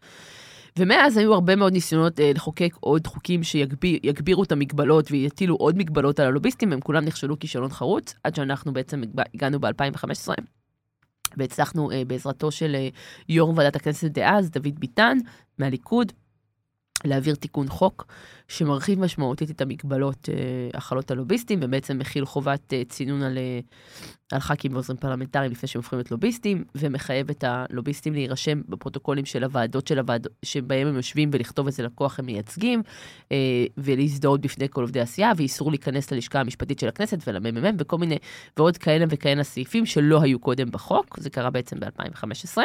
ומאז 0.79 1.17
היו 1.17 1.35
הרבה 1.35 1.57
מאוד 1.57 1.73
ניסיונות 1.73 2.21
אה, 2.21 2.33
לחוקק 2.35 2.75
עוד 2.81 3.07
חוקים 3.07 3.43
שיגבירו 3.43 3.99
שיגביר, 4.03 4.43
את 4.43 4.53
המגבלות 4.53 5.11
ויטילו 5.11 5.57
עוד 5.57 5.79
מגבלות 5.79 6.21
על 6.21 6.27
הלוביסטים, 6.27 6.73
הם 6.73 6.81
כולם 6.81 7.05
נכשלו 7.05 7.39
כישלון 7.39 7.71
חרוץ, 7.71 8.15
עד 8.25 8.35
שאנחנו 8.35 8.73
בעצם 8.73 9.03
הגענו 9.35 9.61
ב-2015, 9.61 10.29
והצלחנו 11.37 11.91
אה, 11.91 12.03
בעזרתו 12.07 12.51
של 12.51 12.75
אה, 12.75 12.89
יו"ר 13.29 13.53
ועדת 13.57 13.77
הכנסת 13.77 14.11
דאז, 14.11 14.51
דוד 14.51 14.79
ביטן, 14.79 15.19
מהליכוד, 15.59 16.13
להעביר 17.05 17.35
תיקון 17.35 17.69
חוק 17.69 18.07
שמרחיב 18.49 19.01
משמעותית 19.01 19.51
את 19.51 19.61
המגבלות 19.61 20.29
אה, 20.29 20.35
החלות 20.79 21.11
על 21.11 21.17
לוביסטים, 21.17 21.59
ובעצם 21.63 21.99
מכיל 21.99 22.25
חובת 22.25 22.73
אה, 22.73 22.83
צינון 22.89 23.23
על, 23.23 23.39
אה, 23.39 23.61
על 24.33 24.41
ח"כים 24.41 24.73
ועוזרים 24.73 24.97
פרלמנטריים 24.97 25.53
לפני 25.53 25.69
שהם 25.69 25.81
הופכים 25.81 25.99
להיות 25.99 26.11
לוביסטים, 26.11 26.65
ומחייב 26.75 27.31
את 27.31 27.45
הלוביסטים 27.47 28.13
להירשם 28.13 28.61
בפרוטוקולים 28.69 29.25
של 29.25 29.45
הוועדות 29.45 29.87
של 29.87 29.99
הוועדות 29.99 30.33
שבהם 30.45 30.87
הם 30.87 30.97
יושבים 30.97 31.31
ולכתוב 31.33 31.67
איזה 31.67 31.83
לקוח 31.83 32.19
הם 32.19 32.27
מייצגים, 32.27 32.83
ולהזדהות 33.79 34.41
בפני 34.41 34.69
כל 34.71 34.81
עובדי 34.81 35.01
הסיעה, 35.01 35.33
ואיסור 35.37 35.71
להיכנס 35.71 36.11
ללשכה 36.11 36.41
המשפטית 36.41 36.79
של 36.79 36.89
הכנסת 36.89 37.19
ולממ"מ, 37.27 37.77
וכל 37.79 37.99
מיני, 37.99 38.19
ועוד 38.57 38.77
כאלה 38.77 39.05
וכאלה 39.09 39.45
סעיפים 39.45 39.87
שלא 39.87 40.23
היו 40.23 40.39
קודם 40.39 40.71
בחוק, 40.71 41.19
זה 41.21 41.31
קרה 41.31 41.51
בעצם 41.51 41.81
ב-2015. 41.81 42.59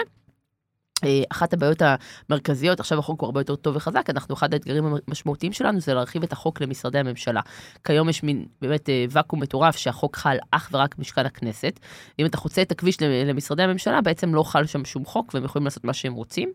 אה, 1.06 1.24
אחת 1.32 1.54
הבעיות 1.54 1.82
המרכזיות, 2.30 2.80
עכשיו 2.80 3.00
החוק 3.00 3.22
הוא 3.22 3.28
הרבה 3.28 3.40
יותר 3.40 3.56
טוב 3.56 3.76
וחזק, 3.76 4.10
אנחנו, 4.10 4.36
אחד 4.36 4.54
האתגרים 4.54 4.86
המשמעותיים 5.08 5.54
שלנו 5.54 5.80
זה 5.80 5.94
להרחיב 5.94 6.24
את 6.24 6.32
החוק 6.32 6.62
למשרדי 6.62 7.00
הממשלה. 7.00 7.42
כיום 7.84 8.10
יש 8.10 8.24
מין 8.24 8.46
באמת 8.62 8.90
אה, 8.90 9.06
ואקום 9.10 9.40
מטורף 9.42 9.76
שהחוק 9.76 10.16
חל 10.16 10.38
אך 10.52 10.70
ורק 10.72 10.96
במשכן 10.96 11.26
הכנסת. 11.26 11.80
אם 12.20 12.26
אתה 12.26 12.38
חוצה 12.38 12.62
את 12.62 12.72
הכביש 12.72 13.02
למשרדי 13.02 13.64
הממשלה, 13.64 14.02
בעצם 14.02 14.36
לא 14.36 14.44
חל 14.44 14.66
שם 14.66 14.86
שום 14.86 15.06
חוק 15.06 15.34
והם 15.34 15.44
יכולים 15.44 15.66
לעשות 15.66 15.84
מה 15.84 15.94
שהם 15.94 16.14
רוצים. 16.14 16.52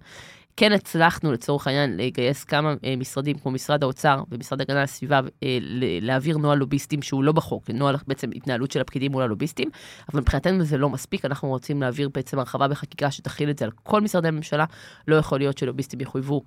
כן 0.61 0.73
הצלחנו 0.73 1.33
לצורך 1.33 1.67
העניין 1.67 1.97
לגייס 1.97 2.45
כמה 2.45 2.75
אה, 2.85 2.97
משרדים 2.97 3.39
כמו 3.39 3.51
משרד 3.51 3.83
האוצר 3.83 4.23
ומשרד 4.31 4.61
הגנה 4.61 4.83
הסביבה 4.83 5.21
אה, 5.43 5.59
להעביר 6.01 6.39
נוהל 6.39 6.59
לוביסטים 6.59 7.03
שהוא 7.03 7.25
לא 7.25 7.33
בחוק, 7.33 7.71
נוהל 7.71 7.97
בעצם 8.07 8.31
התנהלות 8.35 8.71
של 8.71 8.81
הפקידים 8.81 9.13
מול 9.13 9.23
הלוביסטים, 9.23 9.69
אבל 10.13 10.21
מבחינתנו 10.21 10.65
זה 10.65 10.79
לא 10.79 10.89
מספיק, 10.89 11.25
אנחנו 11.25 11.49
רוצים 11.49 11.83
להעביר 11.83 12.09
בעצם 12.15 12.39
הרחבה 12.39 12.69
בחקיקה 12.69 13.11
שתכיל 13.11 13.51
את 13.51 13.59
זה 13.59 13.65
על 13.65 13.71
כל 13.83 14.01
משרדי 14.01 14.29
הממשלה, 14.29 14.65
לא 15.09 15.17
יכול 15.17 15.39
להיות 15.39 15.59
שלוביסטים 15.59 16.01
יחויבו, 16.01 16.43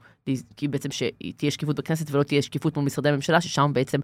כי 0.58 0.67
בעצם 0.67 0.89
שתהיה 0.91 1.52
שקיפות 1.52 1.76
בכנסת 1.76 2.12
ולא 2.12 2.24
תהיה 2.24 2.41
שקיפות 2.41 2.78
מול 2.78 2.86
משרדי 2.86 3.10
הממשלה, 3.10 3.41
ששם 3.41 3.71
בעצם 3.74 4.00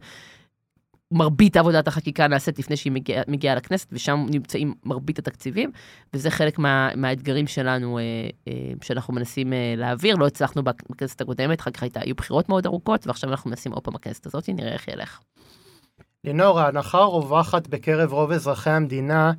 מרבית 1.12 1.58
עבודת 1.58 1.88
החקיקה 1.88 2.28
נעשית 2.28 2.60
לפני 2.60 2.78
שהיא 2.78 2.92
מגיעה, 2.92 3.24
מגיעה 3.28 3.56
לכנסת, 3.56 3.88
ושם 3.92 4.26
נמצאים 4.30 4.74
מרבית 4.86 5.20
התקציבים, 5.20 5.72
וזה 6.14 6.32
חלק 6.32 6.60
מה, 6.60 6.90
מהאתגרים 6.96 7.48
שלנו, 7.48 7.98
אה, 7.98 8.04
אה, 8.48 8.54
שאנחנו 8.82 9.14
מנסים 9.14 9.54
אה, 9.54 9.74
להעביר. 9.78 10.16
לא 10.16 10.28
הצלחנו 10.28 10.64
בכנסת 10.64 11.22
הקודמת, 11.22 11.60
אחר 11.60 11.72
כך 11.72 11.84
היו 11.96 12.16
בחירות 12.16 12.50
מאוד 12.50 12.66
ארוכות, 12.66 13.08
ועכשיו 13.08 13.30
אנחנו 13.30 13.50
מנסים 13.50 13.72
עוד 13.72 13.84
פעם 13.84 13.94
בכנסת 13.94 14.26
הזאת, 14.26 14.50
נראה 14.50 14.74
איך 14.74 14.88
ילך. 14.88 15.20
לינור, 16.24 16.60
ההנחה 16.60 16.98
הרווחת 16.98 17.68
בקרב 17.68 18.14
רוב 18.14 18.32
אזרחי 18.32 18.70
המדינה 18.70 19.32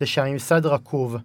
זה 0.00 0.06
שהממסד 0.06 0.66
רקוב. 0.66 1.16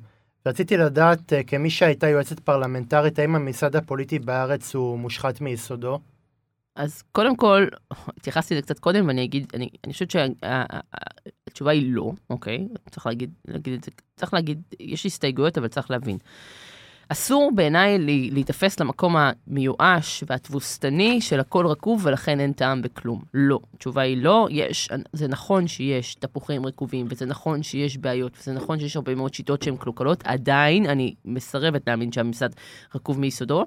רציתי 0.45 0.77
לדעת, 0.77 1.33
אה, 1.33 1.43
כמי 1.43 1.69
שהייתה 1.69 2.07
יועצת 2.07 2.39
פרלמנטרית, 2.39 3.19
האם 3.19 3.35
הממסד 3.35 3.75
הפוליטי 3.75 4.19
בארץ 4.19 4.75
הוא 4.75 4.99
מושחת 4.99 5.41
מיסודו? 5.41 5.99
אז 6.75 7.01
קודם 7.11 7.35
כל, 7.35 7.67
התייחסתי 7.91 8.53
לזה 8.53 8.61
קצת 8.61 8.79
קודם, 8.79 9.07
ואני 9.07 9.23
אגיד, 9.23 9.47
אני, 9.53 9.69
אני 9.85 9.93
חושבת 9.93 10.11
שהתשובה 10.11 11.71
היא 11.71 11.93
לא, 11.93 12.11
אוקיי? 12.29 12.67
צריך 12.89 13.05
להגיד, 13.05 13.31
להגיד 13.47 13.73
את 13.73 13.83
זה, 13.83 13.91
צריך 14.15 14.33
להגיד, 14.33 14.61
יש 14.79 15.05
הסתייגויות, 15.05 15.57
אבל 15.57 15.67
צריך 15.67 15.91
להבין. 15.91 16.17
אסור 17.11 17.51
בעיניי 17.55 17.97
להיתפס 18.31 18.79
למקום 18.79 19.15
המיואש 19.17 20.23
והתבוסתני 20.27 21.21
של 21.21 21.39
הכל 21.39 21.67
רקוב 21.67 22.05
ולכן 22.05 22.39
אין 22.39 22.53
טעם 22.53 22.81
בכלום. 22.81 23.21
לא. 23.33 23.59
התשובה 23.73 24.01
היא 24.01 24.17
לא, 24.17 24.47
יש, 24.51 24.89
זה 25.13 25.27
נכון 25.27 25.67
שיש 25.67 26.15
תפוחים 26.15 26.65
רקובים, 26.65 27.05
וזה 27.09 27.25
נכון 27.25 27.63
שיש 27.63 27.97
בעיות, 27.97 28.37
וזה 28.39 28.53
נכון 28.53 28.79
שיש 28.79 28.95
הרבה 28.95 29.15
מאוד 29.15 29.33
שיטות 29.33 29.61
שהן 29.61 29.77
קלוקלות, 29.77 30.23
עדיין 30.25 30.85
אני 30.85 31.15
מסרבת 31.25 31.87
להאמין 31.87 32.11
שהממסד 32.11 32.49
רקוב 32.95 33.19
מיסודו. 33.19 33.65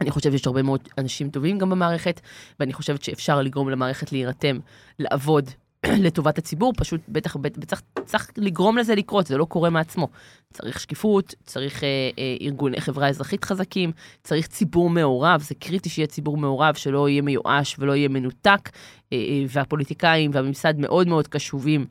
אני 0.00 0.10
חושבת 0.10 0.32
שיש 0.32 0.46
הרבה 0.46 0.62
מאוד 0.62 0.80
אנשים 0.98 1.30
טובים 1.30 1.58
גם 1.58 1.70
במערכת, 1.70 2.20
ואני 2.60 2.72
חושבת 2.72 3.02
שאפשר 3.02 3.42
לגרום 3.42 3.70
למערכת 3.70 4.12
להירתם, 4.12 4.58
לעבוד 4.98 5.50
לטובת 6.04 6.38
הציבור, 6.38 6.72
פשוט 6.76 7.00
בטח, 7.08 7.36
בטח 7.36 7.66
צריך, 7.66 7.82
צריך 8.04 8.30
לגרום 8.36 8.78
לזה 8.78 8.94
לקרות, 8.94 9.26
זה 9.26 9.36
לא 9.36 9.44
קורה 9.44 9.70
מעצמו. 9.70 10.08
צריך 10.52 10.80
שקיפות, 10.80 11.34
צריך 11.44 11.84
אה, 11.84 11.88
אה, 12.18 12.36
ארגוני 12.40 12.80
חברה 12.80 13.08
אזרחית 13.08 13.44
חזקים, 13.44 13.92
צריך 14.22 14.46
ציבור 14.46 14.90
מעורב, 14.90 15.40
זה 15.42 15.54
קריטי 15.54 15.88
שיהיה 15.88 16.06
ציבור 16.06 16.36
מעורב, 16.36 16.74
שלא 16.74 17.08
יהיה 17.08 17.22
מיואש 17.22 17.76
ולא 17.78 17.96
יהיה 17.96 18.08
מנותק, 18.08 18.70
אה, 19.12 19.18
אה, 19.18 19.44
והפוליטיקאים 19.48 20.30
והממסד 20.34 20.78
מאוד 20.78 21.08
מאוד 21.08 21.28
קשובים 21.28 21.86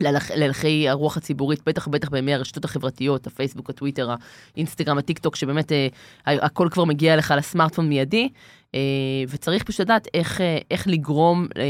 להלכי 0.00 0.88
הרוח 0.88 1.16
הציבורית, 1.16 1.60
בטח 1.66 1.88
בטח 1.88 2.08
בימי 2.08 2.34
הרשתות 2.34 2.64
החברתיות, 2.64 3.26
הפייסבוק, 3.26 3.70
הטוויטר, 3.70 4.14
האינסטגרם, 4.54 4.98
הטיק 4.98 5.18
טוק, 5.18 5.36
שבאמת 5.36 5.72
אה, 5.72 5.88
הכל 6.26 6.68
כבר 6.70 6.84
מגיע 6.84 7.16
לך 7.16 7.34
לסמארטפון 7.36 7.88
מיידי, 7.88 8.28
אה, 8.74 8.80
וצריך 9.28 9.62
פשוט 9.62 9.80
לדעת 9.80 10.08
איך, 10.14 10.40
אה, 10.40 10.58
איך 10.70 10.88
לגרום, 10.88 11.46
אה, 11.56 11.62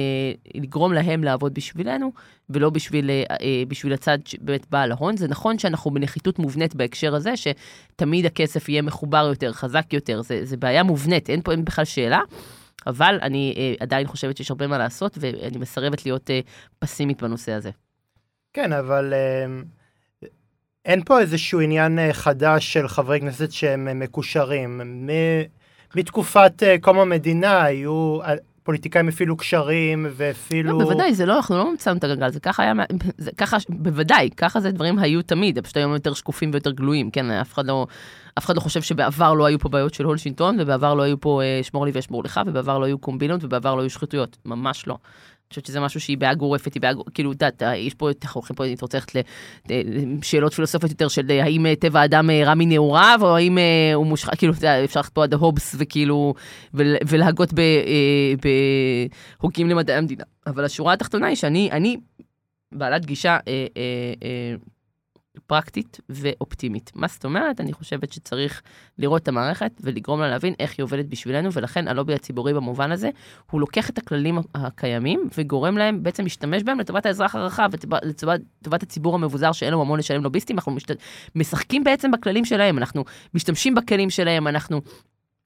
לגרום 0.54 0.92
להם 0.92 1.24
לעבוד 1.24 1.54
בשבילנו, 1.54 2.12
ולא 2.50 2.70
בשביל, 2.70 3.10
אה, 3.10 3.22
אה, 3.30 3.62
בשביל 3.68 3.92
הצד 3.92 4.18
שבאמת 4.24 4.66
בעל 4.70 4.92
ההון. 4.92 5.16
זה 5.16 5.28
נכון 5.28 5.58
שאנחנו 5.58 5.90
בנחיתות 5.90 6.38
מובנית 6.38 6.74
בהקשר 6.74 7.14
הזה, 7.14 7.32
שתמיד 7.36 8.26
הכסף 8.26 8.68
יהיה 8.68 8.82
מחובר 8.82 9.26
יותר, 9.28 9.52
חזק 9.52 9.92
יותר, 9.92 10.22
זה, 10.22 10.40
זה 10.44 10.56
בעיה 10.56 10.82
מובנית, 10.82 11.30
אין 11.30 11.40
פה 11.42 11.52
אין 11.52 11.64
בכלל 11.64 11.84
שאלה. 11.84 12.20
אבל 12.86 13.18
אני 13.22 13.54
אה, 13.56 13.74
עדיין 13.80 14.06
חושבת 14.06 14.36
שיש 14.36 14.50
הרבה 14.50 14.66
מה 14.66 14.78
לעשות, 14.78 15.18
ואני 15.20 15.58
מסרבת 15.58 16.06
להיות 16.06 16.30
אה, 16.30 16.40
פסימית 16.78 17.22
בנושא 17.22 17.52
הזה. 17.52 17.70
כן, 18.54 18.72
אבל 18.72 19.14
אמ, 19.14 19.64
אין 20.84 21.04
פה 21.04 21.20
איזשהו 21.20 21.60
עניין 21.60 21.98
אה, 21.98 22.12
חדש 22.12 22.72
של 22.72 22.88
חברי 22.88 23.20
כנסת 23.20 23.52
שהם 23.52 23.88
אה, 23.88 23.94
מקושרים. 23.94 24.80
מתקופת 25.96 26.62
אה, 26.62 26.76
קום 26.80 26.98
המדינה 26.98 27.62
היו 27.62 28.18
פוליטיקאים 28.62 29.08
אפילו 29.08 29.36
קשרים 29.36 30.06
ואפילו... 30.10 30.78
לא, 30.78 30.84
בוודאי, 30.84 31.14
זה 31.14 31.26
לא, 31.26 31.36
אנחנו 31.36 31.56
לא 31.56 31.70
ממצאים 31.70 31.96
את 31.96 32.04
הגלגל, 32.04 32.30
זה 32.30 32.40
ככה 32.40 32.62
היה, 32.62 32.72
זה 33.18 33.30
ככה, 33.36 33.56
בוודאי, 33.68 34.30
ככה 34.36 34.60
זה 34.60 34.70
דברים 34.70 34.98
היו 34.98 35.22
תמיד, 35.22 35.58
פשוט 35.58 35.76
היום 35.76 35.92
יותר 35.92 36.14
שקופים 36.14 36.50
ויותר 36.52 36.70
גלויים, 36.70 37.10
כן, 37.10 37.30
אף 37.30 37.54
אחד 37.54 37.66
לא, 37.66 37.86
אף 38.38 38.44
אחד 38.44 38.56
לא 38.56 38.60
חושב 38.60 38.82
שבעבר 38.82 39.34
לא 39.34 39.44
היו 39.44 39.58
פה 39.58 39.68
בעיות 39.68 39.94
של 39.94 40.04
הון 40.38 40.60
ובעבר 40.60 40.94
לא 40.94 41.02
היו 41.02 41.20
פה 41.20 41.40
שמור 41.62 41.86
לי 41.86 41.92
ואשמור 41.94 42.24
לך, 42.24 42.40
ובעבר 42.46 42.78
לא 42.78 42.84
היו 42.84 42.98
קומבינות, 42.98 43.44
ובעבר 43.44 43.74
לא 43.74 43.80
היו 43.80 43.90
שחיתויות, 43.90 44.36
ממש 44.44 44.86
לא. 44.86 44.96
חושבת 45.54 45.66
שזה 45.66 45.80
משהו 45.80 46.00
שהיא 46.00 46.18
בעיה 46.18 46.34
גורפת, 46.34 46.74
היא 46.74 46.82
בעיה, 46.82 46.94
כאילו, 47.14 47.32
את 47.32 47.42
יודעת, 47.42 47.62
יש 47.76 47.94
פה, 47.94 48.10
אנחנו 48.24 48.40
הולכים 48.40 48.56
פה, 48.56 48.64
אני 48.64 48.76
רוצה 48.80 48.98
ללכת 48.98 49.12
לשאלות 49.68 50.54
פילוסופיות 50.54 50.90
יותר 50.90 51.08
של 51.08 51.30
האם 51.30 51.66
אה, 51.66 51.76
טבע 51.76 52.00
האדם 52.00 52.30
אה, 52.30 52.44
רע 52.44 52.54
מנעוריו, 52.54 53.18
או 53.22 53.36
האם 53.36 53.58
אה, 53.58 53.94
הוא 53.94 54.06
מושחת, 54.06 54.34
כאילו, 54.38 54.52
אפשר 54.84 55.00
ללכת 55.00 55.12
פה 55.12 55.22
עד 55.22 55.34
ההובס, 55.34 55.76
וכאילו, 55.78 56.34
ולהגות 56.74 57.52
בחוקים 59.40 59.68
למדעי 59.68 59.96
המדינה. 59.96 60.24
אבל 60.46 60.64
השורה 60.64 60.92
התחתונה 60.92 61.26
היא 61.26 61.36
שאני, 61.36 61.68
אני 61.72 61.96
בעלת 62.72 63.06
גישה 63.06 63.38
פרקטית 65.46 66.00
ואופטימית. 66.08 66.92
מה 66.94 67.06
זאת 67.08 67.24
אומרת? 67.24 67.60
אני 67.60 67.72
חושבת 67.72 68.12
שצריך 68.12 68.62
לראות 68.98 69.22
את 69.22 69.28
המערכת 69.28 69.72
ולגרום 69.80 70.20
לה 70.20 70.28
להבין 70.28 70.54
איך 70.58 70.74
היא 70.78 70.84
עובדת 70.84 71.06
בשבילנו, 71.06 71.52
ולכן 71.52 71.88
הלובי 71.88 72.14
הציבורי 72.14 72.54
במובן 72.54 72.92
הזה, 72.92 73.10
הוא 73.50 73.60
לוקח 73.60 73.90
את 73.90 73.98
הכללים 73.98 74.38
הקיימים 74.54 75.28
וגורם 75.38 75.78
להם, 75.78 76.02
בעצם 76.02 76.22
להשתמש 76.22 76.62
בהם 76.62 76.78
לטובת 76.80 77.06
האזרח 77.06 77.34
הרחב 77.34 77.70
ולטובת 77.72 78.82
הציבור 78.82 79.14
המבוזר 79.14 79.52
שאין 79.52 79.72
לו 79.72 79.84
ממון 79.84 79.98
לשלם 79.98 80.24
לוביסטים, 80.24 80.56
אנחנו 80.56 80.72
משת... 80.72 80.90
משחקים 81.34 81.84
בעצם 81.84 82.10
בכללים 82.10 82.44
שלהם, 82.44 82.78
אנחנו 82.78 83.04
משתמשים 83.34 83.74
בכלים 83.74 84.10
שלהם, 84.10 84.48
אנחנו 84.48 84.80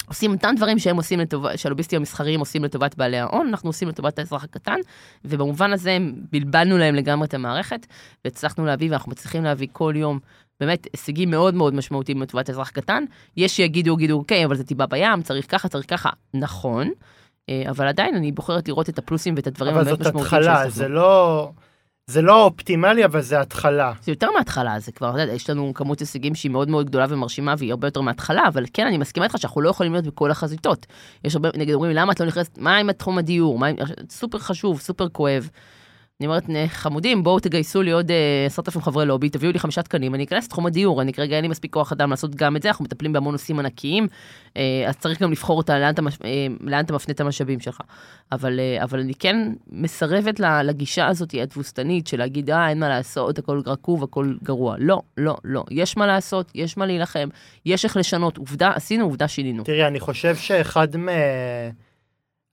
עושים 0.08 0.32
אותם 0.32 0.54
דברים 0.56 0.78
שהם 0.78 0.96
עושים 0.96 1.20
לטובת, 1.20 1.58
שהלוביסטים 1.58 1.98
המסחריים 1.98 2.40
עושים 2.40 2.64
לטובת 2.64 2.94
בעלי 2.94 3.18
ההון, 3.18 3.46
אנחנו 3.48 3.68
עושים 3.68 3.88
לטובת 3.88 4.18
האזרח 4.18 4.44
הקטן, 4.44 4.78
ובמובן 5.24 5.72
הזה 5.72 5.98
בלבלנו 6.32 6.78
להם 6.78 6.94
לגמרי 6.94 7.26
את 7.26 7.34
המערכת, 7.34 7.86
והצלחנו 8.24 8.66
להביא, 8.66 8.90
ואנחנו 8.90 9.12
מצליחים 9.12 9.44
להביא 9.44 9.68
כל 9.72 9.94
יום 9.96 10.18
באמת 10.60 10.86
הישגים 10.92 11.30
מאוד 11.30 11.54
מאוד 11.54 11.74
משמעותיים 11.74 12.22
לטובת 12.22 12.48
האזרח 12.48 12.68
הקטן. 12.68 13.04
יש 13.36 13.56
שיגידו, 13.56 13.92
יגידו, 13.92 14.14
אוקיי, 14.14 14.44
אבל 14.44 14.56
זה 14.56 14.64
טיפה 14.64 14.86
בים, 14.86 15.22
צריך 15.22 15.46
ככה, 15.48 15.68
צריך 15.68 15.90
ככה. 15.90 16.10
נכון, 16.34 16.90
אה, 17.48 17.62
אבל 17.68 17.86
עדיין 17.88 18.14
אני 18.14 18.32
בוחרת 18.32 18.68
לראות 18.68 18.88
את 18.88 18.98
הפלוסים 18.98 19.34
ואת 19.36 19.46
הדברים 19.46 19.74
הבאמת 19.74 20.00
משמעותיים. 20.00 20.16
אבל 20.16 20.42
זאת 20.42 20.42
התחלה, 20.42 20.70
זה 20.70 20.88
לא... 20.88 21.50
זה 22.08 22.22
לא 22.22 22.44
אופטימלי, 22.44 23.04
אבל 23.04 23.20
זה 23.20 23.40
התחלה. 23.40 23.92
זה 24.02 24.12
יותר 24.12 24.30
מההתחלה, 24.34 24.78
זה 24.80 24.92
כבר, 24.92 25.10
אתה 25.10 25.20
יודע, 25.20 25.32
יש 25.32 25.50
לנו 25.50 25.74
כמות 25.74 26.00
הישגים 26.00 26.34
שהיא 26.34 26.50
מאוד 26.50 26.68
מאוד 26.68 26.86
גדולה 26.86 27.06
ומרשימה, 27.08 27.54
והיא 27.58 27.70
הרבה 27.70 27.86
יותר 27.86 28.00
מההתחלה, 28.00 28.42
אבל 28.48 28.64
כן, 28.72 28.86
אני 28.86 28.98
מסכימה 28.98 29.26
איתך 29.26 29.38
שאנחנו 29.38 29.60
לא 29.60 29.70
יכולים 29.70 29.92
להיות 29.92 30.06
בכל 30.06 30.30
החזיתות. 30.30 30.86
יש 31.24 31.34
הרבה, 31.34 31.48
נגיד, 31.56 31.74
אומרים, 31.74 31.96
למה 31.96 32.12
את 32.12 32.20
לא 32.20 32.26
נכנסת, 32.26 32.58
מה 32.58 32.76
עם 32.76 32.92
תחום 32.92 33.18
הדיור? 33.18 33.58
מה 33.58 33.66
עם... 33.66 33.76
סופר 34.10 34.38
חשוב, 34.38 34.80
סופר 34.80 35.08
כואב. 35.08 35.48
אני 36.20 36.26
אומרת, 36.26 36.44
חמודים, 36.68 37.22
בואו 37.22 37.40
תגייסו 37.40 37.82
לי 37.82 37.90
עוד 37.90 38.10
אה, 38.10 38.44
עשרת 38.46 38.68
אלפים 38.68 38.82
חברי 38.82 39.06
לובי, 39.06 39.28
תביאו 39.28 39.52
לי 39.52 39.58
חמישה 39.58 39.82
תקנים, 39.82 40.14
אני 40.14 40.24
אכנס 40.24 40.44
לתחום 40.44 40.66
הדיור, 40.66 41.02
אני 41.02 41.12
כרגע 41.12 41.36
אין 41.36 41.44
לי 41.44 41.48
מספיק 41.48 41.72
כוח 41.72 41.92
אדם 41.92 42.10
לעשות 42.10 42.34
גם 42.34 42.56
את 42.56 42.62
זה, 42.62 42.68
אנחנו 42.68 42.84
מטפלים 42.84 43.12
בהמון 43.12 43.32
נושאים 43.32 43.58
ענקיים, 43.58 44.06
אה, 44.56 44.84
אז 44.88 44.96
צריך 44.96 45.22
גם 45.22 45.32
לבחור 45.32 45.58
אותה, 45.58 45.78
לאן 45.78 45.94
אתה, 45.94 46.02
אה, 46.24 46.46
לאן 46.60 46.84
אתה 46.84 46.92
מפנה 46.92 47.12
את 47.12 47.20
המשאבים 47.20 47.60
שלך. 47.60 47.80
אבל, 48.32 48.60
אבל 48.82 49.00
אני 49.00 49.14
כן 49.14 49.52
מסרבת 49.70 50.40
לגישה 50.40 51.06
הזאת 51.06 51.34
התבוסתנית 51.42 52.06
של 52.06 52.18
להגיד, 52.18 52.50
אה, 52.50 52.68
אין 52.68 52.78
מה 52.78 52.88
לעשות, 52.88 53.38
הכל 53.38 53.60
רקוב, 53.66 54.02
הכל 54.02 54.34
גרוע. 54.42 54.76
לא, 54.78 55.02
לא, 55.16 55.36
לא. 55.44 55.64
יש 55.70 55.96
מה 55.96 56.06
לעשות, 56.06 56.50
יש 56.54 56.76
מה 56.76 56.86
להילחם, 56.86 57.28
יש 57.66 57.84
איך 57.84 57.96
לשנות. 57.96 58.36
עובדה, 58.36 58.70
עשינו, 58.74 59.04
עובדה 59.04 59.28
שינינו. 59.28 59.64
תראי, 59.64 59.86
אני 59.86 60.00
חושב 60.00 60.36
שאחד 60.36 60.96
מ... 60.96 61.08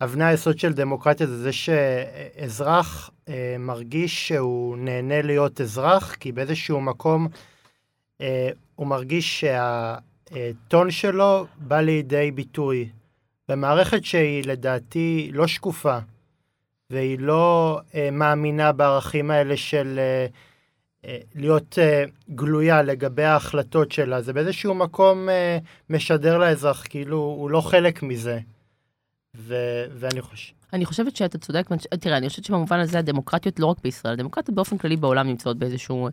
אבני 0.06 0.26
היסוד 0.26 0.60
של 0.60 0.74
דמוקרטיה 0.74 1.28
זה 1.28 1.38
זה 1.38 1.52
שאזרח 1.52 3.10
אה, 3.30 3.56
מרגיש 3.60 4.28
שהוא 4.28 4.78
נהנה 4.78 5.22
להיות 5.22 5.62
אזרח, 5.62 6.16
כי 6.16 6.32
באיזשהו 6.32 6.82
מקום 6.82 7.28
אה, 8.22 8.50
הוא 8.76 8.88
מרגיש 8.88 9.40
שהטון 9.40 10.92
שלו 10.92 11.46
בא 11.58 11.82
לידי 11.82 12.32
ביטוי. 12.32 12.90
במערכת 13.50 14.06
שהיא 14.06 14.44
לדעתי 14.46 15.30
לא 15.34 15.48
שקופה, 15.48 15.98
והיא 16.90 17.20
לא 17.20 17.80
אה, 17.96 18.10
מאמינה 18.12 18.72
בערכים 18.72 19.32
האלה 19.32 19.58
של 19.58 20.00
אה, 20.00 20.28
אה, 21.06 21.18
להיות 21.36 21.80
אה, 21.80 22.04
גלויה 22.30 22.82
לגבי 22.82 23.24
ההחלטות 23.24 23.92
שלה, 23.92 24.22
זה 24.22 24.34
באיזשהו 24.34 24.74
מקום 24.74 25.30
אה, 25.30 25.58
משדר 25.90 26.38
לאזרח, 26.38 26.84
כאילו 26.90 27.18
הוא 27.18 27.50
לא 27.50 27.62
חלק 27.62 28.04
מזה. 28.04 28.40
ו- 29.38 29.86
ואני 29.92 30.22
חושב... 30.22 30.54
אני 30.74 30.86
חושבת 30.86 31.16
שאתה 31.16 31.38
צודק, 31.38 31.68
תראה, 32.00 32.18
אני 32.18 32.30
חושבת 32.30 32.46
שבמובן 32.46 32.80
הזה 32.80 33.00
הדמוקרטיות, 33.00 33.60
לא 33.60 33.66
רק 33.66 33.78
בישראל, 33.84 34.14
הדמוקרטיות 34.14 34.56
באופן 34.56 34.78
כללי 34.78 34.98
בעולם 34.98 35.28
נמצאות 35.28 35.58
באיזשהו 35.58 36.10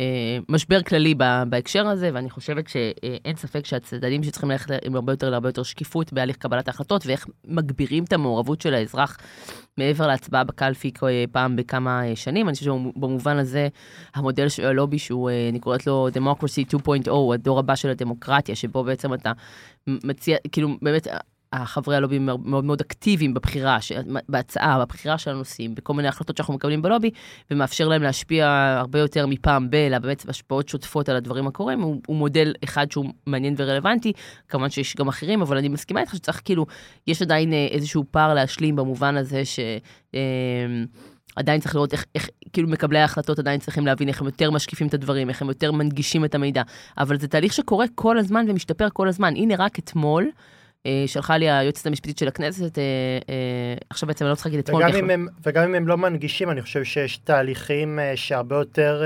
אה, 0.00 0.38
משבר 0.48 0.82
כללי 0.82 1.14
בהקשר 1.48 1.86
הזה, 1.86 2.10
ואני 2.14 2.30
חושבת 2.30 2.68
שאין 2.68 3.36
ספק 3.36 3.66
שהצדדים 3.66 4.22
שצריכים 4.22 4.50
ללכת 4.50 4.84
עם 4.84 4.94
הרבה 4.94 5.12
יותר 5.12 5.30
להרבה 5.30 5.48
יותר 5.48 5.62
שקיפות 5.62 6.12
בהליך 6.12 6.36
קבלת 6.36 6.68
ההחלטות, 6.68 7.06
ואיך 7.06 7.26
מגבירים 7.44 8.04
את 8.04 8.12
המעורבות 8.12 8.60
של 8.60 8.74
האזרח 8.74 9.16
מעבר 9.78 10.06
להצבעה 10.06 10.44
בקלפי 10.44 10.92
פעם 11.32 11.56
בכמה 11.56 12.08
אה, 12.08 12.16
שנים. 12.16 12.48
אני 12.48 12.54
חושבת 12.56 12.74
שבמובן 12.94 13.36
הזה, 13.36 13.68
המודל 14.14 14.48
של 14.48 14.66
הלובי, 14.66 14.98
שהוא, 14.98 15.30
אה, 15.30 15.48
אני 15.48 15.60
קוראת 15.60 15.86
לו 15.86 16.08
Democracy 16.14 16.76
2.0, 17.06 17.10
הדור 17.34 17.58
הבא 17.58 17.74
של 17.74 17.88
הדמוקרטיה, 17.88 18.54
שבו 18.56 18.84
בעצם 18.84 19.14
אתה 19.14 19.32
מציע, 19.86 20.36
כאילו, 20.52 20.68
באמת, 20.82 21.06
החברי 21.52 21.96
הלובי 21.96 22.18
מאוד 22.18 22.64
מאוד 22.64 22.80
אקטיביים 22.80 23.34
בבחירה, 23.34 23.78
בהצעה, 24.28 24.78
בבחירה 24.80 25.18
של 25.18 25.30
הנושאים, 25.30 25.74
בכל 25.74 25.94
מיני 25.94 26.08
החלטות 26.08 26.36
שאנחנו 26.36 26.54
מקבלים 26.54 26.82
בלובי, 26.82 27.10
ומאפשר 27.50 27.88
להם 27.88 28.02
להשפיע 28.02 28.48
הרבה 28.78 28.98
יותר 28.98 29.26
מפעם 29.26 29.70
ב, 29.70 29.74
אלא 29.74 29.98
באמת 29.98 30.28
השפעות 30.28 30.68
שוטפות 30.68 31.08
על 31.08 31.16
הדברים 31.16 31.46
הקורים, 31.46 31.80
הוא, 31.80 32.00
הוא 32.06 32.16
מודל 32.16 32.54
אחד 32.64 32.90
שהוא 32.90 33.06
מעניין 33.26 33.54
ורלוונטי, 33.58 34.12
כמובן 34.48 34.70
שיש 34.70 34.96
גם 34.96 35.08
אחרים, 35.08 35.42
אבל 35.42 35.56
אני 35.56 35.68
מסכימה 35.68 36.00
איתך 36.00 36.14
שצריך 36.14 36.40
כאילו, 36.44 36.66
יש 37.06 37.22
עדיין 37.22 37.52
אה, 37.52 37.68
איזשהו 37.70 38.04
פער 38.10 38.34
להשלים 38.34 38.76
במובן 38.76 39.16
הזה 39.16 39.44
ש... 39.44 39.60
אה, 40.14 40.20
עדיין 41.36 41.60
צריך 41.60 41.74
לראות 41.74 41.92
איך, 41.92 42.06
איך, 42.14 42.28
כאילו 42.52 42.68
מקבלי 42.68 42.98
ההחלטות 42.98 43.38
עדיין 43.38 43.60
צריכים 43.60 43.86
להבין 43.86 44.08
איך 44.08 44.20
הם 44.20 44.26
יותר 44.26 44.50
משקיפים 44.50 44.86
את 44.86 44.94
הדברים, 44.94 45.28
איך 45.28 45.42
הם 45.42 45.48
יותר 45.48 45.72
מנגישים 45.72 46.24
את 46.24 46.34
המידע. 46.34 46.62
אבל 46.98 47.18
זה 47.18 47.28
תהליך 47.28 47.52
שקורה 47.52 47.86
כל 47.94 48.18
הזמן 48.18 48.46
ומשתפר 48.48 48.88
כל 48.92 49.08
הזמן. 49.08 49.36
הנה, 49.36 49.54
רק 49.58 49.78
אתמול, 49.78 50.30
שלחה 51.06 51.36
לי 51.36 51.50
היועצת 51.50 51.86
המשפטית 51.86 52.18
של 52.18 52.28
הכנסת, 52.28 52.78
אה, 52.78 52.84
אה, 53.28 53.74
עכשיו 53.90 54.06
בעצם 54.06 54.24
אני 54.24 54.30
לא 54.30 54.34
צריכה 54.34 54.48
להגיד 54.48 54.60
אתמול. 54.60 54.82
וגם, 55.42 55.64
אם 55.64 55.74
הם, 55.74 55.88
לא 55.88 55.98
מנגישים, 55.98 56.50
אני 56.50 56.62
חושב 56.62 56.84
שיש 56.84 57.16
תהליכים 57.16 57.98
שהרבה 58.14 58.56
יותר 58.56 59.02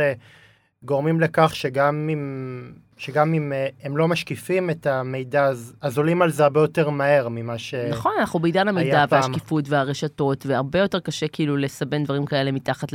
גורמים 0.82 1.20
לכך 1.20 1.56
שגם 1.56 2.08
אם, 2.12 2.72
שגם 2.96 3.34
אם 3.34 3.52
הם 3.82 3.96
לא 3.96 4.08
משקיפים 4.08 4.70
את 4.70 4.86
המידע, 4.86 5.44
אז, 5.44 5.74
אז 5.80 5.98
עולים 5.98 6.22
על 6.22 6.30
זה 6.30 6.44
הרבה 6.44 6.60
יותר 6.60 6.90
מהר 6.90 7.28
ממה 7.28 7.58
ש... 7.58 7.74
נכון, 7.74 8.12
אנחנו 8.20 8.40
בעידן 8.40 8.68
המידע 8.68 9.04
והשקיפות 9.08 9.68
והרשתות, 9.68 10.46
והרבה 10.46 10.78
יותר 10.78 11.00
קשה 11.00 11.28
כאילו 11.28 11.56
לסבן 11.56 12.04
דברים 12.04 12.26
כאלה 12.26 12.52
מתחת 12.52 12.88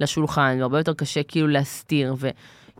לשולחן, 0.00 0.56
והרבה 0.58 0.78
יותר 0.78 0.94
קשה 0.94 1.22
כאילו 1.22 1.48
להסתיר. 1.48 2.14
ו... 2.18 2.28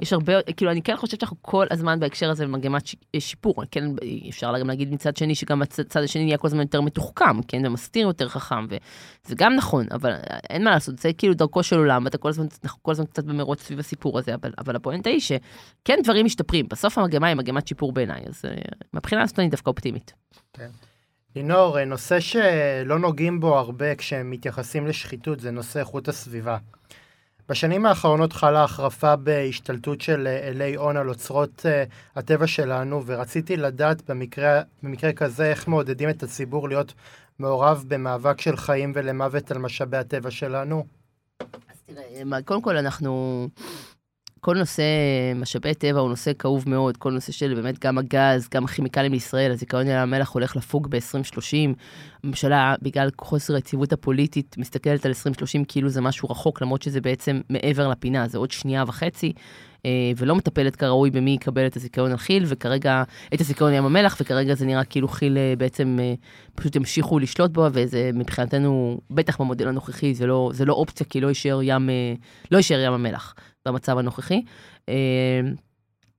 יש 0.01 0.13
הרבה, 0.13 0.43
כאילו, 0.57 0.71
אני 0.71 0.83
כן 0.83 0.97
חושבת 0.97 1.21
שאנחנו 1.21 1.37
כל 1.43 1.67
הזמן 1.71 2.01
בהקשר 2.01 2.31
הזה 2.31 2.47
במגמת 2.47 2.83
שיפור. 3.19 3.55
כן, 3.71 3.85
אפשר 4.29 4.59
גם 4.59 4.69
להגיד 4.69 4.93
מצד 4.93 5.17
שני, 5.17 5.35
שגם 5.35 5.63
הצד 5.63 6.03
השני 6.03 6.25
נהיה 6.25 6.39
כל 6.39 6.47
הזמן 6.47 6.61
יותר 6.61 6.81
מתוחכם, 6.81 7.43
כן, 7.49 7.67
ומסתיר 7.67 8.07
יותר 8.07 8.29
חכם, 8.29 8.67
וזה 8.67 9.35
גם 9.35 9.55
נכון, 9.55 9.87
אבל 9.91 10.13
אין 10.51 10.65
מה 10.65 10.71
לעשות, 10.71 10.99
זה 10.99 11.13
כאילו 11.13 11.35
דרכו 11.35 11.63
של 11.63 11.77
עולם, 11.77 12.05
ואתה 12.05 12.19
כל 12.19 12.29
הזמן, 12.29 12.47
אנחנו 12.65 12.83
כל 12.83 12.91
הזמן 12.91 13.07
קצת 13.07 13.25
במרוץ 13.25 13.63
סביב 13.63 13.79
הסיפור 13.79 14.19
הזה, 14.19 14.35
אבל, 14.35 14.53
אבל 14.59 14.77
הפואנטה 14.77 15.11
היא 15.11 15.21
שכן, 15.21 15.99
דברים 16.03 16.27
משתפרים. 16.27 16.67
בסוף 16.71 16.99
המגמה 16.99 17.27
היא 17.27 17.37
מגמת 17.37 17.69
שיפור 17.69 17.93
בעיניי, 17.93 18.23
אז 18.29 18.45
uh, 18.45 18.75
מבחינה 18.95 19.23
הזאת 19.23 19.39
אני 19.39 19.49
דווקא 19.49 19.71
אופטימית. 19.71 20.13
כן. 20.53 20.69
לינור, 21.37 21.79
אה, 21.79 21.85
נושא 21.85 22.21
שלא 22.21 22.99
נוגעים 22.99 23.41
בו 23.41 23.59
הרבה 23.59 23.95
כשמתייחסים 23.95 24.87
לשחיתות 24.87 25.41
זה 25.41 25.51
נושא 25.51 25.81
איכות 25.81 26.09
הסביבה. 26.09 26.57
בשנים 27.49 27.87
האחרונות 27.87 28.33
חלה 28.33 28.65
החרפה 28.65 29.17
בהשתלטות 29.17 30.01
של 30.01 30.27
אלי 30.27 30.75
הון 30.75 30.97
על 30.97 31.09
אוצרות 31.09 31.67
uh, 31.67 32.19
הטבע 32.19 32.47
שלנו, 32.47 33.07
ורציתי 33.07 33.57
לדעת 33.57 34.11
במקרה, 34.11 34.63
במקרה 34.83 35.13
כזה 35.13 35.51
איך 35.51 35.69
מעודדים 35.69 36.09
את 36.09 36.23
הציבור 36.23 36.69
להיות 36.69 36.95
מעורב 37.39 37.85
במאבק 37.89 38.41
של 38.41 38.57
חיים 38.57 38.93
ולמוות 38.95 39.51
על 39.51 39.59
משאבי 39.59 39.97
הטבע 39.97 40.31
שלנו. 40.31 40.85
אז 41.41 41.47
תראה, 41.87 42.43
קודם 42.45 42.63
כל 42.63 42.77
אנחנו... 42.77 43.49
כל 44.45 44.59
נושא 44.59 44.83
משאבי 45.35 45.75
טבע 45.75 46.01
הוא 46.01 46.09
נושא 46.09 46.33
כאוב 46.39 46.65
מאוד, 46.69 46.97
כל 46.97 47.13
נושא 47.13 47.33
של 47.33 47.55
באמת 47.55 47.79
גם 47.79 47.99
הגז, 47.99 48.49
גם 48.55 48.65
הכימיקלים 48.65 49.13
לישראל, 49.13 49.53
הזיכיון 49.53 49.87
ים 49.87 49.97
המלח 49.97 50.31
הולך 50.31 50.57
לפוג 50.57 50.91
ב-2030. 50.91 51.75
הממשלה, 52.25 52.75
בגלל 52.83 53.09
חוסר 53.21 53.55
היציבות 53.55 53.93
הפוליטית, 53.93 54.57
מסתכלת 54.59 55.05
על 55.05 55.11
2030 55.11 55.65
כאילו 55.65 55.89
זה 55.89 56.01
משהו 56.01 56.31
רחוק, 56.31 56.63
למרות 56.63 56.83
שזה 56.83 57.01
בעצם 57.01 57.41
מעבר 57.51 57.89
לפינה, 57.89 58.29
זה 58.29 58.39
עוד 58.39 58.51
שנייה 58.51 58.85
וחצי. 58.87 59.33
אה, 59.87 59.90
ולא 60.16 60.35
מטפלת 60.35 60.77
כראוי 60.77 61.11
במי 61.11 61.31
יקבל 61.31 61.66
את 61.66 61.77
הזיכיון 61.77 62.11
על 62.11 62.16
כי"ל, 62.16 62.44
וכרגע, 62.47 63.03
את 63.35 63.40
הזיכיון 63.40 63.73
ים 63.73 63.85
המלח, 63.85 64.16
וכרגע 64.20 64.55
זה 64.55 64.66
נראה 64.66 64.85
כאילו 64.85 65.09
כי"ל 65.09 65.38
אה, 65.38 65.55
בעצם 65.59 65.99
אה, 66.01 66.14
פשוט 66.55 66.77
ימשיכו 66.77 67.18
לשלוט 67.18 67.51
בו, 67.51 67.66
וזה 67.73 68.11
מבחינתנו, 68.14 69.01
בטח 69.11 69.40
במודל 69.40 69.68
הנוכחי, 69.68 70.14
זה 70.14 70.27
לא, 70.27 70.51
זה 70.55 70.64
לא 70.64 70.73
אופציה, 70.73 71.07
כי 71.07 71.20
לא 71.20 71.29
יישאר 71.29 71.61
ים, 71.62 71.90
לא 72.51 72.57
יישאר 72.57 72.81
ים 72.81 72.92
המלח. 72.92 73.35
במצב 73.68 73.99
הנוכחי. 73.99 74.42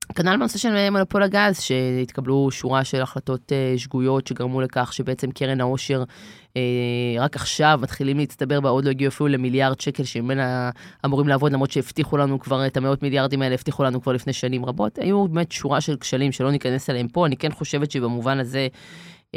אה, 0.09 0.15
כנ"ל 0.15 0.37
בנושא 0.37 0.57
של 0.57 0.89
מונופול 0.89 1.23
הגז, 1.23 1.59
שהתקבלו 1.59 2.51
שורה 2.51 2.83
של 2.83 3.01
החלטות 3.01 3.51
uh, 3.51 3.79
שגויות 3.79 4.27
שגרמו 4.27 4.61
לכך 4.61 4.93
שבעצם 4.93 5.31
קרן 5.31 5.61
העושר 5.61 6.03
uh, 6.53 6.57
רק 7.19 7.35
עכשיו 7.35 7.79
מתחילים 7.81 8.17
להצטבר 8.17 8.61
בה, 8.61 8.69
עוד 8.69 8.85
לא 8.85 8.89
הגיעו 8.89 9.09
אפילו 9.09 9.27
למיליארד 9.27 9.81
שקל 9.81 10.03
שממנה 10.03 10.69
אמורים 11.05 11.27
לעבוד, 11.27 11.51
למרות 11.51 11.71
שהבטיחו 11.71 12.17
לנו 12.17 12.39
כבר 12.39 12.67
את 12.67 12.77
המאות 12.77 13.03
מיליארדים 13.03 13.41
האלה, 13.41 13.53
הבטיחו 13.53 13.83
לנו 13.83 14.01
כבר 14.01 14.11
לפני 14.11 14.33
שנים 14.33 14.65
רבות. 14.65 14.97
היו 14.99 15.27
באמת 15.27 15.51
שורה 15.51 15.81
של 15.81 15.97
כשלים 15.97 16.31
שלא 16.31 16.51
ניכנס 16.51 16.89
אליהם 16.89 17.07
פה, 17.07 17.25
אני 17.25 17.37
כן 17.37 17.51
חושבת 17.51 17.91
שבמובן 17.91 18.39
הזה, 18.39 18.67
uh, 19.31 19.35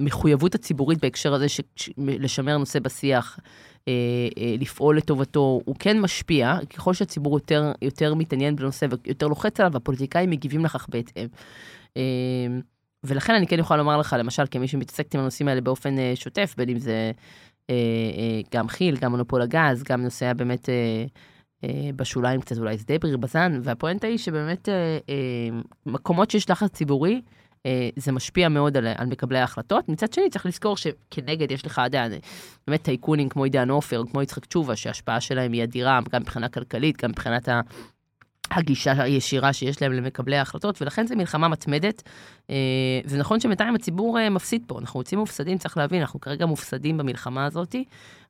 המחויבות 0.00 0.54
הציבורית 0.54 1.00
בהקשר 1.00 1.34
הזה, 1.34 1.48
ש, 1.48 1.60
ש, 1.76 1.90
לשמר 1.98 2.58
נושא 2.58 2.78
בשיח, 2.78 3.38
אה, 3.38 3.44
אה, 3.44 3.73
לפעול 4.58 4.96
לטובתו, 4.96 5.60
הוא 5.64 5.76
כן 5.78 6.00
משפיע, 6.00 6.58
ככל 6.74 6.94
שהציבור 6.94 7.36
יותר, 7.36 7.72
יותר 7.82 8.14
מתעניין 8.14 8.56
בנושא 8.56 8.86
ויותר 9.04 9.28
לוחץ 9.28 9.60
עליו, 9.60 9.76
הפוליטיקאים 9.76 10.30
מגיבים 10.30 10.64
לכך 10.64 10.86
בהתאם. 10.88 11.26
אה, 11.96 12.02
ולכן 13.04 13.34
אני 13.34 13.46
כן 13.46 13.58
יכולה 13.58 13.78
לומר 13.78 13.96
לך, 13.96 14.16
למשל, 14.18 14.42
כמי 14.50 14.68
שמתעסקת 14.68 15.14
עם 15.14 15.20
הנושאים 15.20 15.48
האלה 15.48 15.60
באופן 15.60 15.98
אה, 15.98 16.12
שוטף, 16.14 16.54
בין 16.56 16.68
אם 16.68 16.78
זה 16.78 17.12
אה, 17.70 17.74
אה, 18.16 18.40
גם 18.54 18.68
כי"ל, 18.68 18.96
גם 18.96 19.10
מונופול 19.10 19.42
הגז, 19.42 19.82
גם 19.82 20.02
נושא 20.02 20.32
באמת 20.32 20.68
אה, 20.68 21.04
אה, 21.64 21.90
בשוליים 21.96 22.40
קצת 22.40 22.58
אולי 22.58 22.78
שדה 22.78 22.98
בריר 22.98 23.16
בז"ן, 23.16 23.60
והפואנטה 23.62 24.06
היא 24.06 24.18
שבאמת 24.18 24.68
אה, 24.68 24.98
אה, 25.08 25.58
מקומות 25.86 26.30
שיש 26.30 26.50
לחץ 26.50 26.70
ציבורי, 26.70 27.14
אה, 27.14 27.20
זה 27.96 28.12
משפיע 28.12 28.48
מאוד 28.48 28.76
על, 28.76 28.86
על 28.96 29.06
מקבלי 29.06 29.38
ההחלטות. 29.38 29.88
מצד 29.88 30.12
שני, 30.12 30.30
צריך 30.30 30.46
לזכור 30.46 30.76
שכנגד 30.76 31.50
יש 31.50 31.66
לך, 31.66 31.80
יודע, 31.84 32.06
באמת 32.66 32.82
טייקונים 32.82 33.28
כמו 33.28 33.44
עידן 33.44 33.70
עופר, 33.70 34.02
כמו 34.10 34.22
יצחק 34.22 34.46
תשובה, 34.46 34.76
שההשפעה 34.76 35.20
שלהם 35.20 35.52
היא 35.52 35.62
אדירה, 35.62 36.00
גם 36.10 36.22
מבחינה 36.22 36.48
כלכלית, 36.48 37.02
גם 37.02 37.10
מבחינת 37.10 37.48
ה... 37.48 37.60
הגישה 38.50 39.02
הישירה 39.02 39.52
שיש 39.52 39.82
להם 39.82 39.92
למקבלי 39.92 40.36
ההחלטות, 40.36 40.82
ולכן 40.82 41.06
זו 41.06 41.16
מלחמה 41.16 41.48
מתמדת. 41.48 42.02
אה, 42.50 42.56
זה 43.04 43.18
נכון 43.18 43.40
שבינתיים 43.40 43.74
הציבור 43.74 44.18
אה, 44.18 44.30
מפסיד 44.30 44.62
פה, 44.66 44.78
אנחנו 44.78 45.00
יוצאים 45.00 45.18
מופסדים, 45.18 45.58
צריך 45.58 45.76
להבין, 45.76 46.00
אנחנו 46.00 46.20
כרגע 46.20 46.46
מופסדים 46.46 46.98
במלחמה 46.98 47.44
הזאת, 47.44 47.74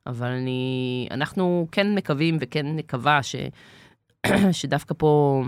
אבל 0.07 0.27
אני, 0.27 1.07
אנחנו 1.11 1.67
כן 1.71 1.95
מקווים 1.95 2.37
וכן 2.41 2.65
נקווה 2.75 3.23
ש, 3.23 3.35
שדווקא 4.51 4.93
פה, 4.97 5.43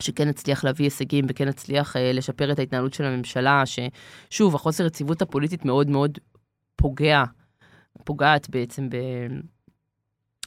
שכן 0.00 0.28
נצליח 0.28 0.64
להביא 0.64 0.86
הישגים 0.86 1.24
וכן 1.28 1.48
נצליח 1.48 1.96
אה, 1.96 2.12
לשפר 2.12 2.52
את 2.52 2.58
ההתנהלות 2.58 2.94
של 2.94 3.04
הממשלה, 3.04 3.62
ששוב, 3.66 4.54
החוסר 4.54 4.86
יציבות 4.86 5.22
הפוליטית 5.22 5.64
מאוד 5.64 5.90
מאוד 5.90 6.18
פוגע, 6.76 7.24
פוגעת 8.04 8.50
בעצם 8.50 8.88
ב... 8.88 8.96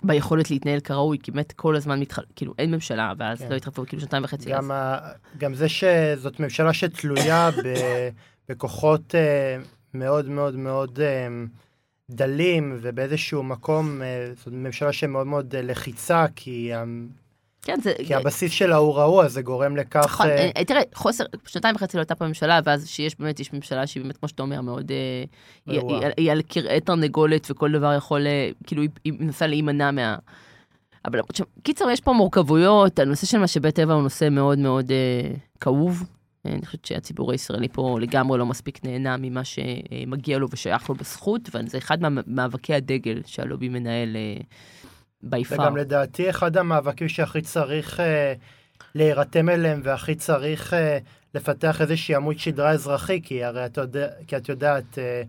ביכולת 0.04 0.52
להתנהל 0.52 0.80
כראוי, 0.80 1.18
כי 1.24 1.32
באמת 1.32 1.52
כל 1.52 1.76
הזמן 1.76 2.00
מתחל... 2.00 2.22
כאילו 2.36 2.54
אין 2.58 2.72
ממשלה, 2.72 3.14
ואז 3.18 3.40
כן. 3.40 3.50
לא 3.50 3.56
התחלפו 3.56 3.86
כאילו 3.86 4.02
שנתיים 4.02 4.24
וחצי. 4.24 4.50
גם, 4.50 4.72
ה... 4.72 5.00
גם 5.38 5.54
זה 5.54 5.70
שזאת 5.70 6.40
ממשלה 6.40 6.74
שתלויה 6.74 7.50
ב... 7.64 7.74
בכוחות 8.50 9.16
uh, 9.16 9.68
מאוד 9.94 10.30
מאוד 10.30 10.56
מאוד 10.56 11.00
uh, 11.00 11.50
דלים, 12.10 12.78
ובאיזשהו 12.82 13.44
מקום, 13.44 14.02
uh, 14.02 14.40
זאת 14.40 14.54
ממשלה 14.54 14.94
שמאוד 14.94 15.28
מאוד 15.28 15.56
uh, 15.56 15.58
לחיצה, 15.62 16.26
כי 16.36 16.72
כן, 17.62 17.80
זה... 17.82 17.94
כי 18.06 18.16
הבסיס 18.16 18.52
שלה 18.52 18.76
הוא 18.76 18.96
רעוע, 18.96 19.28
זה 19.28 19.42
גורם 19.42 19.78
לכך... 19.78 20.04
נכון, 20.06 20.28
אה, 20.28 20.50
אה, 20.58 20.66
תראה, 20.66 20.82
חוסר, 20.94 21.24
שנתיים 21.48 21.76
וחצי 21.76 21.98
לא 21.98 22.02
הייתה 22.02 22.16
פה 22.16 22.28
ממשלה, 22.28 22.60
ואז 22.66 22.88
שיש 22.88 23.20
באמת, 23.20 23.40
יש 23.40 23.54
ממשלה 23.54 23.88
שהיא 23.88 24.04
באמת, 24.04 24.18
כמו 24.18 24.30
שאתה 24.30 24.44
אומר, 24.44 24.62
מאוד... 24.62 24.92
אה, 24.92 25.24
היא 26.18 26.32
על 26.32 26.42
קרעי 26.42 26.82
תרנגולת, 26.82 27.52
וכל 27.52 27.72
דבר 27.72 27.94
יכול, 27.94 28.28
כאילו, 28.68 28.84
היא 29.04 29.14
מנסה 29.20 29.48
להימנע 29.48 29.92
מה... 29.92 30.16
אבל 31.06 31.20
קיצר, 31.64 31.90
יש 31.90 32.02
פה 32.02 32.14
מורכבויות, 32.14 33.00
הנושא 33.00 33.26
של 33.26 33.38
משאבי 33.38 33.72
טבע 33.72 33.94
הוא 33.94 34.04
נושא 34.04 34.30
מאוד 34.32 34.60
מאוד 34.60 34.92
כאוב. 35.60 36.04
אני 36.46 36.66
חושבת 36.66 36.86
שהציבור 36.86 37.32
הישראלי 37.32 37.68
פה 37.68 37.98
לגמרי 38.02 38.38
לא 38.38 38.46
מספיק 38.46 38.86
נהנה 38.86 39.16
ממה 39.18 39.42
שמגיע 39.44 40.38
לו 40.38 40.48
ושייך 40.52 40.90
לו 40.90 40.96
בזכות, 40.96 41.50
וזה 41.54 41.78
אחד 41.78 41.98
ממאבקי 42.02 42.74
הדגל 42.74 43.22
שהלובי 43.26 43.70
מנהל. 43.70 44.16
ביפר. 45.24 45.56
וגם 45.56 45.78
לדעתי 45.78 46.30
אחד 46.30 46.58
המאבקים 46.58 47.10
שהכי 47.10 47.42
צריך 47.42 48.00
אה, 48.00 48.34
להירתם 48.96 49.50
אליהם 49.50 49.82
והכי 49.84 50.16
צריך 50.16 50.74
אה, 50.74 50.98
לפתח 51.34 51.82
איזושהי 51.82 52.16
עמוד 52.16 52.40
שדרה 52.40 52.72
אזרחי, 52.72 53.22
כי 53.22 53.44
הרי 53.44 53.66
את, 53.66 53.78
יודע, 53.78 54.08
כי 54.28 54.38
את 54.38 54.50
יודעת, 54.50 54.98
אה, 54.98 55.24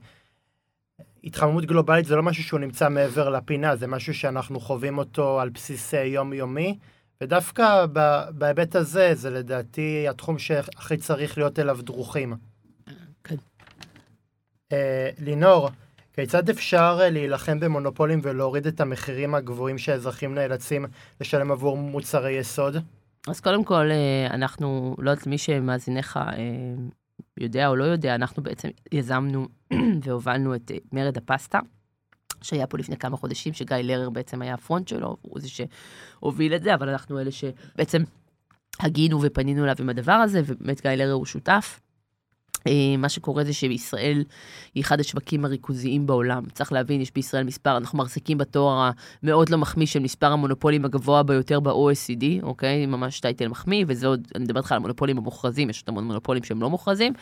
התחממות 1.24 1.64
גלובלית 1.64 2.06
זה 2.06 2.16
לא 2.16 2.22
משהו 2.22 2.44
שהוא 2.44 2.60
נמצא 2.60 2.88
מעבר 2.88 3.28
לפינה, 3.28 3.76
זה 3.76 3.86
משהו 3.86 4.14
שאנחנו 4.14 4.60
חווים 4.60 4.98
אותו 4.98 5.40
על 5.40 5.48
בסיס 5.48 5.94
אה, 5.94 6.04
יומיומי, 6.04 6.78
ודווקא 7.20 7.86
בהיבט 8.30 8.76
הזה, 8.76 9.14
זה 9.14 9.30
לדעתי 9.30 10.08
התחום 10.08 10.38
שהכי 10.38 10.96
צריך 10.96 11.38
להיות 11.38 11.58
אליו 11.58 11.78
דרוכים. 11.82 12.34
כן. 13.24 13.36
אה, 14.72 15.10
לינור, 15.18 15.70
כיצד 16.12 16.48
אפשר 16.48 16.98
אה, 17.00 17.10
להילחם 17.10 17.60
במונופולים 17.60 18.20
ולהוריד 18.22 18.66
את 18.66 18.80
המחירים 18.80 19.34
הגבוהים 19.34 19.78
שהאזרחים 19.78 20.34
נאלצים 20.34 20.86
לשלם 21.20 21.50
עבור 21.50 21.76
מוצרי 21.76 22.32
יסוד? 22.32 22.76
אז 23.28 23.40
קודם 23.40 23.64
כל, 23.64 23.90
אה, 23.90 24.34
אנחנו, 24.34 24.96
לא 24.98 25.10
יודעת 25.10 25.26
מי 25.26 25.38
שמאזיניך 25.38 26.16
אה, 26.16 26.32
יודע 27.40 27.68
או 27.68 27.76
לא 27.76 27.84
יודע, 27.84 28.14
אנחנו 28.14 28.42
בעצם 28.42 28.68
יזמנו 28.92 29.48
והובלנו 30.04 30.54
את 30.54 30.70
מרד 30.92 31.16
הפסטה. 31.16 31.58
שהיה 32.42 32.66
פה 32.66 32.78
לפני 32.78 32.96
כמה 32.96 33.16
חודשים, 33.16 33.52
שגיא 33.52 33.76
לרר 33.76 34.10
בעצם 34.10 34.42
היה 34.42 34.54
הפרונט 34.54 34.88
שלו, 34.88 35.16
הוא 35.22 35.40
זה 35.40 35.48
שהוביל 35.48 36.54
את 36.54 36.62
זה, 36.62 36.74
אבל 36.74 36.88
אנחנו 36.88 37.20
אלה 37.20 37.30
שבעצם 37.30 38.02
הגינו 38.80 39.22
ופנינו 39.22 39.64
אליו 39.64 39.74
עם 39.80 39.88
הדבר 39.88 40.12
הזה, 40.12 40.42
ובאמת 40.46 40.82
גיא 40.82 40.90
לרר 40.90 41.12
הוא 41.12 41.26
שותף. 41.26 41.80
אה, 42.66 42.96
מה 42.98 43.08
שקורה 43.08 43.44
זה 43.44 43.52
שישראל 43.52 44.24
היא 44.74 44.82
אחד 44.82 45.00
השווקים 45.00 45.44
הריכוזיים 45.44 46.06
בעולם. 46.06 46.44
צריך 46.52 46.72
להבין, 46.72 47.00
יש 47.00 47.12
בישראל 47.14 47.44
מספר, 47.44 47.76
אנחנו 47.76 47.98
מחזיקים 47.98 48.38
בתואר 48.38 48.90
המאוד 49.22 49.48
לא 49.48 49.58
מחמיא 49.58 49.86
של 49.86 49.98
מספר 49.98 50.32
המונופולים 50.32 50.84
הגבוה 50.84 51.22
ביותר 51.22 51.60
ב-OECD, 51.60 52.24
אוקיי? 52.42 52.86
ממש 52.86 53.20
טייטל 53.20 53.48
מחמיא, 53.48 53.84
וזה 53.88 54.06
עוד, 54.06 54.28
אני 54.34 54.44
מדברת 54.44 54.64
לך 54.64 54.72
על 54.72 54.76
המונופולים 54.76 55.18
המוכרזים, 55.18 55.70
יש 55.70 55.80
עוד 55.80 55.88
המון 55.88 56.04
מונופולים 56.04 56.42
שהם 56.42 56.62
לא 56.62 56.70
מוכרזים, 56.70 57.12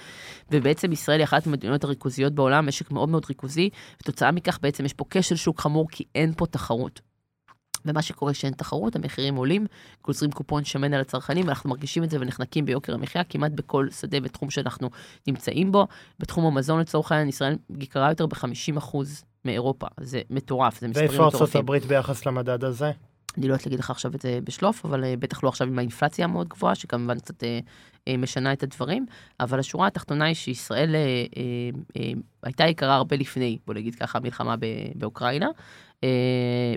ובעצם 0.51 0.92
ישראל 0.92 1.18
היא 1.18 1.24
אחת 1.24 1.46
המדינות 1.46 1.85
הריכוזיות 1.85 2.33
בעולם, 2.33 2.66
משק 2.66 2.90
מאוד 2.90 3.09
מאוד 3.09 3.24
ריכוזי, 3.29 3.70
ותוצאה 4.03 4.31
מכך 4.31 4.59
בעצם 4.62 4.85
יש 4.85 4.92
פה 4.92 5.05
כשל 5.11 5.37
שוק 5.37 5.61
חמור, 5.61 5.87
כי 5.90 6.05
אין 6.14 6.33
פה 6.37 6.46
תחרות. 6.46 7.08
ומה 7.85 8.03
שקורה 8.03 8.35
שאין 8.35 8.53
תחרות, 8.53 8.97
המחירים 8.97 9.35
עולים, 9.35 9.67
גוזרים 10.05 10.33
קופון 10.33 10.64
שמן 10.64 10.95
על 10.95 11.01
הצרכנים, 11.01 11.49
אנחנו 11.49 11.71
מרגישים 11.71 12.05
את 12.05 12.11
זה 12.11 12.17
ונחנקים 12.21 12.64
ביוקר 12.64 12.95
המחיה 12.95 13.25
כמעט 13.25 13.53
בכל 13.53 13.87
שדה 13.91 14.19
ותחום 14.23 14.51
שאנחנו 14.51 14.91
נמצאים 15.27 15.73
בו. 15.73 15.87
בתחום 16.19 16.47
המזון 16.47 16.81
לצורך 16.81 17.12
העניין, 17.12 17.29
ישראל 17.29 17.57
יקרה 17.81 18.09
יותר 18.09 18.27
ב-50% 18.27 18.97
מאירופה, 19.45 19.87
זה 20.01 20.21
מטורף, 20.31 20.81
זה 20.81 20.88
מספרים 20.88 21.09
מטורפים. 21.09 21.41
ואיפה 21.41 21.59
הברית 21.59 21.85
ביחס 21.85 22.27
למדד 22.27 22.64
הזה? 22.64 22.93
אני 23.38 23.49
לא 23.49 23.53
יודעת 23.53 23.67
להגיד 23.67 23.79
לך 23.79 23.91
עכשיו 23.91 24.14
את 24.14 24.21
זה 24.21 24.38
בשלוף, 24.45 24.85
אבל 24.85 25.05
uh, 25.05 25.07
בטח 25.19 25.45
לא 25.45 25.49
עכשיו 25.49 25.69
עם 25.69 25.79
האינפלציה 25.79 26.25
המאוד 26.25 26.49
גבוהה, 26.49 26.75
שכמובן 26.75 27.19
קצת 27.19 27.43
uh, 27.43 27.47
משנה 28.18 28.53
את 28.53 28.62
הדברים, 28.62 29.07
אבל 29.40 29.59
השורה 29.59 29.87
התחתונה 29.87 30.25
היא 30.25 30.35
שישראל 30.35 30.94
uh, 30.94 31.35
uh, 31.35 31.99
uh, 31.99 32.01
הייתה 32.42 32.64
יקרה 32.64 32.94
הרבה 32.94 33.16
לפני, 33.16 33.59
בוא 33.66 33.75
נגיד 33.75 33.94
ככה, 33.94 34.18
המלחמה 34.18 34.55
באוקראינה, 34.94 35.49
אה, 36.05 36.09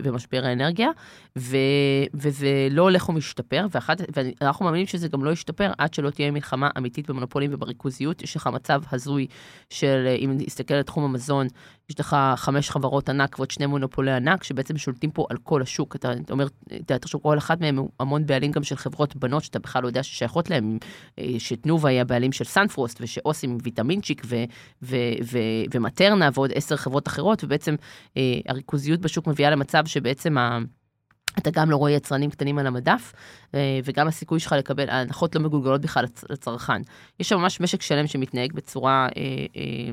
ומשבר 0.04 0.46
האנרגיה, 0.46 0.90
ו, 1.38 1.58
וזה 2.14 2.68
לא 2.72 2.82
הולך 2.82 3.10
ומשתפר, 3.10 3.66
ואחת, 3.72 4.02
ואנחנו 4.16 4.66
מאמינים 4.66 4.88
שזה 4.88 5.08
גם 5.08 5.24
לא 5.24 5.30
ישתפר 5.30 5.72
עד 5.78 5.94
שלא 5.94 6.10
תהיה 6.10 6.32
מלחמה 6.32 6.70
אמיתית 6.78 7.10
במונופולים 7.10 7.54
ובריכוזיות. 7.54 8.22
יש 8.22 8.36
לך 8.36 8.48
מצב 8.48 8.82
הזוי 8.92 9.28
של, 9.70 10.04
אה, 10.08 10.16
אם 10.16 10.38
נסתכל 10.38 10.74
על 10.74 10.84
תחום 10.84 11.04
המזון, 11.04 11.48
יש 11.90 12.00
לך 12.00 12.16
חמש 12.36 12.70
חברות 12.70 13.10
ענק 13.10 13.40
ועוד 13.40 13.52
שני 13.52 13.66
מונופולי 13.66 14.12
ענק, 14.12 14.44
שבעצם 14.44 14.78
שולטים 14.78 15.12
פה 15.12 15.26
על 15.30 15.38
כל 15.44 15.62
השוק. 15.62 15.96
אתה 15.96 16.12
אומר, 16.30 16.48
אתה 16.76 17.00
תחשוב, 17.00 17.22
כל 17.22 17.38
אחת 17.38 17.62
מהם 17.62 17.78
הוא 17.78 17.90
המון 18.00 18.26
בעלים 18.26 18.52
גם 18.52 18.64
של 18.64 18.76
חברות 18.76 19.16
בנות, 19.16 19.44
שאתה 19.44 19.60
בכלל 19.60 19.84
לא 19.84 19.88
יודע 19.88 20.04
ששייכות 20.04 20.52
אה, 20.52 20.60
שתנובה 21.38 21.90
היא 21.90 22.02
הבעלים 22.02 22.32
של 22.32 22.44
סנפרוסט, 22.44 22.98
ושאוסים 23.02 23.58
ויטמינצ'יק, 23.64 24.22
ו, 24.26 24.36
ו, 24.82 24.96
ו, 25.24 25.38
ומטרנה, 25.74 26.30
ועוד 26.34 26.52
עשר 26.56 26.76
חברות 26.76 27.08
אחרות, 27.08 27.44
ובעצם 27.44 27.76
הריכוזיות 28.48 29.00
בשוק 29.00 29.28
מביאה 29.28 29.50
למצב 29.50 29.86
שבעצם 29.86 30.38
ה... 30.38 30.60
אתה 31.38 31.52
גם 31.52 31.72
לא 31.72 31.76
רואה 31.76 31.92
יצרנים 31.92 32.30
קטנים 32.30 32.58
על 32.58 32.68
המדף, 32.68 33.14
אה, 33.56 33.80
וגם 33.84 34.08
הסיכוי 34.08 34.40
שלך 34.40 34.52
לקבל, 34.52 34.90
ההנחות 34.90 35.36
לא 35.36 35.42
מגולגלות 35.42 35.82
בכלל 35.82 36.06
לצרכן. 36.30 36.82
יש 37.20 37.30
שם 37.30 37.38
ממש 37.38 37.62
משק 37.62 37.82
שלם 37.82 38.08
שמתנהג 38.08 38.54
בצורה 38.54 39.08
אה, 39.18 39.22
אה, 39.56 39.92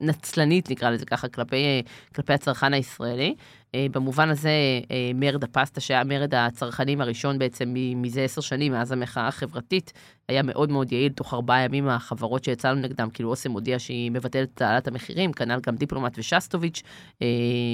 נצלנית, 0.00 0.70
נקרא 0.70 0.90
לזה 0.90 1.06
ככה, 1.06 1.28
כלפי, 1.28 1.82
כלפי 2.14 2.32
הצרכן 2.32 2.74
הישראלי. 2.74 3.34
אה, 3.74 3.86
במובן 3.92 4.28
הזה, 4.28 4.50
אה, 4.90 5.10
מרד 5.14 5.44
הפסטה, 5.44 5.80
שהיה 5.80 6.04
מרד 6.04 6.34
הצרכנים 6.34 7.00
הראשון 7.00 7.38
בעצם 7.38 7.74
מזה 7.74 8.22
עשר 8.22 8.40
שנים, 8.40 8.72
מאז 8.72 8.92
המחאה 8.92 9.28
החברתית, 9.28 9.92
היה 10.28 10.42
מאוד 10.42 10.70
מאוד 10.70 10.92
יעיל. 10.92 11.12
תוך 11.12 11.34
ארבעה 11.34 11.64
ימים 11.64 11.88
החברות 11.88 12.44
שיצאנו 12.44 12.80
נגדם, 12.80 13.10
כאילו 13.10 13.30
אוסם 13.30 13.52
הודיעה 13.52 13.78
שהיא 13.78 14.10
מבטלת 14.10 14.48
את 14.54 14.62
העלאת 14.62 14.88
המחירים, 14.88 15.32
כנ"ל 15.32 15.60
גם 15.66 15.76
דיפלומט 15.76 16.18
ושסטוביץ'. 16.18 16.82
אה, 17.22 17.26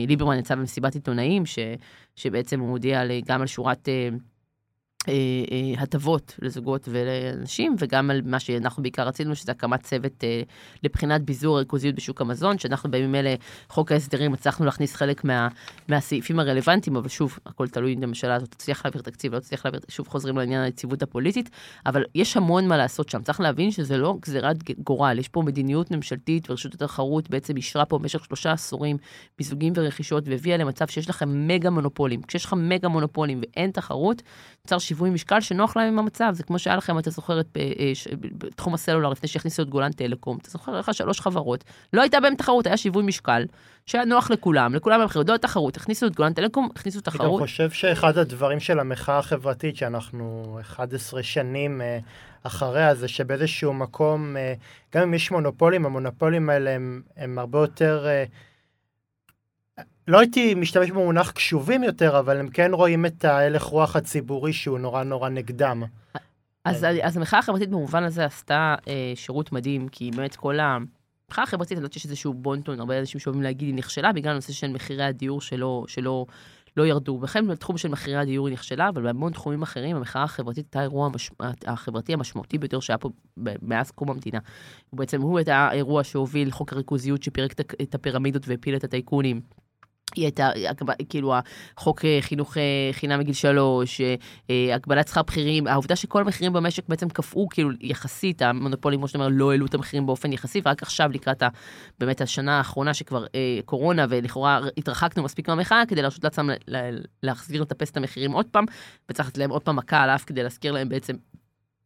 ליברמן 0.09 0.39
יצא 0.39 0.55
במסיבת 0.55 0.95
עיתונאים, 0.95 1.47
ש, 1.47 1.59
שבעצם 2.17 2.61
הוא 2.61 2.71
הודיע 2.71 3.03
גם 3.27 3.41
על 3.41 3.47
שורת... 3.47 3.89
אה, 5.09 5.13
אה, 5.53 5.83
הטבות 5.83 6.37
לזוגות 6.43 6.89
ולנשים, 6.91 7.77
וגם 7.79 8.11
על 8.11 8.21
מה 8.25 8.41
שאנחנו 8.41 8.83
בעיקר 8.83 9.07
רצינו, 9.07 9.37
שזה 9.37 9.53
הקמת 9.53 9.83
צוות 9.83 10.25
אה, 10.25 10.43
לבחינת 10.83 11.23
ביזור 11.23 11.57
הריכוזיות 11.57 11.95
בשוק 11.95 12.21
המזון, 12.21 12.59
שאנחנו 12.59 12.91
בימים 12.91 13.15
אלה, 13.15 13.35
חוק 13.69 13.93
ההסדרים, 13.93 14.35
הצלחנו 14.35 14.65
להכניס 14.67 14.95
חלק 14.95 15.25
מה, 15.25 15.49
מהסעיפים 15.89 16.41
הרלוונטיים, 16.41 16.97
אבל 16.97 17.09
שוב, 17.09 17.39
הכל 17.47 17.69
תלוי 17.69 17.95
אם 17.95 18.03
הממשלה 18.03 18.35
הזאת 18.35 18.51
תצליח 18.51 18.85
להעביר 18.85 19.03
תקציב, 19.03 19.35
לא 19.35 19.41
תצליח 19.41 19.65
להעביר, 19.65 19.81
שוב 19.89 20.09
חוזרים 20.09 20.37
לעניין 20.39 20.63
היציבות 20.63 21.03
הפוליטית, 21.03 21.51
אבל 21.87 22.05
יש 22.15 22.37
המון 22.37 22.69
מה 22.69 22.77
לעשות 22.77 23.09
שם. 23.09 23.23
צריך 23.23 23.41
להבין 23.41 23.71
שזה 23.71 23.97
לא 23.97 24.17
גזירת 24.21 24.57
גורל, 24.79 25.19
יש 25.19 25.29
פה 25.29 25.43
מדיניות 25.43 25.91
ממשלתית, 25.91 26.51
ורשות 26.51 26.75
התחרות 26.75 27.31
בעצם 27.31 27.57
אישרה 27.57 27.85
פה 27.85 27.99
במשך 27.99 28.25
שלושה 28.25 28.53
עשורים 28.53 28.97
מיזוגים 29.39 29.73
ורכישות, 29.77 30.29
והביאה 30.29 30.57
למצב 30.57 30.87
שיש 30.87 31.11
לכם 31.11 31.49
מגה 31.49 31.71
מונופולים. 31.71 32.23
כשיש 32.23 32.45
לך 32.45 32.55
מגה 32.59 32.89
מונופולים 32.89 33.41
ואין 33.41 33.71
תחרות, 33.71 34.23
נוצר 34.67 34.79
שיווי 34.79 35.11
משקל 35.11 35.41
שנוח 35.41 35.77
להם 35.77 35.89
עם 35.89 35.99
המצב. 35.99 36.33
זה 36.33 36.43
כמו 36.43 36.59
שהיה 36.59 36.77
לכם, 36.77 36.99
אתה 36.99 37.11
זוכר, 37.11 37.41
את, 37.41 37.57
אה, 37.57 37.93
בתחום 38.39 38.75
הסלולר, 38.75 39.09
לפני 39.09 39.29
שהכניסו 39.29 39.63
את 39.63 39.69
גולן 39.69 39.93
טלקום, 39.93 40.39
אתה 40.43 40.51
זוכר, 40.51 40.79
לך 40.79 40.95
שלוש 40.95 41.21
חברות, 41.21 41.65
לא 41.93 42.01
הייתה 42.03 42.21
בהם 42.21 42.35
תחרות, 42.35 42.67
היה 42.67 42.77
שיווי 42.77 43.03
משקל, 43.03 43.45
שהיה 43.87 44.05
נוח 44.05 44.31
לכולם, 44.31 44.75
לכולם 44.75 45.01
היה 45.01 45.07
בחירות, 45.07 45.29
לא 45.29 45.37
תחרות, 45.37 45.77
הכניסו 45.77 46.07
את 46.07 46.17
גולן 46.17 46.33
טלקום, 46.33 46.69
הכניסו 46.75 47.01
תחרות. 47.01 47.21
אני 47.21 47.33
גם 47.33 47.39
חושב 47.39 47.71
שאחד 47.71 48.19
הדברים 48.19 48.61
של 48.61 48.81
המחאה 48.81 49.19
החברתית, 49.19 49.77
שאנחנו 49.77 50.59
11 50.61 51.23
שנים 51.23 51.81
אה, 51.81 51.99
אחריה, 52.43 52.95
זה 52.95 53.09
שבאיזשהו 53.09 53.73
מקום, 53.73 54.37
אה, 54.37 54.55
גם 54.95 55.03
אם 55.03 55.15
יש 55.15 55.31
מונופולים, 55.31 55.87
המונופולים 55.87 56.51
האלה 56.51 56.71
הם, 56.71 57.03
הם 57.17 57.39
הרבה 57.39 57.59
יותר... 57.59 58.07
לא 60.09 60.19
הייתי 60.19 60.55
משתמש 60.55 60.91
במונח 60.91 61.31
קשובים 61.31 61.85
יותר, 61.85 62.19
אבל 62.19 62.37
הם 62.37 62.49
כן 62.49 62.71
רואים 62.75 63.07
את 63.07 63.25
ההלך 63.25 63.63
רוח 63.63 63.97
הציבורי 63.97 64.53
שהוא 64.53 64.79
נורא 64.79 65.03
נורא 65.03 65.29
נגדם. 65.29 65.83
אז, 66.65 66.87
אז 67.03 67.17
המחאה 67.17 67.39
החברתית 67.39 67.71
במובן 67.71 68.05
הזה 68.05 68.25
עשתה 68.25 68.75
אה, 68.89 69.13
שירות 69.15 69.53
מדהים, 69.53 69.89
כי 69.89 70.11
באמת 70.17 70.37
כל 70.37 70.61
ה... 70.61 70.79
המחאה 71.29 71.45
החברתית, 71.45 71.73
אני 71.73 71.79
יודעת 71.79 71.93
שיש 71.93 72.05
איזשהו 72.05 72.35
בונטון, 72.35 72.81
הרבה 72.81 72.99
אנשים 72.99 73.21
שאוהבים 73.21 73.43
להגיד, 73.43 73.69
היא 73.69 73.75
נכשלה 73.75 74.13
בגלל 74.13 74.33
הנושא 74.33 74.53
של 74.53 74.73
מחירי 74.73 75.05
הדיור 75.05 75.41
שלא, 75.41 75.85
שלא 75.89 76.27
לא 76.77 76.87
ירדו. 76.87 77.19
וכן 77.23 77.47
בתחום 77.47 77.79
של 77.79 77.89
מחירי 77.89 78.17
הדיור 78.17 78.47
היא 78.47 78.53
נכשלה, 78.53 78.89
אבל 78.89 79.03
בהמון 79.03 79.33
תחומים 79.33 79.63
אחרים, 79.63 79.97
המחאה 79.97 80.23
החברתית 80.23 80.65
הייתה 80.65 80.79
האירוע 80.79 81.07
המש... 81.07 81.31
החברתי 81.67 82.13
המשמעותי 82.13 82.59
ביותר 82.59 82.81
שהיה 82.81 82.99
פה 82.99 83.11
מאז 83.63 83.91
קום 83.91 84.11
המדינה. 84.11 84.39
בעצם 84.93 85.21
הוא 85.21 85.39
הייתה 85.39 85.57
האירוע 85.57 86.05
שהוביל 86.05 86.51
חוק 86.51 86.73
הריכוזיות, 86.73 87.23
שפירק 87.23 87.55
את 87.83 87.95
הפירמידות 87.95 88.49
והפיל 88.49 88.77
את 88.77 88.85
הטייקונים. 88.85 89.41
היא 90.17 90.25
הייתה, 90.25 90.51
כאילו, 91.09 91.35
החוק 91.77 92.05
אה, 92.05 92.19
חינוך 92.21 92.57
אה, 92.57 92.63
חינם 92.93 93.19
מגיל 93.19 93.35
שלוש, 93.35 94.01
אה, 94.01 94.75
הגבלת 94.75 95.09
שכר 95.09 95.23
בכירים, 95.23 95.67
העובדה 95.67 95.97
שכל 95.97 96.21
המחירים 96.21 96.53
במשק 96.53 96.89
בעצם 96.89 97.09
קפאו, 97.09 97.49
כאילו, 97.49 97.71
יחסית, 97.81 98.43
המונופולים, 98.43 99.01
כמו 99.01 99.09
שאתה 99.09 99.19
אומר, 99.19 99.29
לא 99.33 99.51
העלו 99.51 99.67
את 99.67 99.75
המחירים 99.75 100.07
באופן 100.07 100.33
יחסי, 100.33 100.61
ורק 100.65 100.83
עכשיו, 100.83 101.11
לקראת 101.13 101.43
ה, 101.43 101.49
באמת 101.99 102.21
השנה 102.21 102.59
האחרונה, 102.59 102.95
שכבר 102.95 103.27
אה, 103.35 103.59
קורונה, 103.65 104.07
ולכאורה 104.09 104.61
התרחקנו 104.79 105.23
מספיק 105.23 105.49
מהמחאה, 105.49 105.83
כדי 105.89 106.03
להרשות 106.03 106.25
לעצמם 106.25 106.51
להחזיר, 107.23 107.63
לטפס 107.63 107.91
את 107.91 107.97
המחירים 107.97 108.33
עוד 108.33 108.47
פעם, 108.47 108.65
וצריך 109.09 109.29
לתת 109.29 109.39
להם 109.39 109.51
עוד 109.51 109.63
פעם 109.63 109.77
מכה 109.77 110.03
על 110.03 110.11
אף 110.11 110.25
כדי 110.25 110.43
להזכיר 110.43 110.73
להם 110.73 110.89
בעצם 110.89 111.17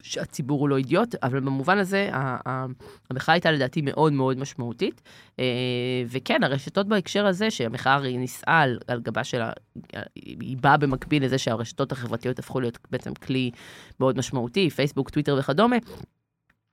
שהציבור 0.03 0.61
הוא 0.61 0.68
לא 0.68 0.76
אידיוט, 0.76 1.14
אבל 1.22 1.40
במובן 1.40 1.78
הזה 1.78 2.11
המחאה 3.11 3.34
הייתה 3.34 3.51
לדעתי 3.51 3.80
מאוד 3.82 4.12
מאוד 4.12 4.38
משמעותית. 4.38 5.03
אה, 5.38 5.44
וכן, 6.09 6.42
הרשתות 6.44 6.88
בהקשר 6.88 7.26
הזה, 7.26 7.51
שהמחאה 7.51 7.94
הרי 7.94 8.16
נישאה 8.16 8.61
על, 8.61 8.78
על 8.86 9.01
גבה 9.01 9.24
שלה, 9.24 9.53
היא 10.14 10.57
באה 10.61 10.76
במקביל 10.76 11.24
לזה 11.24 11.38
שהרשתות 11.38 11.92
החברתיות 11.92 12.38
הפכו 12.38 12.61
להיות 12.61 12.78
בעצם 12.90 13.14
כלי 13.14 13.51
מאוד 14.01 14.18
משמעותי, 14.18 14.70
פייסבוק, 14.70 15.11
טוויטר 15.11 15.36
וכדומה. 15.38 15.76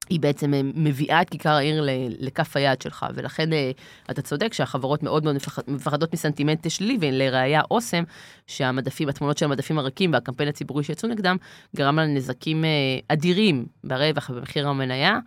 היא 0.10 0.20
בעצם 0.20 0.54
אה, 0.54 0.62
מביאה 0.64 1.22
את 1.22 1.30
כיכר 1.30 1.50
העיר 1.50 1.88
לכף 2.20 2.58
היד 2.58 2.82
שלך, 2.82 3.06
ולכן 3.16 3.54
אה, 3.54 3.72
אתה 4.12 4.22
צודק 4.22 4.54
שהחברות 4.54 5.04
מאוד 5.04 5.24
מאוד 5.24 5.38
מפחדות 5.68 6.14
מסנטימנט 6.14 6.70
שלילי, 6.70 6.98
ולראיה 7.02 7.62
אוסם, 7.72 8.04
שהמדפים, 8.48 9.10
התמונות 9.10 9.38
של 9.38 9.46
המדפים 9.46 9.80
הרכים 9.80 10.14
והקמפיין 10.14 10.50
הציבורי 10.50 10.84
שיצאו 10.84 11.10
נגדם, 11.10 11.38
גרם 11.76 11.96
לה 11.96 12.06
נזקים 12.06 12.66
אה, 12.66 12.70
אדירים 13.08 13.66
ברווח 13.84 14.30
ובמחיר 14.30 14.68
המניה, 14.68 15.20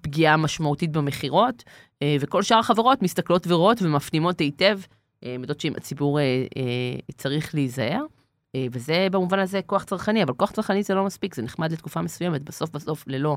פגיעה 0.00 0.36
משמעותית 0.36 0.92
במכירות, 0.92 1.64
וכל 2.20 2.42
שאר 2.42 2.58
החברות 2.58 3.02
מסתכלות 3.02 3.46
ורואות 3.46 3.82
ומפנימות 3.82 4.38
היטב, 4.38 4.78
יודעות 5.22 5.60
שאם 5.60 5.72
הציבור 5.76 6.18
צריך 7.16 7.54
להיזהר. 7.54 8.04
אה, 8.56 8.66
וזה 8.72 9.08
במובן 9.12 9.38
הזה 9.38 9.60
כוח 9.66 9.84
צרכני, 9.84 10.22
אבל 10.22 10.34
כוח 10.34 10.50
צרכני 10.50 10.82
זה 10.82 10.94
לא 10.94 11.04
מספיק, 11.04 11.34
זה 11.34 11.42
נחמד 11.42 11.72
לתקופה 11.72 12.02
מסוימת, 12.02 12.42
בסוף 12.42 12.70
בסוף 12.70 13.04
ללא 13.06 13.36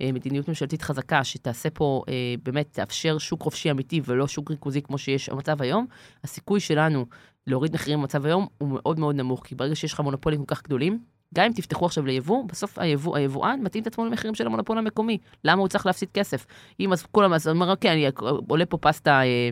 אה, 0.00 0.12
מדיניות 0.12 0.48
ממשלתית 0.48 0.82
חזקה, 0.82 1.24
שתעשה 1.24 1.70
פה, 1.70 2.02
אה, 2.08 2.34
באמת 2.42 2.68
תאפשר 2.72 3.18
שוק 3.18 3.42
חופשי 3.42 3.70
אמיתי 3.70 4.00
ולא 4.04 4.28
שוק 4.28 4.50
ריכוזי 4.50 4.82
כמו 4.82 4.98
שיש 4.98 5.28
במצב 5.28 5.62
היום, 5.62 5.86
הסיכוי 6.24 6.60
שלנו 6.60 7.06
להוריד 7.46 7.74
מחירים 7.74 7.98
במצב 7.98 8.26
היום 8.26 8.46
הוא 8.58 8.68
מאוד 8.68 8.98
מאוד 8.98 9.14
נמוך, 9.14 9.46
כי 9.46 9.54
ברגע 9.54 9.74
שיש 9.74 9.92
לך 9.92 10.00
מונופולים 10.00 10.44
כל 10.44 10.54
כך 10.54 10.62
גדולים, 10.62 10.98
גם 11.34 11.44
אם 11.44 11.52
תפתחו 11.52 11.86
עכשיו 11.86 12.06
ליבוא, 12.06 12.44
בסוף 12.44 12.78
היבוא, 12.78 13.16
היבואן 13.16 13.60
מתאים 13.62 13.82
את 13.82 13.86
עצמו 13.86 14.04
למחירים 14.04 14.34
של 14.34 14.46
המונופול 14.46 14.78
המקומי. 14.78 15.18
למה 15.44 15.60
הוא 15.60 15.68
צריך 15.68 15.86
להפסיד 15.86 16.08
כסף? 16.14 16.46
אם 16.80 16.92
אז 16.92 17.02
כולם, 17.02 17.32
אז 17.32 17.48
אומר, 17.48 17.70
אוקיי, 17.70 17.92
אני 17.92 18.06
עולה 18.48 18.66
פה 18.66 18.78
פסטה... 18.78 19.22
אה, 19.22 19.50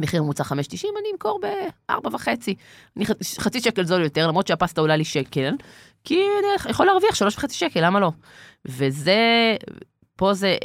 מחיר 0.00 0.22
ממוצע 0.22 0.42
5.90, 0.42 0.52
אני 0.52 1.08
אמכור 1.12 1.40
ב-4.5. 1.42 2.28
אני 2.96 3.04
חצי 3.38 3.60
שקל 3.60 3.84
זול 3.84 4.02
יותר, 4.02 4.26
למרות 4.26 4.46
שהפסטה 4.46 4.80
עולה 4.80 4.96
לי 4.96 5.04
שקל, 5.04 5.54
כי 6.04 6.14
אני 6.14 6.70
יכול 6.70 6.86
להרוויח 6.86 7.14
3.5 7.40 7.52
שקל, 7.52 7.86
למה 7.86 8.00
לא? 8.00 8.12
וזה, 8.64 9.16
פה 10.16 10.34
זה 10.34 10.56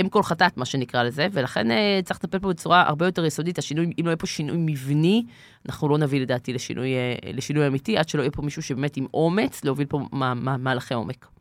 אם 0.00 0.08
כל 0.08 0.22
חטאת, 0.22 0.56
מה 0.56 0.64
שנקרא 0.64 1.02
לזה, 1.02 1.26
ולכן 1.32 1.70
אה, 1.70 2.00
צריך 2.04 2.20
לטפל 2.24 2.38
פה 2.38 2.48
בצורה 2.48 2.82
הרבה 2.88 3.06
יותר 3.06 3.24
יסודית. 3.24 3.58
השינוי, 3.58 3.86
אם 4.00 4.04
לא 4.04 4.10
יהיה 4.10 4.16
פה 4.16 4.26
שינוי 4.26 4.56
מבני, 4.58 5.24
אנחנו 5.66 5.88
לא 5.88 5.98
נביא 5.98 6.20
לדעתי 6.20 6.52
לשינוי, 6.52 6.94
אה, 6.94 7.14
לשינוי 7.32 7.66
אמיתי, 7.66 7.98
עד 7.98 8.08
שלא 8.08 8.22
יהיה 8.22 8.30
פה 8.30 8.42
מישהו 8.42 8.62
שבאמת 8.62 8.96
עם 8.96 9.06
אומץ 9.14 9.64
להוביל 9.64 9.86
פה 9.86 10.00
מהלכי 10.38 10.94
עומק. 10.94 11.31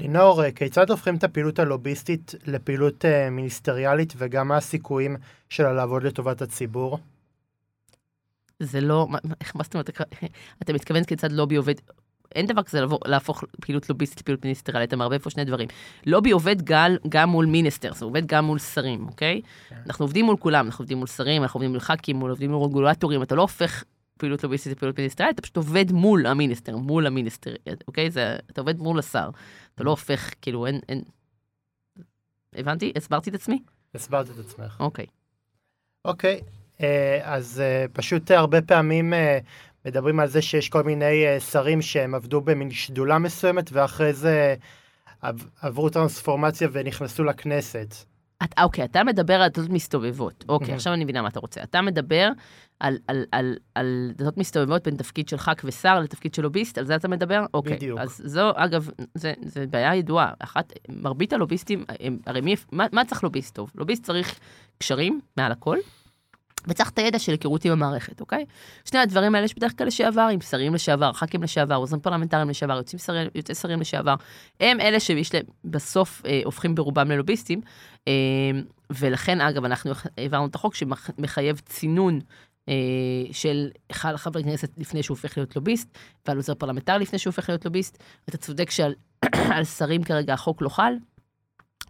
לינור, 0.00 0.44
אה, 0.44 0.52
כיצד 0.52 0.90
הופכים 0.90 1.16
את 1.16 1.24
הפעילות 1.24 1.58
הלוביסטית 1.58 2.34
לפעילות 2.46 3.04
uh, 3.04 3.30
מיניסטריאלית 3.30 4.12
וגם 4.16 4.48
מה 4.48 4.56
הסיכויים 4.56 5.16
שלה 5.48 5.72
לעבוד 5.72 6.02
לטובת 6.02 6.42
הציבור? 6.42 6.98
זה 8.60 8.80
לא, 8.80 9.06
איך 9.40 9.56
מה 9.56 9.62
זאת 9.62 9.74
אומרת, 9.74 9.90
אתה 10.62 10.72
מתכוון 10.72 11.04
כיצד 11.04 11.32
לובי 11.32 11.56
עובד, 11.56 11.74
אין 12.34 12.46
דבר 12.46 12.62
כזה 12.62 12.80
לבוא, 12.80 12.98
להפוך 13.06 13.44
פעילות 13.60 13.90
לוביסטית 13.90 14.20
לפעילות 14.20 14.44
מיניסטריאלית, 14.44 14.88
אתה 14.88 14.96
מערבב 14.96 15.18
פה 15.18 15.30
שני 15.30 15.44
דברים. 15.44 15.68
לובי 16.06 16.30
עובד 16.30 16.62
גל, 16.62 16.98
גם 17.08 17.28
מול 17.28 17.46
מיניסטר, 17.46 17.92
זה 17.94 18.04
עובד 18.04 18.26
גם 18.26 18.44
מול 18.44 18.58
שרים, 18.58 19.06
אוקיי? 19.06 19.40
כן. 19.68 19.76
אנחנו 19.86 20.04
עובדים 20.04 20.24
מול 20.24 20.36
כולם, 20.36 20.66
אנחנו 20.66 20.82
עובדים 20.82 20.98
מול 20.98 21.06
שרים, 21.06 21.42
אנחנו 21.42 21.58
עובדים 21.58 21.70
מול 21.70 21.80
ח"כים, 21.80 22.20
עובדים 22.20 22.50
מול 22.50 22.62
רגולטורים, 22.62 23.22
אתה 23.22 23.34
לא 23.34 23.42
הופך 23.42 23.84
פעילות 24.20 24.44
לוביסטית 24.44 24.72
לפעילות 24.72 24.98
מיניסטריאלית, 24.98 25.34
אתה 25.34 25.42
פשוט 25.42 25.56
עובד 25.56 25.92
מול 25.92 26.26
המיניסטר, 26.26 26.76
מול 26.76 27.06
המיניסטר, 27.06 27.54
אוקיי? 27.88 28.10
זה, 28.10 28.36
אתה 28.50 28.60
עובד 28.60 28.78
מול 28.78 28.98
השר. 28.98 29.30
אתה 29.74 29.84
לא 29.84 29.90
הופך, 29.90 30.30
כאילו, 30.42 30.66
אין... 30.66 30.80
אין... 30.88 31.02
הבנתי? 32.54 32.92
הסברתי 32.96 33.30
את 33.30 33.34
עצמי? 33.34 33.62
הסברת 33.94 34.26
את 34.30 34.38
עצמך. 34.38 34.76
אוקיי. 34.80 35.06
אוקיי, 36.04 36.40
אה, 36.80 37.20
אז 37.22 37.60
אה, 37.60 37.86
פשוט 37.92 38.30
הרבה 38.30 38.62
פעמים 38.62 39.14
אה, 39.14 39.38
מדברים 39.84 40.20
על 40.20 40.28
זה 40.28 40.42
שיש 40.42 40.68
כל 40.68 40.82
מיני 40.82 41.40
שרים 41.40 41.82
שהם 41.82 42.14
עבדו 42.14 42.40
במין 42.40 42.70
שדולה 42.70 43.18
מסוימת, 43.18 43.70
ואחרי 43.72 44.12
זה 44.12 44.54
עברו 45.60 45.90
טרנספורמציה 45.90 46.68
ונכנסו 46.72 47.24
לכנסת. 47.24 47.94
את, 48.44 48.54
אוקיי, 48.62 48.84
אתה 48.84 49.04
מדבר 49.04 49.34
על 49.34 49.48
דתות 49.48 49.68
מסתובבות. 49.68 50.44
אוקיי, 50.48 50.74
עכשיו 50.74 50.92
אני 50.92 51.04
מבינה 51.04 51.22
מה 51.22 51.28
אתה 51.28 51.40
רוצה. 51.40 51.62
אתה 51.62 51.82
מדבר 51.82 52.28
על, 52.80 52.98
על, 53.08 53.24
על, 53.32 53.56
על 53.74 54.12
דתות 54.14 54.36
מסתובבות 54.38 54.84
בין 54.84 54.96
תפקיד 54.96 55.28
של 55.28 55.36
ח"כ 55.38 55.64
ושר 55.64 56.00
לתפקיד 56.00 56.34
של 56.34 56.42
לוביסט, 56.42 56.78
על 56.78 56.84
זה 56.84 56.96
אתה 56.96 57.08
מדבר? 57.08 57.44
אוקיי. 57.54 57.76
בדיוק. 57.76 57.98
אז 57.98 58.22
זו, 58.24 58.50
אגב, 58.54 58.90
זו 59.14 59.60
בעיה 59.70 59.94
ידועה. 59.94 60.32
אחת, 60.38 60.72
מרבית 60.88 61.32
הלוביסטים, 61.32 61.84
הם, 62.00 62.18
הרי 62.26 62.40
מי, 62.40 62.56
מה, 62.72 62.86
מה 62.92 63.04
צריך 63.04 63.24
לוביסט 63.24 63.54
טוב? 63.54 63.70
לוביסט 63.74 64.04
צריך 64.04 64.38
קשרים, 64.78 65.20
מעל 65.36 65.52
הכל. 65.52 65.76
וצריך 66.68 66.90
את 66.90 66.98
הידע 66.98 67.18
של 67.18 67.32
היכרות 67.32 67.64
עם 67.64 67.72
המערכת, 67.72 68.20
אוקיי? 68.20 68.44
שני 68.84 69.00
הדברים 69.00 69.34
האלה 69.34 69.44
יש 69.44 69.54
בדרך 69.54 69.78
כלל 69.78 69.86
לשעבר, 69.86 70.28
עם 70.32 70.40
שרים 70.40 70.74
לשעבר, 70.74 71.12
ח"כים 71.12 71.42
לשעבר, 71.42 71.74
עוזרים 71.74 72.00
פרלמנטריים 72.00 72.50
לשעבר, 72.50 72.76
יוצאים 72.76 72.98
שרים, 72.98 73.28
יוצאי 73.34 73.54
שרים 73.54 73.80
לשעבר. 73.80 74.14
הם 74.60 74.80
אלה 74.80 75.00
שיש 75.00 75.34
להם, 75.34 75.44
בסוף 75.64 76.22
אה, 76.26 76.40
הופכים 76.44 76.74
ברובם 76.74 77.10
ללוביסטים. 77.10 77.60
אה, 78.08 78.12
ולכן, 78.90 79.40
אגב, 79.40 79.64
אנחנו 79.64 79.92
העברנו 80.18 80.46
את 80.46 80.54
החוק 80.54 80.74
שמחייב 80.74 81.60
צינון 81.64 82.20
אה, 82.68 82.74
של 83.32 83.70
אחד 83.90 84.16
חבר 84.16 84.42
כנסת 84.42 84.70
לפני 84.78 85.02
שהוא 85.02 85.16
הופך 85.16 85.38
להיות 85.38 85.56
לוביסט, 85.56 85.98
ועל 86.26 86.36
עוזר 86.36 86.54
פרלמנטר 86.54 86.98
לפני 86.98 87.18
שהוא 87.18 87.30
הופך 87.30 87.48
להיות 87.48 87.64
לוביסט. 87.64 88.02
אתה 88.28 88.36
צודק 88.36 88.70
שעל 88.70 88.94
שרים 89.78 90.02
כרגע 90.02 90.32
החוק 90.32 90.62
לא 90.62 90.68
חל. 90.68 90.92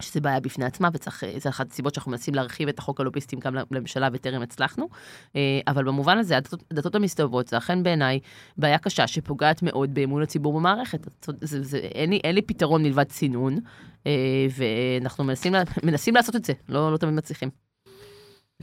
שזה 0.01 0.21
בעיה 0.21 0.41
בפני 0.41 0.65
עצמה, 0.65 0.89
וצריך, 0.93 1.25
זה 1.37 1.49
אחת 1.49 1.71
הסיבות 1.71 1.95
שאנחנו 1.95 2.11
מנסים 2.11 2.35
להרחיב 2.35 2.69
את 2.69 2.79
החוק 2.79 3.01
הלוביסטים 3.01 3.39
גם 3.39 3.55
לממשלה 3.55 4.09
וטרם 4.13 4.43
הצלחנו. 4.43 4.89
אה, 5.37 5.61
אבל 5.67 5.85
במובן 5.85 6.19
הזה, 6.19 6.37
הדתות, 6.71 6.95
המסתובבות 6.95 7.49
זה 7.49 7.59
אכן 7.59 7.83
בעיניי 7.83 8.21
בעיה 8.57 8.79
קשה 8.79 9.07
שפוגעת 9.07 9.63
מאוד 9.63 9.95
באמון 9.95 10.23
הציבור 10.23 10.59
במערכת. 10.59 11.01
זה, 11.25 11.33
זה, 11.41 11.63
זה, 11.63 11.79
אין, 11.79 12.11
לי, 12.11 12.21
אין 12.25 12.35
לי 12.35 12.43
פתרון 12.43 12.83
מלבד 12.83 13.05
צינון, 13.05 13.59
אה, 14.07 14.47
ואנחנו 14.57 15.25
מנסים, 15.25 15.55
מנסים 15.83 16.15
לעשות 16.15 16.37
את 16.37 16.45
זה, 16.45 16.53
לא, 16.69 16.93
לא 16.93 16.97
תמיד 16.97 17.15
מצליחים. 17.15 17.51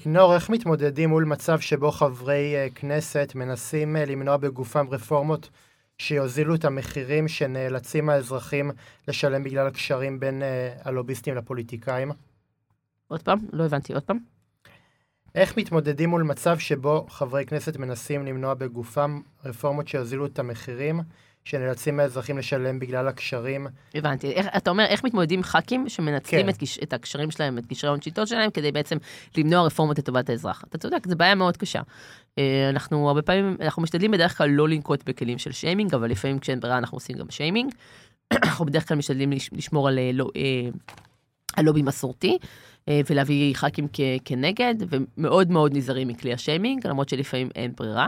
לינור, 0.05 0.35
איך 0.35 0.49
מתמודדים 0.49 1.09
מול 1.09 1.25
מצב 1.25 1.59
שבו 1.59 1.91
חברי 1.91 2.55
אה, 2.55 2.67
כנסת 2.75 3.31
מנסים 3.35 3.95
למנוע 3.95 4.37
בגופם 4.37 4.85
רפורמות 4.91 5.49
שיוזילו 5.97 6.55
את 6.55 6.65
המחירים 6.65 7.27
שנאלצים 7.27 8.09
האזרחים 8.09 8.71
לשלם 9.07 9.43
בגלל 9.43 9.67
הקשרים 9.67 10.19
בין 10.19 10.41
uh, 10.41 10.87
הלוביסטים 10.87 11.35
לפוליטיקאים? 11.35 12.11
עוד 13.07 13.21
פעם? 13.21 13.39
לא 13.53 13.65
הבנתי, 13.65 13.93
עוד 13.93 14.03
פעם. 14.03 14.17
איך 15.35 15.57
מתמודדים 15.57 16.09
מול 16.09 16.23
מצב 16.23 16.57
שבו 16.59 17.05
חברי 17.09 17.45
כנסת 17.45 17.77
מנסים 17.77 18.25
למנוע 18.25 18.53
בגופם 18.53 19.21
רפורמות 19.45 19.87
שיוזילו 19.87 20.25
את 20.25 20.39
המחירים 20.39 21.01
שנאלצים 21.43 21.99
האזרחים 21.99 22.37
לשלם 22.37 22.79
בגלל 22.79 23.07
הקשרים. 23.07 23.67
הבנתי. 23.95 24.31
איך, 24.31 24.47
אתה 24.57 24.69
אומר, 24.69 24.85
איך 24.85 25.03
מתמודדים 25.03 25.43
ח"כים 25.43 25.89
שמנצלים 25.89 26.45
כן. 26.45 26.49
את, 26.49 26.83
את 26.83 26.93
הקשרים 26.93 27.31
שלהם, 27.31 27.57
את 27.57 27.65
קשרי 27.65 27.97
שיטות 28.01 28.27
שלהם, 28.27 28.51
כדי 28.51 28.71
בעצם 28.71 28.97
למנוע 29.37 29.65
רפורמות 29.65 29.99
לטובת 29.99 30.29
האזרח. 30.29 30.63
אתה 30.69 30.77
צודק, 30.77 31.07
זו 31.07 31.15
בעיה 31.15 31.35
מאוד 31.35 31.57
קשה. 31.57 31.81
אה, 32.37 32.69
אנחנו 32.69 33.07
הרבה 33.07 33.21
פעמים, 33.21 33.57
אנחנו 33.61 33.81
משתדלים 33.81 34.11
בדרך 34.11 34.37
כלל 34.37 34.49
לא 34.49 34.69
לנקוט 34.69 35.03
בכלים 35.09 35.37
של 35.37 35.51
שיימינג, 35.51 35.93
אבל 35.93 36.11
לפעמים 36.11 36.39
כשאין 36.39 36.59
ברירה 36.59 36.77
אנחנו 36.77 36.95
עושים 36.95 37.17
גם 37.17 37.29
שיימינג. 37.29 37.73
אנחנו 38.43 38.65
בדרך 38.65 38.87
כלל 38.87 38.97
משתדלים 38.97 39.31
לשמור 39.51 39.87
על, 39.87 39.99
לא, 40.13 40.29
אה, 40.35 40.69
על 41.55 41.65
לובי 41.65 41.81
מסורתי. 41.81 42.37
ולהביא 43.09 43.55
ח"כים 43.55 43.87
כנגד, 44.25 44.75
ומאוד 44.89 45.51
מאוד 45.51 45.77
נזהרים 45.77 46.07
מכלי 46.07 46.33
השיימינג, 46.33 46.87
למרות 46.87 47.09
שלפעמים 47.09 47.49
אין 47.55 47.71
ברירה. 47.77 48.07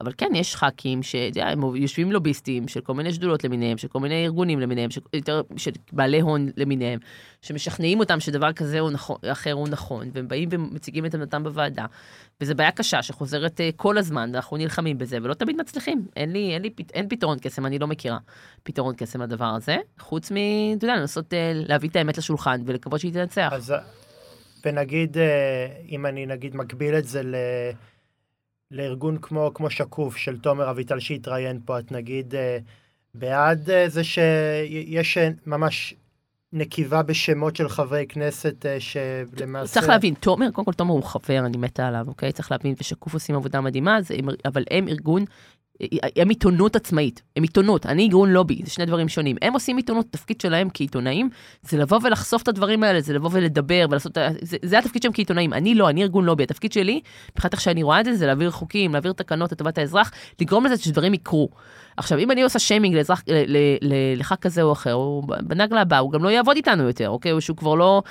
אבל 0.00 0.12
כן, 0.18 0.30
יש 0.34 0.56
ח"כים 0.56 1.02
שהם 1.02 1.76
יושבים 1.76 2.12
לוביסטים 2.12 2.68
של 2.68 2.80
כל 2.80 2.94
מיני 2.94 3.12
שדולות 3.12 3.44
למיניהם, 3.44 3.78
של 3.78 3.88
כל 3.88 4.00
מיני 4.00 4.24
ארגונים 4.24 4.60
למיניהם, 4.60 4.90
של, 4.90 5.00
יותר, 5.12 5.42
של 5.56 5.70
בעלי 5.92 6.20
הון 6.20 6.48
למיניהם, 6.56 6.98
שמשכנעים 7.42 8.00
אותם 8.00 8.20
שדבר 8.20 8.52
כזה 8.52 8.80
או 8.80 8.90
נכון, 8.90 9.16
אחר 9.32 9.52
הוא 9.52 9.68
נכון, 9.68 10.10
והם 10.12 10.28
באים 10.28 10.48
ומציגים 10.52 11.06
את 11.06 11.14
עמדתם 11.14 11.42
בוועדה. 11.42 11.86
וזו 12.40 12.54
בעיה 12.54 12.70
קשה 12.70 13.02
שחוזרת 13.02 13.60
uh, 13.60 13.76
כל 13.76 13.98
הזמן, 13.98 14.30
ואנחנו 14.32 14.56
נלחמים 14.56 14.98
בזה, 14.98 15.18
ולא 15.22 15.34
תמיד 15.34 15.56
מצליחים. 15.60 16.06
אין 16.16 16.32
לי, 16.32 16.54
אין 16.54 16.62
לי, 16.62 16.70
אין 16.94 17.08
פתרון 17.08 17.38
קסם, 17.38 17.66
אני 17.66 17.78
לא 17.78 17.86
מכירה 17.86 18.18
פתרון 18.62 18.94
קסם 18.96 19.22
לדבר 19.22 19.44
הזה, 19.56 19.76
חוץ 19.98 20.32
מ, 20.32 20.36
אתה 20.76 20.84
יודע, 20.84 20.96
לנסות 20.96 21.32
uh, 21.32 21.36
להביא 21.68 21.88
את 21.88 21.96
האמת 21.96 22.18
לשולחן 22.18 22.62
ולקוות 22.66 23.00
שהיא 23.00 23.12
תנצח. 23.12 23.48
אז, 23.52 23.74
ונגיד, 24.64 25.16
uh, 25.16 25.20
אם 25.88 26.06
אני 26.06 26.26
נגיד 26.26 26.56
מקביל 26.56 26.94
את 26.94 27.04
זה 27.04 27.22
ל... 27.22 27.34
לארגון 28.70 29.18
כמו, 29.18 29.50
כמו 29.54 29.70
שקוף 29.70 30.16
של 30.16 30.38
תומר 30.38 30.70
אביטל 30.70 31.00
שהתראיין 31.00 31.60
פה, 31.64 31.78
את 31.78 31.92
נגיד 31.92 32.34
אה, 32.34 32.58
בעד 33.14 33.70
אה, 33.70 33.88
זה 33.88 34.04
שיש 34.04 35.18
אה, 35.18 35.28
ממש 35.46 35.94
נקיבה 36.52 37.02
בשמות 37.02 37.56
של 37.56 37.68
חברי 37.68 38.06
כנסת 38.08 38.66
אה, 38.66 38.76
שלמעשה... 38.80 39.74
צריך 39.74 39.88
להבין, 39.88 40.14
תומר, 40.14 40.50
קודם 40.50 40.64
כל 40.64 40.72
תומר 40.72 40.92
הוא 40.92 41.02
חבר, 41.02 41.38
אני 41.46 41.56
מתה 41.56 41.88
עליו, 41.88 42.04
אוקיי? 42.08 42.32
צריך 42.32 42.50
להבין, 42.50 42.74
ושקוף 42.80 43.14
עושים 43.14 43.36
עבודה 43.36 43.60
מדהימה, 43.60 44.02
זה, 44.02 44.14
אבל 44.44 44.64
הם 44.70 44.88
ארגון 44.88 45.24
הם 46.16 46.28
עיתונות 46.28 46.76
עצמאית, 46.76 47.22
הם 47.36 47.42
עיתונות, 47.42 47.86
אני 47.86 48.02
ארגון 48.02 48.30
לובי, 48.30 48.60
זה 48.64 48.70
שני 48.70 48.86
דברים 48.86 49.08
שונים. 49.08 49.36
הם 49.42 49.52
עושים 49.52 49.76
עיתונות, 49.76 50.06
תפקיד 50.10 50.40
שלהם 50.40 50.68
כעיתונאים, 50.74 51.30
זה 51.62 51.78
לבוא 51.78 51.98
ולחשוף 52.02 52.42
את 52.42 52.48
הדברים 52.48 52.82
האלה, 52.82 53.00
זה 53.00 53.14
לבוא 53.14 53.30
ולדבר 53.32 53.86
ולעשות, 53.90 54.18
זה, 54.42 54.56
זה 54.62 54.78
התפקיד 54.78 55.02
שלהם 55.02 55.12
כעיתונאים. 55.12 55.52
אני 55.52 55.74
לא, 55.74 55.88
אני 55.88 56.02
ארגון 56.02 56.24
לובי, 56.24 56.42
התפקיד 56.42 56.72
שלי, 56.72 57.00
מבחינת 57.32 57.52
איך 57.52 57.60
שאני 57.60 57.82
רואה 57.82 58.00
את 58.00 58.04
זה, 58.04 58.14
זה 58.14 58.26
להעביר 58.26 58.50
חוקים, 58.50 58.92
להעביר 58.92 59.12
תקנות 59.12 59.52
לטובת 59.52 59.78
האזרח, 59.78 60.10
לגרום 60.40 60.66
לזה 60.66 60.76
שדברים 60.76 61.14
יקרו. 61.14 61.48
עכשיו, 61.96 62.18
אם 62.18 62.30
אני 62.30 62.42
עושה 62.42 62.58
שיימינג 62.58 62.94
לאזרח, 62.94 63.22
לח"כ 64.16 64.36
כזה 64.40 64.62
או 64.62 64.72
אחר, 64.72 64.92
הוא 64.92 65.24
בנגלה 65.42 65.80
הבא, 65.80 65.98
הוא 65.98 66.12
גם 66.12 66.24
לא 66.24 66.28
יעבוד 66.28 66.56
איתנו 66.56 66.82
יותר, 66.82 67.08
אוקיי? 67.08 67.32
או 67.32 67.40
שהוא 67.40 67.56
כבר 67.56 67.74
לא... 67.74 68.02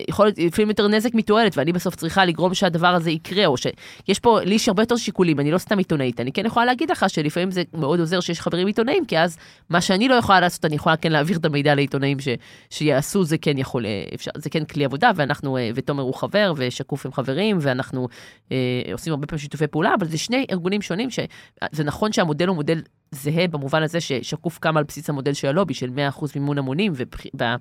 יכול 0.00 0.26
להיות 0.26 0.38
לפעמים 0.38 0.68
יותר 0.68 0.88
נזק 0.88 1.14
מתועלת, 1.14 1.58
ואני 1.58 1.72
בסוף 1.72 1.96
צריכה 1.96 2.24
לגרום 2.24 2.54
שהדבר 2.54 2.86
הזה 2.86 3.10
יקרה, 3.10 3.46
או 3.46 3.56
שיש 3.56 4.18
פה, 4.18 4.40
לי 4.40 4.54
יש 4.54 4.68
הרבה 4.68 4.82
יותר 4.82 4.96
שיקולים, 4.96 5.40
אני 5.40 5.50
לא 5.50 5.58
סתם 5.58 5.78
עיתונאית, 5.78 6.20
אני 6.20 6.32
כן 6.32 6.46
יכולה 6.46 6.66
להגיד 6.66 6.90
לך 6.90 7.04
שלפעמים 7.08 7.50
זה 7.50 7.62
מאוד 7.74 8.00
עוזר 8.00 8.20
שיש 8.20 8.40
חברים 8.40 8.66
עיתונאים, 8.66 9.04
כי 9.04 9.18
אז 9.18 9.36
מה 9.70 9.80
שאני 9.80 10.08
לא 10.08 10.14
יכולה 10.14 10.40
לעשות, 10.40 10.64
אני 10.64 10.74
יכולה 10.74 10.96
כן 10.96 11.12
להעביר 11.12 11.38
את 11.38 11.44
המידע 11.44 11.74
לעיתונאים 11.74 12.20
ש, 12.20 12.28
שיעשו, 12.70 13.24
זה 13.24 13.38
כן 13.38 13.58
יכול, 13.58 13.86
אה, 13.86 14.04
אפשר, 14.14 14.30
זה 14.34 14.50
כן 14.50 14.64
כלי 14.64 14.84
עבודה, 14.84 15.10
ואנחנו, 15.16 15.56
אה, 15.56 15.70
ותומר 15.74 16.02
הוא 16.02 16.14
חבר, 16.14 16.52
ושקוף 16.56 17.06
הם 17.06 17.12
חברים, 17.12 17.58
ואנחנו 17.60 18.08
אה, 18.52 18.56
עושים 18.92 19.12
הרבה 19.12 19.26
פעמים 19.26 19.40
שיתופי 19.40 19.66
פעולה, 19.66 19.94
אבל 19.98 20.06
זה 20.06 20.18
שני 20.18 20.46
ארגונים 20.50 20.82
שונים, 20.82 21.08
שזה 21.10 21.84
נכון 21.84 22.12
שהמודל 22.12 22.48
הוא 22.48 22.56
מודל 22.56 22.82
זהה 23.10 23.48
במובן 23.48 23.82
הזה 23.82 24.00
ששקוף 24.00 24.58
קם 24.58 24.76
על 24.76 24.84
בסיס 24.84 25.10
המודל 25.10 25.32
של 25.32 25.48
הלובי, 25.48 25.74
של 25.74 25.90
100% 26.18 26.24
מימון 26.36 26.58
המונים, 26.58 26.92
ובח... 26.96 27.56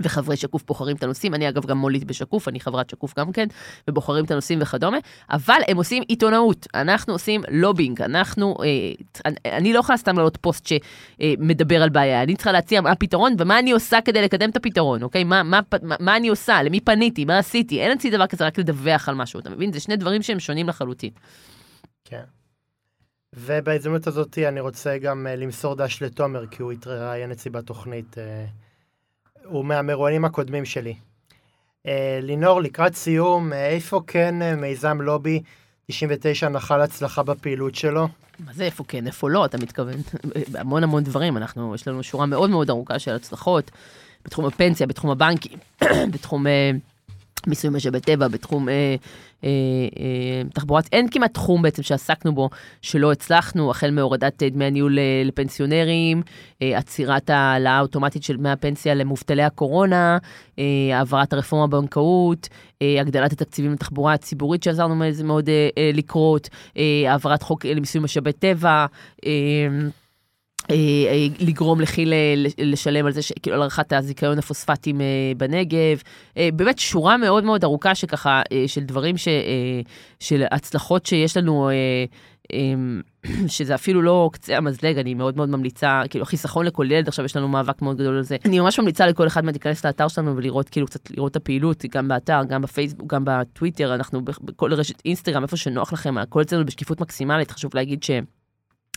וחברי 0.00 0.36
שקוף 0.36 0.64
בוחרים 0.66 0.96
את 0.96 1.02
הנושאים, 1.02 1.34
אני 1.34 1.48
אגב 1.48 1.66
גם 1.66 1.78
מולית 1.78 2.04
בשקוף, 2.04 2.48
אני 2.48 2.60
חברת 2.60 2.90
שקוף 2.90 3.18
גם 3.18 3.32
כן, 3.32 3.46
ובוחרים 3.88 4.24
את 4.24 4.30
הנושאים 4.30 4.58
וכדומה, 4.62 4.98
אבל 5.30 5.60
הם 5.68 5.76
עושים 5.76 6.02
עיתונאות, 6.08 6.66
אנחנו 6.74 7.12
עושים 7.12 7.42
לובינג, 7.50 8.02
אנחנו, 8.02 8.56
אה, 8.62 9.32
אני 9.52 9.72
לא 9.72 9.78
יכולה 9.78 9.98
סתם 9.98 10.16
לעלות 10.16 10.36
פוסט 10.40 10.66
שמדבר 10.66 11.82
על 11.82 11.88
בעיה, 11.88 12.22
אני 12.22 12.34
צריכה 12.34 12.52
להציע 12.52 12.80
מה 12.80 12.90
הפתרון 12.90 13.34
ומה 13.38 13.58
אני 13.58 13.72
עושה 13.72 13.98
כדי 14.00 14.22
לקדם 14.22 14.50
את 14.50 14.56
הפתרון, 14.56 15.02
אוקיי? 15.02 15.24
מה, 15.24 15.42
מה, 15.42 15.60
מה, 15.82 15.96
מה 16.00 16.16
אני 16.16 16.28
עושה, 16.28 16.62
למי 16.62 16.80
פניתי, 16.80 17.24
מה 17.24 17.38
עשיתי, 17.38 17.80
אין 17.80 17.92
אצלי 17.92 18.10
דבר 18.10 18.26
כזה 18.26 18.46
רק 18.46 18.58
לדווח 18.58 19.08
על 19.08 19.14
משהו, 19.14 19.40
אתה 19.40 19.50
מבין? 19.50 19.72
זה 19.72 19.80
שני 19.80 19.96
דברים 19.96 20.22
שהם 20.22 20.40
שונים 20.40 20.68
לחלוטין. 20.68 21.10
כן. 22.04 22.22
ובהזדמנות 23.34 24.06
הזאת 24.06 24.38
אני 24.38 24.60
רוצה 24.60 24.98
גם 24.98 25.26
אה, 25.26 25.36
למסור 25.36 25.74
דש 25.74 26.02
לתומר, 26.02 26.46
כי 26.46 26.62
הוא 26.62 26.72
התראיין 26.72 27.30
אצלי 27.30 27.50
בתוכנית. 27.50 28.18
אה, 28.18 28.44
הוא 29.46 29.64
מהמרואיינים 29.64 30.24
הקודמים 30.24 30.64
שלי. 30.64 30.94
אה, 31.86 32.18
לינור, 32.22 32.60
לקראת 32.60 32.94
סיום, 32.94 33.52
אה, 33.52 33.66
איפה 33.68 34.00
כן 34.06 34.42
אה, 34.42 34.56
מיזם 34.56 35.00
לובי 35.00 35.42
99 35.86 36.48
נחל 36.48 36.80
הצלחה 36.80 37.22
בפעילות 37.22 37.74
שלו? 37.74 38.08
מה 38.38 38.52
זה 38.52 38.64
איפה 38.64 38.84
כן, 38.88 39.06
איפה 39.06 39.30
לא, 39.30 39.44
אתה 39.44 39.58
מתכוון? 39.58 39.94
המון 40.54 40.82
המון 40.82 41.04
דברים, 41.04 41.36
אנחנו, 41.36 41.74
יש 41.74 41.88
לנו 41.88 42.02
שורה 42.02 42.26
מאוד 42.26 42.50
מאוד 42.50 42.70
ארוכה 42.70 42.98
של 42.98 43.14
הצלחות 43.14 43.70
בתחום 44.24 44.46
הפנסיה, 44.46 44.86
בתחום 44.86 45.10
הבנקים, 45.10 45.58
בתחום 46.12 46.46
מיסוי 47.46 47.70
משאבי 47.70 48.00
טבע, 48.00 48.28
בתחום 48.28 48.68
אה, 48.68 48.74
אה, 49.44 49.48
אה, 49.98 50.42
תחבורה, 50.54 50.80
אין 50.92 51.08
כמעט 51.10 51.34
תחום 51.34 51.62
בעצם 51.62 51.82
שעסקנו 51.82 52.34
בו 52.34 52.50
שלא 52.82 53.12
הצלחנו, 53.12 53.70
החל 53.70 53.90
מהורדת 53.90 54.42
דמי 54.42 54.64
הניהול 54.64 54.98
אה, 54.98 55.22
לפנסיונרים, 55.24 56.22
אה, 56.62 56.78
עצירת 56.78 57.30
ההעלאה 57.30 57.72
האוטומטית 57.72 58.22
של 58.22 58.36
דמי 58.36 58.50
הפנסיה 58.50 58.94
למובטלי 58.94 59.42
הקורונה, 59.42 60.18
אה, 60.58 60.64
העברת 60.92 61.32
הרפורמה 61.32 61.66
בבנקאות, 61.66 62.48
אה, 62.82 63.00
הגדלת 63.00 63.32
התקציבים 63.32 63.72
לתחבורה 63.72 64.12
הציבורית 64.12 64.62
שעזרנו 64.62 64.94
מאוד 65.24 65.48
אה, 65.48 65.68
אה, 65.78 65.90
לקרות, 65.94 66.48
אה, 66.76 67.12
העברת 67.12 67.42
חוק 67.42 67.66
למיסוי 67.66 68.00
משאבי 68.00 68.32
טבע, 68.32 68.68
אה, 68.70 68.86
אה, 69.26 69.66
אה, 69.66 69.88
לגרום 71.40 71.80
לכי"ל 71.80 72.12
לשלם 72.58 73.06
על 73.06 73.12
זה, 73.12 73.20
כאילו 73.42 73.56
על 73.56 73.62
הארכת 73.62 73.92
הזיכיון 73.92 74.38
הפוספטים 74.38 75.00
אה, 75.00 75.06
בנגב. 75.36 76.02
באמת 76.36 76.78
שורה 76.78 77.16
מאוד 77.16 77.44
מאוד 77.44 77.64
ארוכה 77.64 77.94
שככה, 77.94 78.42
של 78.66 78.80
דברים, 78.80 79.16
ש, 79.16 79.28
של 80.20 80.44
הצלחות 80.50 81.06
שיש 81.06 81.36
לנו, 81.36 81.70
שזה 83.48 83.74
אפילו 83.74 84.02
לא 84.02 84.30
קצה 84.32 84.56
המזלג, 84.56 84.98
אני 84.98 85.14
מאוד 85.14 85.36
מאוד 85.36 85.48
ממליצה, 85.48 86.02
כאילו 86.10 86.24
חיסכון 86.24 86.66
לכל 86.66 86.86
ילד, 86.90 87.08
עכשיו 87.08 87.24
יש 87.24 87.36
לנו 87.36 87.48
מאבק 87.48 87.82
מאוד 87.82 87.96
גדול 87.96 88.16
על 88.16 88.22
זה. 88.22 88.36
אני 88.44 88.60
ממש 88.60 88.80
ממליצה 88.80 89.06
לכל 89.06 89.26
אחד 89.26 89.44
להיכנס 89.44 89.86
לאתר 89.86 90.08
שלנו 90.08 90.36
ולראות 90.36 90.68
כאילו 90.68 90.86
קצת, 90.86 91.10
לראות 91.10 91.30
את 91.30 91.36
הפעילות, 91.36 91.84
גם 91.90 92.08
באתר, 92.08 92.40
גם 92.48 92.62
בפייסבוק, 92.62 93.12
גם 93.12 93.22
בטוויטר, 93.26 93.94
אנחנו 93.94 94.22
בכל 94.24 94.74
רשת 94.74 95.02
אינסטגרם, 95.04 95.42
איפה 95.42 95.56
שנוח 95.56 95.92
לכם, 95.92 96.18
הכל 96.18 96.42
אצלנו 96.42 96.64
בשקיפות 96.66 97.00
מקסימלית, 97.00 97.50
חשוב 97.50 97.70
להגיד 97.74 98.02
ש... 98.02 98.10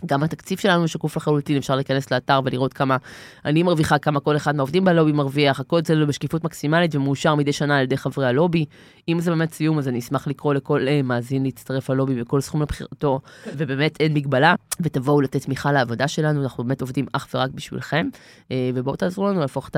גם 0.06 0.24
התקציב 0.24 0.60
שלנו 0.60 0.88
שקוף 0.88 1.18
לחלוטין, 1.18 1.58
אפשר 1.58 1.76
להיכנס 1.76 2.12
לאתר 2.12 2.40
ולראות 2.46 2.74
כמה 2.74 2.98
אני 3.46 3.64
מרוויחה, 3.64 4.00
כמה 4.00 4.20
כל 4.20 4.36
אחד 4.36 4.56
מהעובדים 4.56 4.86
בלובי 4.86 5.12
מרוויח, 5.12 5.60
הכל 5.60 5.80
אצלנו 5.80 6.08
בשקיפות 6.08 6.44
מקסימלית 6.44 6.96
ומאושר 6.96 7.36
מדי 7.36 7.54
שנה 7.54 7.78
על 7.78 7.84
ידי 7.84 7.98
חברי 7.98 8.26
הלובי. 8.26 8.66
אם 9.10 9.20
זה 9.20 9.32
באמת 9.32 9.54
סיום, 9.54 9.80
אז 9.80 9.88
אני 9.88 10.00
אשמח 10.00 10.28
לקרוא 10.28 10.54
לכל 10.54 10.88
אה, 10.88 11.02
מאזין 11.02 11.44
להצטרף 11.44 11.90
ללובי 11.90 12.22
בכל 12.22 12.42
סכום 12.42 12.62
לבחירתו, 12.62 13.20
ובאמת 13.58 14.02
אין 14.02 14.14
מגבלה, 14.14 14.56
ותבואו 14.80 15.22
לתת 15.22 15.42
תמיכה 15.42 15.72
לעבודה 15.72 16.08
שלנו, 16.08 16.44
אנחנו 16.44 16.64
באמת 16.64 16.82
עובדים 16.82 17.06
אך 17.14 17.28
ורק 17.34 17.52
בשבילכם, 17.52 18.10
אה, 18.52 18.72
ובואו 18.76 18.96
תעזרו 18.96 19.28
לנו 19.28 19.40
להפוך 19.40 19.70
את 19.70 19.78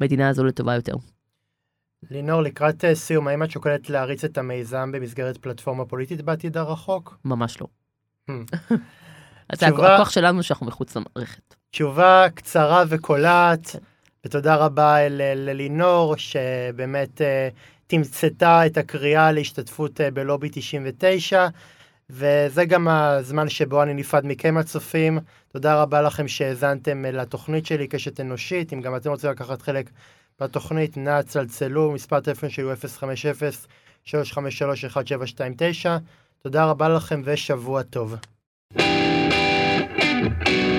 המדינה 0.00 0.28
הזו 0.28 0.44
לטובה 0.44 0.74
יותר. 0.74 0.94
לינור, 2.10 2.42
לקראת 2.42 2.84
אה, 2.84 2.94
סיום, 2.94 3.28
האם 3.28 3.42
את 3.42 3.50
שוקלת 3.50 3.90
להריץ 3.90 4.24
את 4.24 4.38
המיזם 4.38 4.92
במסגרת 4.92 5.36
פלטפורמה 5.36 5.84
פוליטית 5.84 6.22
בעתיד 6.22 6.56
הרחוק? 6.56 7.18
ממש 7.24 7.60
לא. 7.60 7.66
אז 9.48 9.58
תשובה... 9.58 9.94
הכוח 9.94 10.10
שלנו 10.10 10.42
שאנחנו 10.42 10.66
מחוץ 10.66 10.96
למערכת. 10.96 11.54
תשובה 11.70 12.26
קצרה 12.34 12.84
וקולעת, 12.88 13.66
כן. 13.66 13.78
ותודה 14.24 14.56
רבה 14.56 15.08
ללינור, 15.08 16.16
שבאמת 16.16 17.20
תמצתה 17.86 18.66
את 18.66 18.76
הקריאה 18.76 19.32
להשתתפות 19.32 20.00
בלובי 20.14 20.48
99. 20.52 21.48
וזה 22.10 22.64
גם 22.64 22.88
הזמן 22.88 23.48
שבו 23.48 23.82
אני 23.82 23.94
נפרד 23.94 24.26
מכם 24.26 24.56
הצופים. 24.56 25.18
תודה 25.52 25.82
רבה 25.82 26.02
לכם 26.02 26.28
שהאזנתם 26.28 27.04
לתוכנית 27.04 27.66
שלי, 27.66 27.88
קשת 27.88 28.20
אנושית. 28.20 28.72
אם 28.72 28.80
גם 28.80 28.96
אתם 28.96 29.10
רוצים 29.10 29.30
לקחת 29.30 29.62
חלק 29.62 29.90
בתוכנית, 30.40 30.96
נא 30.96 31.22
צלצלו, 31.22 31.92
מספר 31.92 32.20
טלפון 32.20 32.48
שלי 32.50 32.64
הוא 32.64 32.72
050-353-1729. 34.06 34.08
תודה 36.42 36.64
רבה 36.64 36.88
לכם 36.88 37.22
ושבוע 37.24 37.82
טוב. 37.82 38.16
thank 40.44 40.70
you. 40.70 40.75